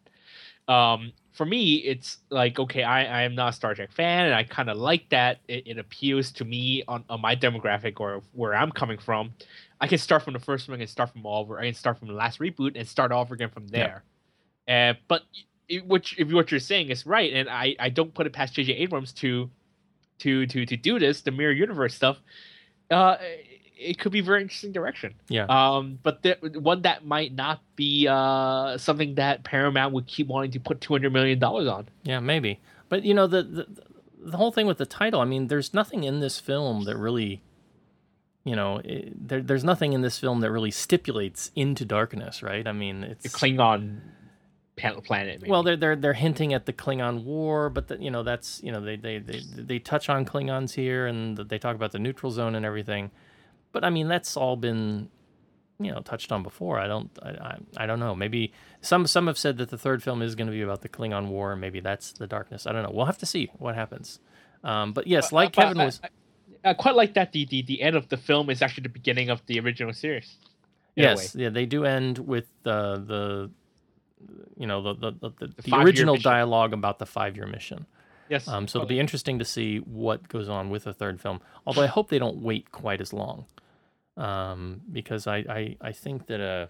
[0.67, 4.33] Um, for me, it's like okay, I, I am not a Star Trek fan, and
[4.33, 5.39] I kind of like that.
[5.47, 9.33] It, it appeals to me on, on my demographic or where I'm coming from.
[9.79, 11.59] I can start from the first one, I can start from all over.
[11.59, 14.03] I can start from the last reboot and start all over again from there.
[14.67, 15.21] Uh, but
[15.69, 18.55] it, which if what you're saying is right, and I, I don't put it past
[18.55, 18.73] J.J.
[18.73, 19.49] Abrams to
[20.19, 22.17] to to to do this, the mirror universe stuff.
[22.89, 23.17] Uh,
[23.79, 25.13] it could be a very interesting direction.
[25.29, 25.45] Yeah.
[25.45, 26.25] Um, but
[26.55, 30.93] one that might not be uh something that Paramount would keep wanting to put two
[30.93, 31.87] hundred million dollars on.
[32.03, 32.59] Yeah, maybe.
[32.89, 33.67] But you know the, the
[34.19, 35.21] the whole thing with the title.
[35.21, 37.41] I mean, there's nothing in this film that really,
[38.43, 42.67] you know, it, there, there's nothing in this film that really stipulates into darkness, right?
[42.67, 44.01] I mean, it's The Klingon
[44.77, 45.41] planet.
[45.41, 45.49] Maybe.
[45.49, 48.71] well, they're they're they're hinting at the Klingon War, but the, you know that's you
[48.71, 52.31] know they they they they touch on Klingons here, and they talk about the neutral
[52.31, 53.11] zone and everything.
[53.71, 55.09] But I mean, that's all been
[55.79, 56.79] you know touched on before.
[56.79, 58.15] I don't I I, I don't know.
[58.15, 60.89] Maybe some some have said that the third film is going to be about the
[60.89, 62.65] Klingon War, and maybe that's the darkness.
[62.65, 62.91] I don't know.
[62.91, 64.19] We'll have to see what happens.
[64.63, 66.01] Um, but yes, like But Kevin was.
[66.03, 66.09] I,
[66.71, 69.29] I quite like that the, the the end of the film is actually the beginning
[69.29, 70.37] of the original series.
[70.95, 73.51] Yes, yeah, they do end with the the
[74.57, 76.29] you know the the the, the, the original mission.
[76.29, 77.85] dialogue about the five year mission.
[78.29, 78.47] Yes.
[78.47, 81.39] Um, so it'll be interesting to see what goes on with the third film.
[81.65, 83.45] Although I hope they don't wait quite as long,
[84.17, 86.67] um, because I, I, I think that uh,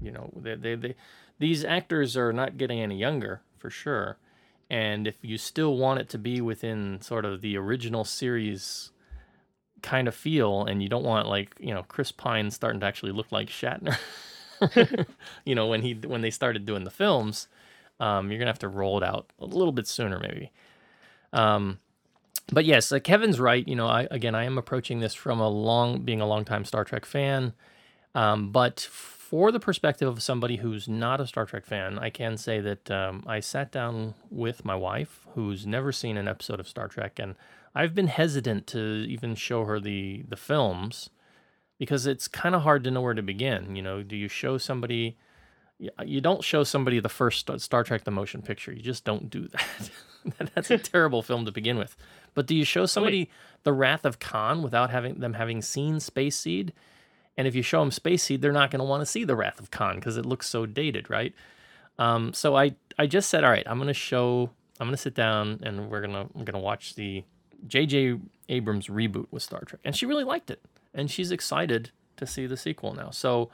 [0.00, 0.94] you know they, they, they
[1.38, 4.18] these actors are not getting any younger for sure,
[4.70, 8.92] and if you still want it to be within sort of the original series
[9.82, 13.12] kind of feel, and you don't want like you know Chris Pine starting to actually
[13.12, 13.96] look like Shatner,
[15.44, 17.48] you know when he when they started doing the films,
[18.00, 20.52] um, you're gonna have to roll it out a little bit sooner maybe.
[21.32, 21.78] Um,
[22.48, 23.66] but yes, uh, Kevin's right.
[23.66, 26.84] You know, I again, I am approaching this from a long, being a longtime Star
[26.84, 27.52] Trek fan.
[28.14, 32.36] Um, but for the perspective of somebody who's not a Star Trek fan, I can
[32.36, 36.68] say that um, I sat down with my wife, who's never seen an episode of
[36.68, 37.34] Star Trek, and
[37.74, 41.10] I've been hesitant to even show her the the films
[41.78, 43.76] because it's kind of hard to know where to begin.
[43.76, 45.18] You know, do you show somebody?
[45.80, 48.72] Y- You don't show somebody the first Star- Trek the motion picture.
[48.72, 50.50] You just don't do that.
[50.54, 51.96] That's a terrible film to begin with.
[52.34, 53.30] But do you show somebody
[53.62, 56.72] the Wrath of Khan without having them having seen Space Seed?
[57.38, 59.36] And if you show them Space Seed, they're not going to want to see the
[59.36, 61.34] Wrath of Khan because it looks so dated, right?
[61.98, 64.50] Um, so I I just said, all right, I'm going to show,
[64.80, 67.24] I'm going to sit down and we're gonna I'm gonna watch the
[67.66, 68.18] J.J.
[68.50, 70.60] Abrams reboot with Star Trek, and she really liked it,
[70.94, 73.10] and she's excited to see the sequel now.
[73.10, 73.48] So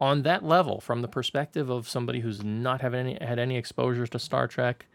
[0.00, 4.06] on that level, from the perspective of somebody who's not having any had any exposure
[4.06, 4.86] to Star Trek,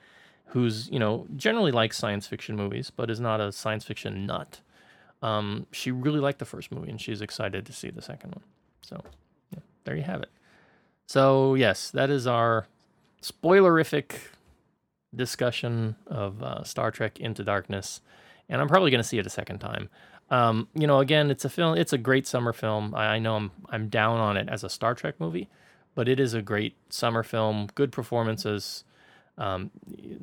[0.48, 4.62] who's you know generally likes science fiction movies, but is not a science fiction nut.
[5.22, 8.44] Um, she really liked the first movie, and she's excited to see the second one.
[8.82, 9.02] So,
[9.54, 10.30] yeah, there you have it.
[11.08, 12.68] So yes, that is our
[13.22, 14.16] spoilerific
[15.16, 18.02] discussion of uh, Star Trek Into Darkness,
[18.50, 19.90] and I'm probably going to see it a second time.
[20.30, 21.78] Um, you know, again, it's a film.
[21.78, 22.96] It's a great summer film.
[22.96, 25.50] I, I know I'm I'm down on it as a Star Trek movie,
[25.96, 27.70] but it is a great summer film.
[27.76, 28.84] Good performances.
[29.38, 29.72] Um,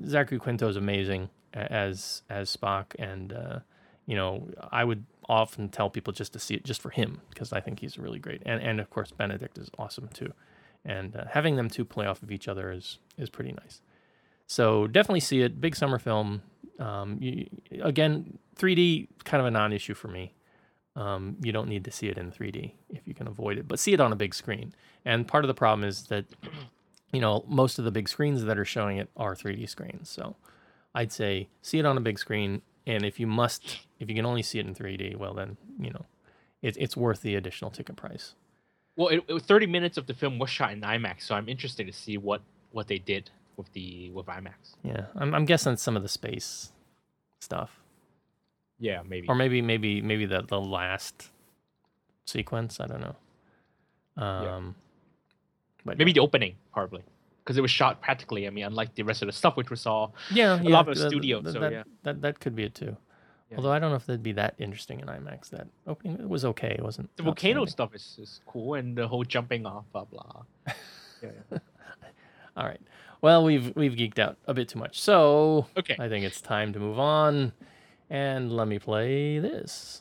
[0.06, 1.30] Zachary Quinto is amazing.
[1.52, 3.58] as as Spock, and uh,
[4.06, 7.52] you know, I would often tell people just to see it just for him because
[7.52, 10.32] I think he's really great, and and of course Benedict is awesome too,
[10.84, 13.80] and uh, having them two play off of each other is is pretty nice.
[14.46, 15.60] So definitely see it.
[15.60, 16.42] Big summer film.
[16.78, 17.46] Um, you,
[17.82, 20.34] again, 3D kind of a non-issue for me.
[20.96, 23.78] Um, you don't need to see it in 3D if you can avoid it, but
[23.78, 24.74] see it on a big screen.
[25.04, 26.26] And part of the problem is that
[27.12, 30.10] you know most of the big screens that are showing it are 3D screens.
[30.10, 30.36] So
[30.94, 34.26] I'd say see it on a big screen, and if you must, if you can
[34.26, 36.06] only see it in 3D, well then you know
[36.60, 38.34] it, it's worth the additional ticket price.
[38.96, 41.86] Well, it, it, 30 minutes of the film was shot in IMAX, so I'm interested
[41.86, 42.42] to see what
[42.72, 44.74] what they did with the with IMAX.
[44.82, 46.72] Yeah, I'm, I'm guessing some of the space
[47.40, 47.79] stuff.
[48.80, 49.28] Yeah, maybe.
[49.28, 51.30] or maybe maybe maybe the the last
[52.24, 52.80] sequence.
[52.80, 53.16] I don't know.
[54.16, 54.74] Um,
[55.84, 57.02] but maybe the opening, probably,
[57.42, 58.46] because it was shot practically.
[58.46, 60.10] I mean, unlike the rest of the stuff which we saw.
[60.30, 61.82] yeah, a yeah, lot of th- studio, th- so that, yeah.
[62.02, 62.96] that that could be it too.
[63.50, 63.56] Yeah.
[63.56, 65.50] Although I don't know if that'd be that interesting in IMAX.
[65.50, 66.74] That opening it was okay.
[66.78, 70.42] It wasn't The volcano stuff is, is cool, and the whole jumping off, blah blah.
[71.22, 71.58] Yeah, yeah.
[72.56, 72.80] All right.
[73.20, 75.96] Well, we've we've geeked out a bit too much, so Okay.
[75.98, 77.52] I think it's time to move on.
[78.10, 80.00] And let me play this.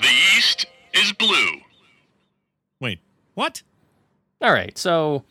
[0.00, 1.60] The East is blue.
[2.80, 3.00] Wait,
[3.34, 3.62] what?
[4.40, 5.24] All right, so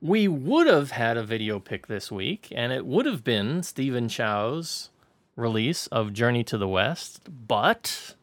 [0.00, 4.08] we would have had a video pick this week, and it would have been Stephen
[4.08, 4.90] Chow's
[5.34, 8.14] release of Journey to the West, but,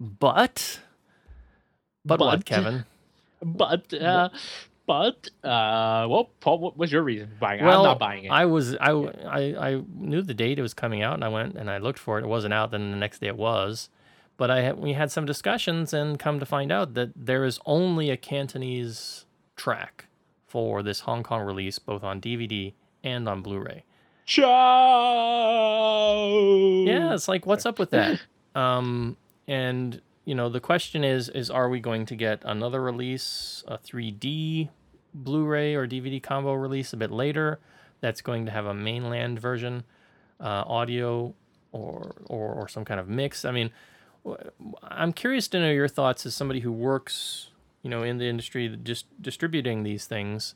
[0.00, 0.80] but,
[2.04, 2.84] but, what, Kevin?
[3.46, 4.30] But uh,
[4.86, 7.64] but uh, well, Paul, what was your reason for buying it?
[7.64, 8.30] Well, I'm not buying it.
[8.30, 11.56] I was I, I I knew the date it was coming out, and I went
[11.56, 12.24] and I looked for it.
[12.24, 12.70] It wasn't out.
[12.70, 13.88] Then the next day it was,
[14.36, 18.10] but I we had some discussions, and come to find out that there is only
[18.10, 19.24] a Cantonese
[19.56, 20.06] track
[20.46, 23.84] for this Hong Kong release, both on DVD and on Blu-ray.
[24.26, 24.44] Ciao.
[26.86, 28.20] Yeah, it's like what's up with that?
[28.56, 29.16] Um,
[29.48, 33.78] and you know, the question is, is are we going to get another release, a
[33.78, 34.70] 3D
[35.12, 37.60] Blu-ray or DVD combo release a bit later?
[38.00, 39.84] That's going to have a mainland version,
[40.40, 41.34] uh, audio,
[41.72, 43.44] or, or or some kind of mix.
[43.44, 43.70] I mean,
[44.82, 47.50] I'm curious to know your thoughts as somebody who works,
[47.82, 50.54] you know, in the industry, just distributing these things.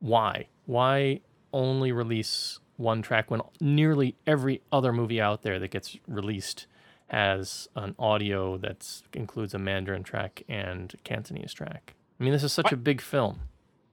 [0.00, 0.48] Why?
[0.66, 1.20] Why
[1.52, 6.66] only release one track when nearly every other movie out there that gets released
[7.12, 11.94] has an audio that includes a Mandarin track and Cantonese track?
[12.18, 13.40] I mean, this is such a big film.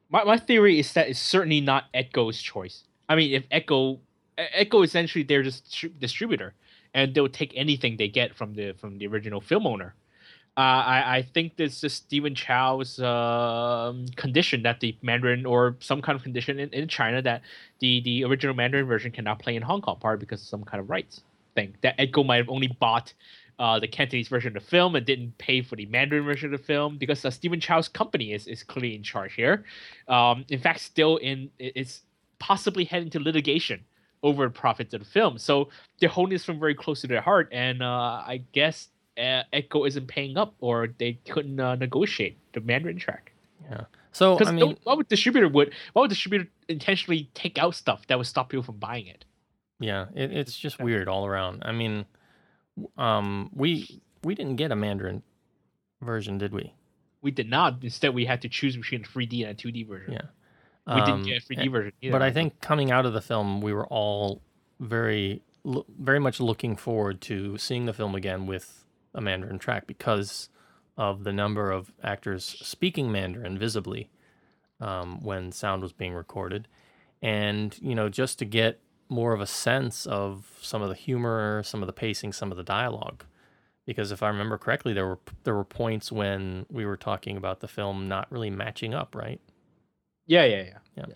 [0.10, 2.86] my, my theory is that it's certainly not Edko's choice.
[3.10, 4.00] I mean, if Edko,
[4.38, 6.54] Edko essentially they're just distri- distributor,
[6.94, 9.96] and they'll take anything they get from the from the original film owner.
[10.56, 16.02] Uh, I I think this is Stephen Chow's um condition that the Mandarin or some
[16.02, 17.42] kind of condition in, in China that
[17.80, 20.80] the the original Mandarin version cannot play in Hong Kong, part because of some kind
[20.80, 21.22] of rights
[21.56, 21.76] thing.
[21.82, 23.14] That Edko might have only bought
[23.60, 26.60] uh, the Cantonese version of the film and didn't pay for the Mandarin version of
[26.60, 29.66] the film because uh, Stephen Chow's company is, is clearly in charge here.
[30.08, 32.02] Um, in fact, still in it's
[32.40, 33.84] possibly heading to litigation
[34.24, 35.38] over the profits of the film.
[35.38, 35.70] So
[36.00, 39.88] they're holding this film very close to their heart, and uh, I guess uh, Edko
[39.88, 43.34] isn't paying up, or they couldn't uh, negotiate the Mandarin track.
[43.70, 43.84] Yeah.
[44.12, 48.08] So Because I mean, why would distributor would why would distributor intentionally take out stuff
[48.08, 49.26] that would stop people from buying it?
[49.80, 51.64] Yeah, it, it's just weird all around.
[51.66, 52.06] I mean,
[52.98, 55.24] um, we we didn't get a Mandarin
[56.02, 56.74] version, did we?
[57.22, 57.84] We did not.
[57.84, 60.14] Instead, we had to choose between a 3D and a 2D version.
[60.14, 60.96] Yeah.
[60.96, 61.94] We didn't Um, get a 3D eh, version.
[62.02, 62.12] Either.
[62.12, 64.42] But I think coming out of the film, we were all
[64.80, 70.50] very, very much looking forward to seeing the film again with a Mandarin track because
[70.98, 74.10] of the number of actors speaking Mandarin visibly
[74.80, 76.68] um, when sound was being recorded,
[77.22, 78.80] and you know just to get
[79.10, 82.58] more of a sense of some of the humor, some of the pacing, some of
[82.58, 83.26] the dialogue.
[83.86, 87.60] Because if I remember correctly, there were there were points when we were talking about
[87.60, 89.42] the film not really matching up, right?
[90.28, 91.16] yeah, yeah, yeah.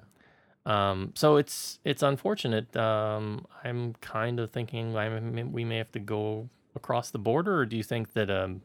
[0.65, 2.75] Um, so it's it's unfortunate.
[2.75, 7.59] Um, I'm kind of thinking I m- we may have to go across the border,
[7.59, 8.61] or do you think that um,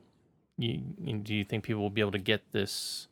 [0.57, 0.79] you-
[1.23, 3.09] do you think people will be able to get this,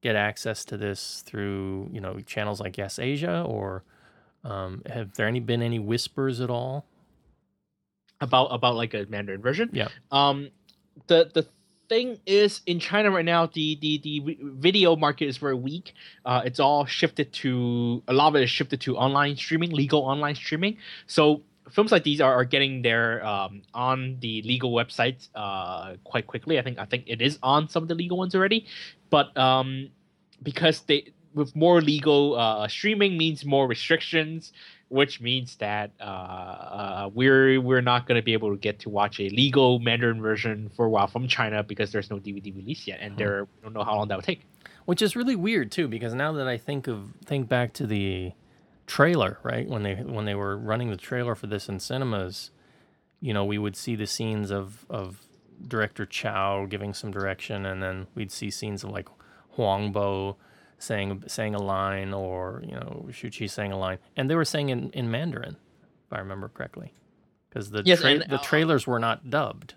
[0.00, 3.84] get access to this through you know channels like Yes Asia, or
[4.44, 6.84] um, have there any been any whispers at all?
[8.20, 9.70] About about like a Mandarin version.
[9.72, 9.88] Yeah.
[10.10, 10.50] Um,
[11.08, 11.46] the the
[11.88, 15.94] thing is in China right now, the the the video market is very weak.
[16.24, 20.00] Uh, it's all shifted to a lot of it is shifted to online streaming, legal
[20.00, 20.76] online streaming.
[21.06, 26.26] So films like these are, are getting there um, on the legal websites uh, quite
[26.26, 26.58] quickly.
[26.58, 28.66] I think I think it is on some of the legal ones already,
[29.10, 29.90] but um,
[30.42, 34.52] because they with more legal uh, streaming means more restrictions,
[34.88, 38.90] which means that uh, uh, we're we're not going to be able to get to
[38.90, 42.86] watch a legal Mandarin version for a while from China because there's no DVD release
[42.86, 44.42] yet, and there we don't know how long that will take.
[44.84, 48.32] which is really weird too because now that i think of think back to the
[48.86, 52.50] trailer right when they when they were running the trailer for this in cinemas
[53.20, 55.20] you know we would see the scenes of of
[55.68, 59.08] director chow giving some direction and then we'd see scenes of like
[59.50, 59.92] huang
[60.82, 64.44] saying saying a line or you know Shu Qi saying a line and they were
[64.44, 65.56] saying in, in mandarin
[66.06, 66.92] if i remember correctly
[67.48, 69.74] because the Yes, tra- and, the uh, trailers were not dubbed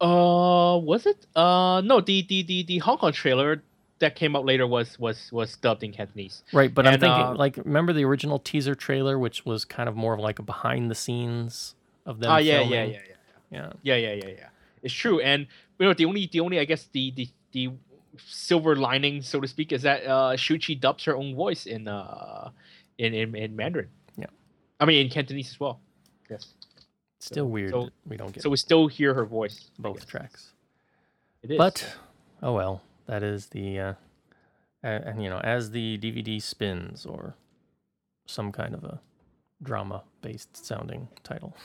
[0.00, 1.26] Uh, was it?
[1.34, 3.62] Uh, no, the the the the Hong Kong trailer
[3.98, 6.44] that came out later was was was dubbed in Cantonese.
[6.52, 9.96] Right, but I'm thinking uh, like remember the original teaser trailer, which was kind of
[9.96, 11.74] more of like a behind the scenes
[12.06, 12.30] of them.
[12.30, 12.90] Ah, yeah, yeah, filming?
[12.92, 13.16] yeah, yeah.
[13.50, 13.72] yeah.
[13.82, 14.48] Yeah, yeah, yeah, yeah.
[14.82, 15.46] It's true, and
[15.78, 17.70] you know the only the only I guess the the the
[18.16, 21.88] silver lining, so to speak, is that uh Shu Qi dubs her own voice in
[21.88, 22.50] uh
[22.98, 23.88] in in, in Mandarin.
[24.16, 24.26] Yeah.
[24.80, 25.80] I mean in Cantonese as well.
[26.30, 26.54] Yes.
[27.20, 29.70] Still weird so- we don't get So we still hear her voice.
[29.78, 30.52] Both tracks.
[31.42, 31.58] It is.
[31.58, 31.96] But
[32.42, 33.94] oh well, that is the uh,
[34.82, 37.34] and you know as the DVD spins or
[38.26, 39.00] some kind of a
[39.62, 41.56] drama based sounding title.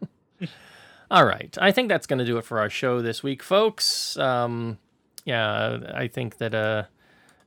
[1.10, 4.16] All right, I think that's going to do it for our show this week, folks.
[4.16, 4.78] Um,
[5.24, 6.84] yeah, I think that uh,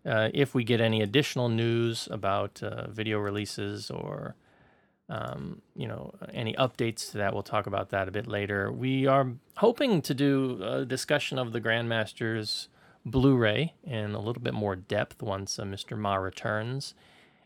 [0.05, 4.35] uh, if we get any additional news about uh, video releases or
[5.09, 8.71] um, you know, any updates to that, we'll talk about that a bit later.
[8.71, 12.67] We are hoping to do a discussion of the Grandmasters
[13.05, 15.97] Blu-ray in a little bit more depth once uh, Mr.
[15.97, 16.93] Ma returns.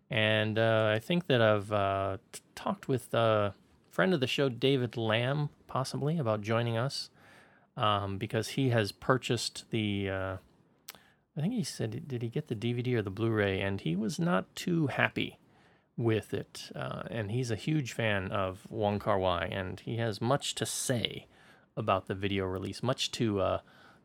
[0.09, 3.53] And uh, I think that I've uh, t- talked with a
[3.91, 7.11] friend of the show, David Lamb, possibly about joining us
[7.77, 10.09] um, because he has purchased the.
[10.09, 10.37] Uh,
[11.37, 13.61] I think he said, did he get the DVD or the Blu-ray?
[13.61, 15.39] And he was not too happy
[15.95, 16.71] with it.
[16.75, 20.65] Uh, and he's a huge fan of Wong Kar Wai, and he has much to
[20.65, 21.27] say
[21.77, 23.59] about the video release, much to uh,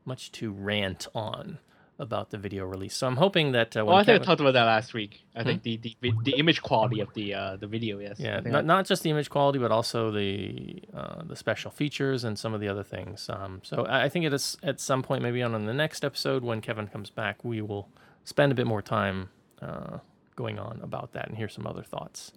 [0.05, 1.59] much to rant on
[1.99, 2.95] about the video release.
[2.95, 5.23] So I'm hoping that uh, well, I think Kevin- I talked about that last week.
[5.35, 8.21] I think the, the the image quality of the uh the video, yes.
[8.21, 12.25] yeah, not, I- not just the image quality, but also the uh, the special features
[12.25, 13.29] and some of the other things.
[13.31, 16.61] Um, so I think it is at some point, maybe on the next episode when
[16.61, 17.89] Kevin comes back, we will
[18.25, 19.31] spend a bit more time
[19.63, 19.99] uh,
[20.35, 22.33] going on about that and hear some other thoughts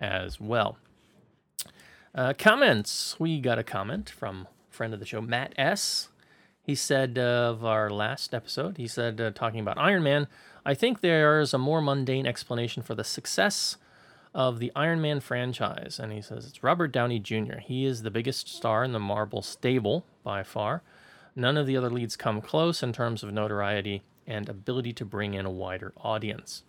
[0.00, 0.78] as well.
[2.14, 3.16] Uh, comments.
[3.18, 6.08] We got a comment from friend of the show, Matt S.
[6.70, 10.28] He said of our last episode, he said, uh, talking about Iron Man,
[10.64, 13.76] I think there's a more mundane explanation for the success
[14.32, 15.98] of the Iron Man franchise.
[15.98, 17.56] And he says it's Robert Downey Jr.
[17.60, 20.82] He is the biggest star in the Marvel stable by far.
[21.34, 25.34] None of the other leads come close in terms of notoriety and ability to bring
[25.34, 26.62] in a wider audience.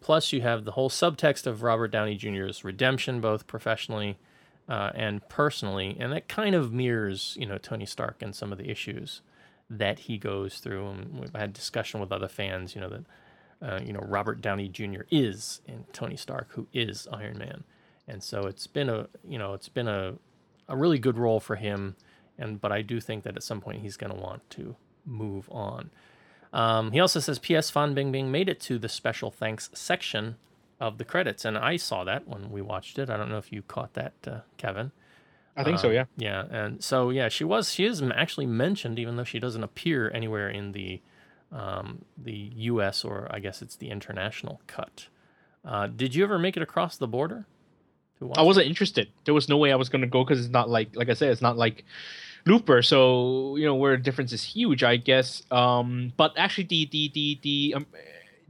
[0.00, 4.16] Plus, you have the whole subtext of Robert Downey Jr.'s redemption, both professionally
[4.70, 8.56] uh, and personally, and that kind of mirrors, you know, Tony Stark and some of
[8.56, 9.20] the issues
[9.70, 10.86] that he goes through.
[10.88, 13.04] And we've had discussion with other fans, you know, that
[13.62, 15.02] uh, you know Robert Downey Jr.
[15.10, 17.64] is and Tony Stark, who is Iron Man,
[18.06, 20.14] and so it's been a you know it's been a
[20.68, 21.96] a really good role for him,
[22.38, 25.48] and but I do think that at some point he's going to want to move
[25.50, 25.90] on.
[26.52, 27.68] Um, he also says, P.S.
[27.68, 30.36] Fan Bingbing made it to the special thanks section
[30.80, 33.10] of the credits, and I saw that when we watched it.
[33.10, 34.92] I don't know if you caught that, uh, Kevin.
[35.56, 36.04] I think so, yeah.
[36.16, 40.10] Yeah, and so yeah, she was she is actually mentioned, even though she doesn't appear
[40.10, 41.00] anywhere in the
[41.52, 43.04] um, the U.S.
[43.04, 45.06] or I guess it's the international cut.
[45.64, 47.46] Uh, did you ever make it across the border?
[48.18, 49.08] To I wasn't interested.
[49.24, 51.30] There was no way I was gonna go because it's not like like I said,
[51.30, 51.84] it's not like
[52.46, 52.82] Looper.
[52.82, 55.42] So you know where the difference is huge, I guess.
[55.50, 57.86] Um, but actually, the the the the um,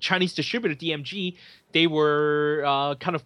[0.01, 1.37] Chinese distributor DMG,
[1.73, 3.25] they were uh, kind of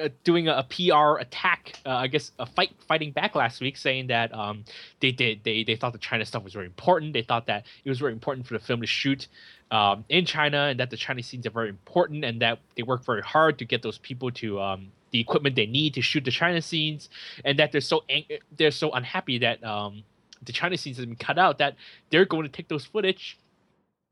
[0.00, 3.76] uh, doing a, a PR attack, uh, I guess, a fight fighting back last week,
[3.76, 4.64] saying that um,
[5.00, 7.12] they did they they thought the China stuff was very important.
[7.12, 9.28] They thought that it was very important for the film to shoot
[9.70, 13.04] um, in China, and that the Chinese scenes are very important, and that they work
[13.04, 16.30] very hard to get those people to um, the equipment they need to shoot the
[16.30, 17.08] China scenes,
[17.44, 20.02] and that they're so ang- they're so unhappy that um,
[20.44, 21.76] the China scenes have been cut out that
[22.10, 23.38] they're going to take those footage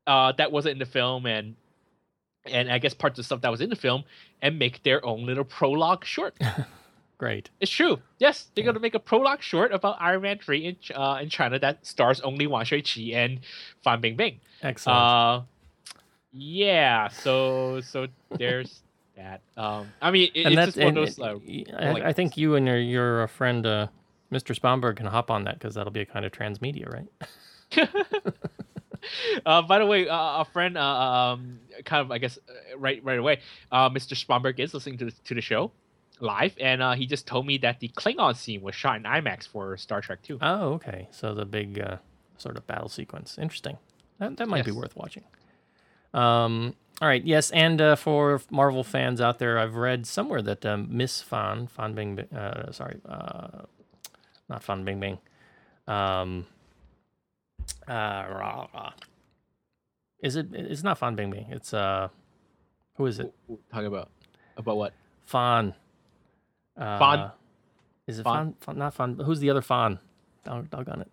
[0.07, 1.55] uh, that wasn't in the film and
[2.45, 4.03] and I guess parts of stuff that was in the film
[4.41, 6.35] and make their own little prologue short.
[7.17, 7.49] Great.
[7.61, 7.99] It's true.
[8.19, 11.57] Yes, they're gonna make a prologue short about Iron Man three in uh, in China
[11.59, 13.39] that stars only Wang Xueqi and
[13.83, 14.35] Fan Bingbing.
[14.61, 14.97] Excellent.
[14.99, 15.41] Uh,
[16.33, 17.07] yeah.
[17.07, 18.07] So so
[18.37, 18.81] there's
[19.15, 19.39] that.
[19.55, 21.17] Um, I mean, it, and it's just one of those.
[21.19, 21.39] Uh,
[21.79, 23.87] I, like- I think you and your your uh, friend uh,
[24.31, 24.53] Mr.
[24.53, 27.07] Spomberg can hop on that because that'll be a kind of transmedia, right?
[29.45, 33.03] uh, by the way, uh, a friend, uh, um, kind of, I guess, uh, right,
[33.03, 33.39] right away,
[33.71, 34.13] uh, Mr.
[34.15, 35.71] Spomberg is listening to the, to the show
[36.19, 39.47] live, and uh, he just told me that the Klingon scene was shot in IMAX
[39.47, 40.39] for Star Trek 2.
[40.41, 41.07] Oh, okay.
[41.11, 41.97] So the big uh,
[42.37, 43.37] sort of battle sequence.
[43.37, 43.77] Interesting.
[44.19, 45.23] That, that might be worth watching.
[46.13, 47.23] Um, all right.
[47.25, 51.67] Yes, and uh, for Marvel fans out there, I've read somewhere that um, Miss Fan
[51.67, 53.63] Fan Bing, Bing- uh, sorry, uh,
[54.47, 55.17] not Fan Bing Bing,
[55.87, 56.45] um,
[57.87, 58.93] uh, rah, rah.
[60.21, 60.47] is it?
[60.53, 61.47] It's not Fan Bing Bing.
[61.49, 62.09] It's uh,
[62.95, 63.33] who is it?
[63.71, 64.09] Talking about
[64.57, 64.93] about what?
[65.25, 65.73] Fan.
[66.77, 67.31] Uh, Fan?
[68.07, 68.33] Is it Fan?
[68.33, 68.55] Fan?
[68.59, 69.19] Fan not Fan.
[69.23, 69.99] Who's the other Fan?
[70.43, 71.09] Dog, on it.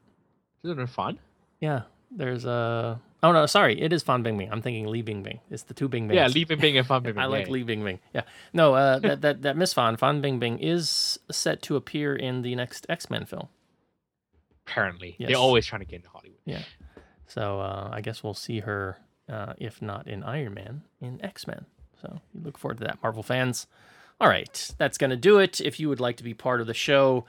[0.62, 1.18] Isn't it fun?
[1.60, 3.00] Yeah, there's a.
[3.22, 4.48] Oh no, sorry, it is Fan Bingbing.
[4.50, 5.38] I'm thinking Li Bingbing.
[5.50, 6.14] It's the two Bingbings.
[6.14, 7.06] Yeah, leaving being a fun.
[7.18, 8.00] I like Li Bingbing.
[8.12, 8.22] Yeah,
[8.52, 12.54] no, uh, that that that Miss Fan Fan Bingbing is set to appear in the
[12.54, 13.48] next X Men film.
[14.72, 15.28] Apparently, Yes.
[15.28, 16.38] they're always trying to get into Hollywood.
[16.44, 16.62] Yeah,
[17.26, 21.46] so uh, I guess we'll see her, uh, if not in Iron Man, in X
[21.46, 21.66] Men.
[22.00, 23.66] So you look forward to that, Marvel fans.
[24.20, 25.60] All right, that's gonna do it.
[25.60, 27.24] If you would like to be part of the show.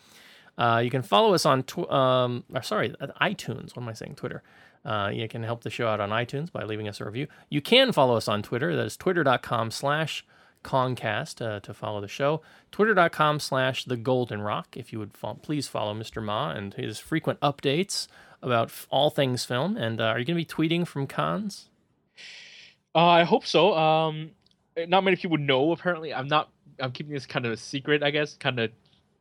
[0.57, 3.75] Uh, you can follow us on, tw- um, or sorry, uh, iTunes.
[3.75, 4.15] What am I saying?
[4.15, 4.43] Twitter.
[4.85, 7.27] Uh, you can help the show out on iTunes by leaving us a review.
[7.49, 8.75] You can follow us on Twitter.
[8.75, 10.25] That is twitter.com slash
[10.63, 12.41] Concast uh, to follow the show.
[12.71, 14.77] Twitter.com slash The Golden Rock.
[14.77, 16.23] If you would fo- please follow Mr.
[16.23, 18.07] Ma and his frequent updates
[18.41, 19.75] about f- all things film.
[19.75, 21.67] And uh, are you going to be tweeting from Cannes?
[22.93, 23.75] Uh, I hope so.
[23.75, 24.31] Um,
[24.87, 25.71] not many people know.
[25.71, 26.49] Apparently, I'm not.
[26.81, 28.03] I'm keeping this kind of a secret.
[28.03, 28.71] I guess, kind of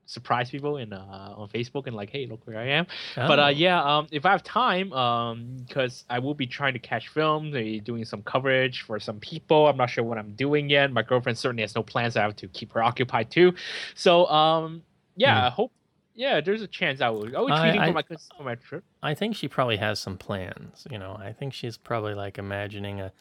[0.06, 2.86] surprise people in uh, on Facebook and like, hey, look where I am.
[3.14, 3.44] But Oh.
[3.44, 7.06] uh, yeah, um, if I have time, um, because I will be trying to catch
[7.08, 9.68] films, maybe doing some coverage for some people.
[9.68, 10.90] I'm not sure what I'm doing yet.
[10.92, 12.16] My girlfriend certainly has no plans.
[12.16, 13.54] I have to keep her occupied too.
[13.94, 14.82] So um,
[15.16, 15.70] yeah, I hope.
[16.16, 17.28] Yeah, there's a chance I will.
[17.36, 17.40] I.
[17.54, 18.02] I- tweeting I- for my
[18.36, 18.84] for my trip.
[19.02, 20.86] I think she probably has some plans.
[20.90, 23.12] You know, I think she's probably like imagining a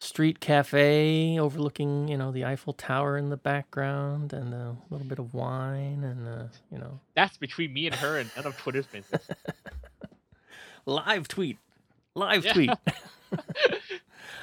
[0.00, 5.18] street cafe overlooking, you know, the Eiffel Tower in the background and a little bit
[5.18, 8.86] of wine and, uh, you know, That's between me and her and none of Twitter's
[8.86, 9.22] business.
[10.86, 11.58] live tweet.
[12.14, 12.52] Live Yeah.
[12.52, 12.70] tweet.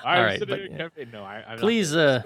[0.06, 0.78] I'm but, in a yeah.
[0.78, 2.24] cafe- No, I, please uh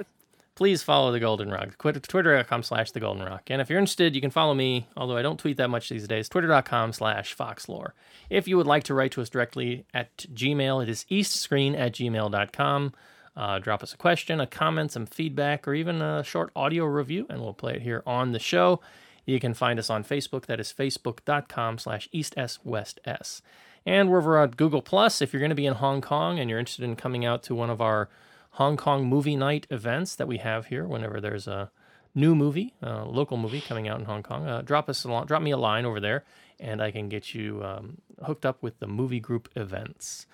[0.56, 4.20] please follow the golden rock twitter.com slash the golden rock and if you're interested you
[4.20, 7.92] can follow me although i don't tweet that much these days twitter.com slash foxlore
[8.30, 11.94] if you would like to write to us directly at gmail it is eastscreen at
[11.94, 12.92] gmail.com
[13.40, 17.26] uh, drop us a question a comment some feedback or even a short audio review
[17.30, 18.80] and we'll play it here on the show
[19.26, 23.42] you can find us on facebook that is facebook.com slash east west s
[23.86, 25.22] and we're over at Google Plus.
[25.22, 27.56] If you're going to be in Hong Kong and you're interested in coming out to
[27.56, 28.10] one of our
[28.52, 31.72] Hong Kong movie night events that we have here, whenever there's a
[32.14, 35.42] new movie, a local movie coming out in Hong Kong, uh, drop us a drop
[35.42, 36.24] me a line over there,
[36.60, 40.26] and I can get you um, hooked up with the movie group events.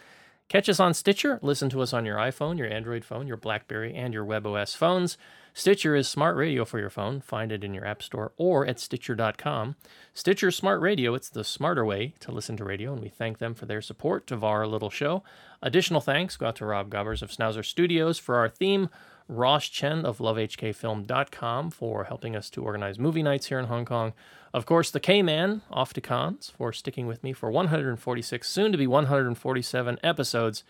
[0.48, 1.40] Catch us on Stitcher.
[1.42, 5.18] Listen to us on your iPhone, your Android phone, your BlackBerry, and your WebOS phones.
[5.56, 7.20] Stitcher is smart radio for your phone.
[7.22, 9.76] Find it in your App Store or at Stitcher.com.
[10.14, 13.56] Stitcher Smart Radio, it's the smarter way to listen to radio, and we thank them
[13.56, 15.24] for their support of our little show.
[15.64, 18.90] Additional thanks go out to Rob Gobbers of Schnauzer Studios for our theme,
[19.28, 24.14] Ross Chen of LoveHKFilm.com for helping us to organize movie nights here in Hong Kong.
[24.54, 28.72] Of course, the K Man, off to Cannes, for sticking with me for 146, soon
[28.72, 30.64] to be 147 episodes.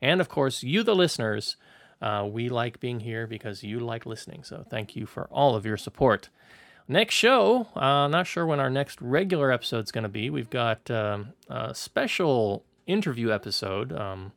[0.00, 1.56] And of course, you, the listeners,
[2.00, 4.44] uh, we like being here because you like listening.
[4.44, 6.28] So thank you for all of your support.
[6.88, 10.28] Next show, uh, not sure when our next regular episode is going to be.
[10.28, 14.32] We've got um, a special interview episode um,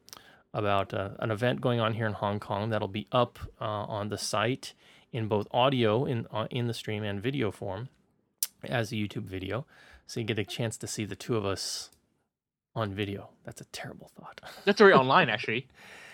[0.56, 4.10] about uh, an event going on here in Hong Kong that'll be up uh, on
[4.10, 4.74] the site
[5.12, 7.90] in both audio in uh, in the stream and video form
[8.64, 9.66] as a YouTube video,
[10.08, 11.92] so you get a chance to see the two of us
[12.74, 13.30] on video.
[13.44, 14.42] That's a terrible thought.
[14.66, 15.68] That's already online, actually.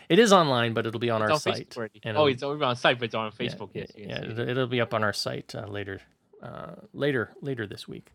[0.10, 1.78] It is online, but it'll be on It's our on site.
[2.06, 3.70] Oh, it's already on site, but it's on Facebook.
[3.74, 4.32] Yeah, yes, yeah, it.
[4.32, 6.02] it'll, it'll be up on our site uh, later,
[6.44, 8.12] uh, later, later this week,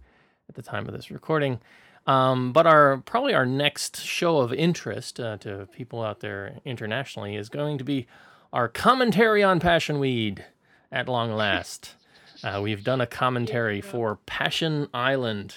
[0.49, 1.59] at the time of this recording.
[2.07, 7.35] Um, but our probably our next show of interest uh, to people out there internationally
[7.35, 8.07] is going to be
[8.53, 10.45] our commentary on Passion Weed.
[10.93, 11.95] At long last,
[12.45, 15.57] uh, we've done a commentary for Passion Island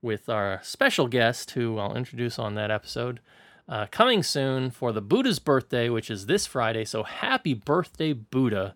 [0.00, 3.20] with our special guest, who I'll introduce on that episode.
[3.68, 6.84] Uh, coming soon for the Buddha's birthday, which is this Friday.
[6.84, 8.74] So happy birthday, Buddha!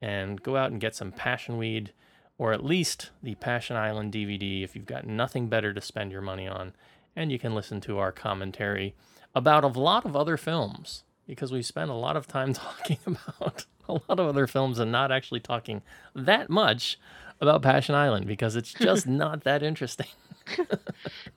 [0.00, 1.92] And go out and get some passion weed
[2.38, 6.20] or at least the Passion Island DVD if you've got nothing better to spend your
[6.20, 6.74] money on.
[7.14, 8.94] And you can listen to our commentary
[9.34, 13.64] about a lot of other films because we spent a lot of time talking about
[13.88, 15.82] a lot of other films and not actually talking
[16.14, 16.98] that much
[17.40, 20.08] about Passion Island because it's just not that interesting.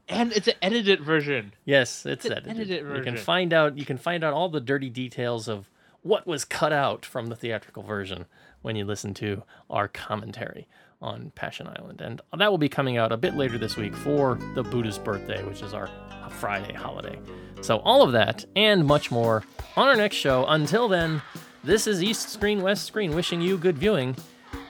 [0.08, 1.54] And it's an edited version.
[1.66, 2.50] Yes, it's an edited.
[2.52, 3.18] edited You can version.
[3.18, 5.70] find out you can find out all the dirty details of
[6.02, 8.26] what was cut out from the theatrical version
[8.62, 10.68] when you listen to our commentary
[11.02, 12.02] on Passion Island.
[12.02, 15.44] And that will be coming out a bit later this week for the Buddha's birthday,
[15.44, 15.90] which is our
[16.30, 17.20] Friday holiday.
[17.62, 19.44] So all of that and much more
[19.76, 20.46] on our next show.
[20.48, 21.22] Until then,
[21.64, 24.16] this is East Screen West Screen wishing you good viewing.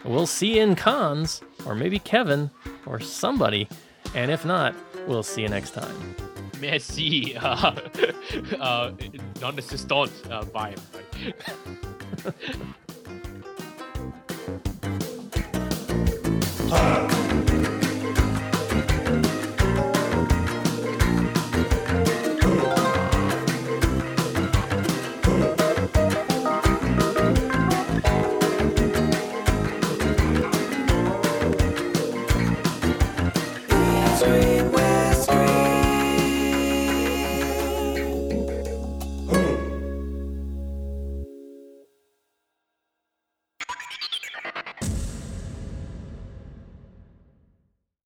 [0.04, 2.50] We'll see you in Cannes, or maybe Kevin,
[2.86, 3.68] or somebody.
[4.16, 4.74] And if not,
[5.08, 6.16] we'll see you next time.
[6.60, 7.38] Merci.
[7.50, 7.76] Uh,
[8.60, 8.92] uh,
[9.42, 10.80] non-assistant uh, vibe.
[16.68, 17.19] Hard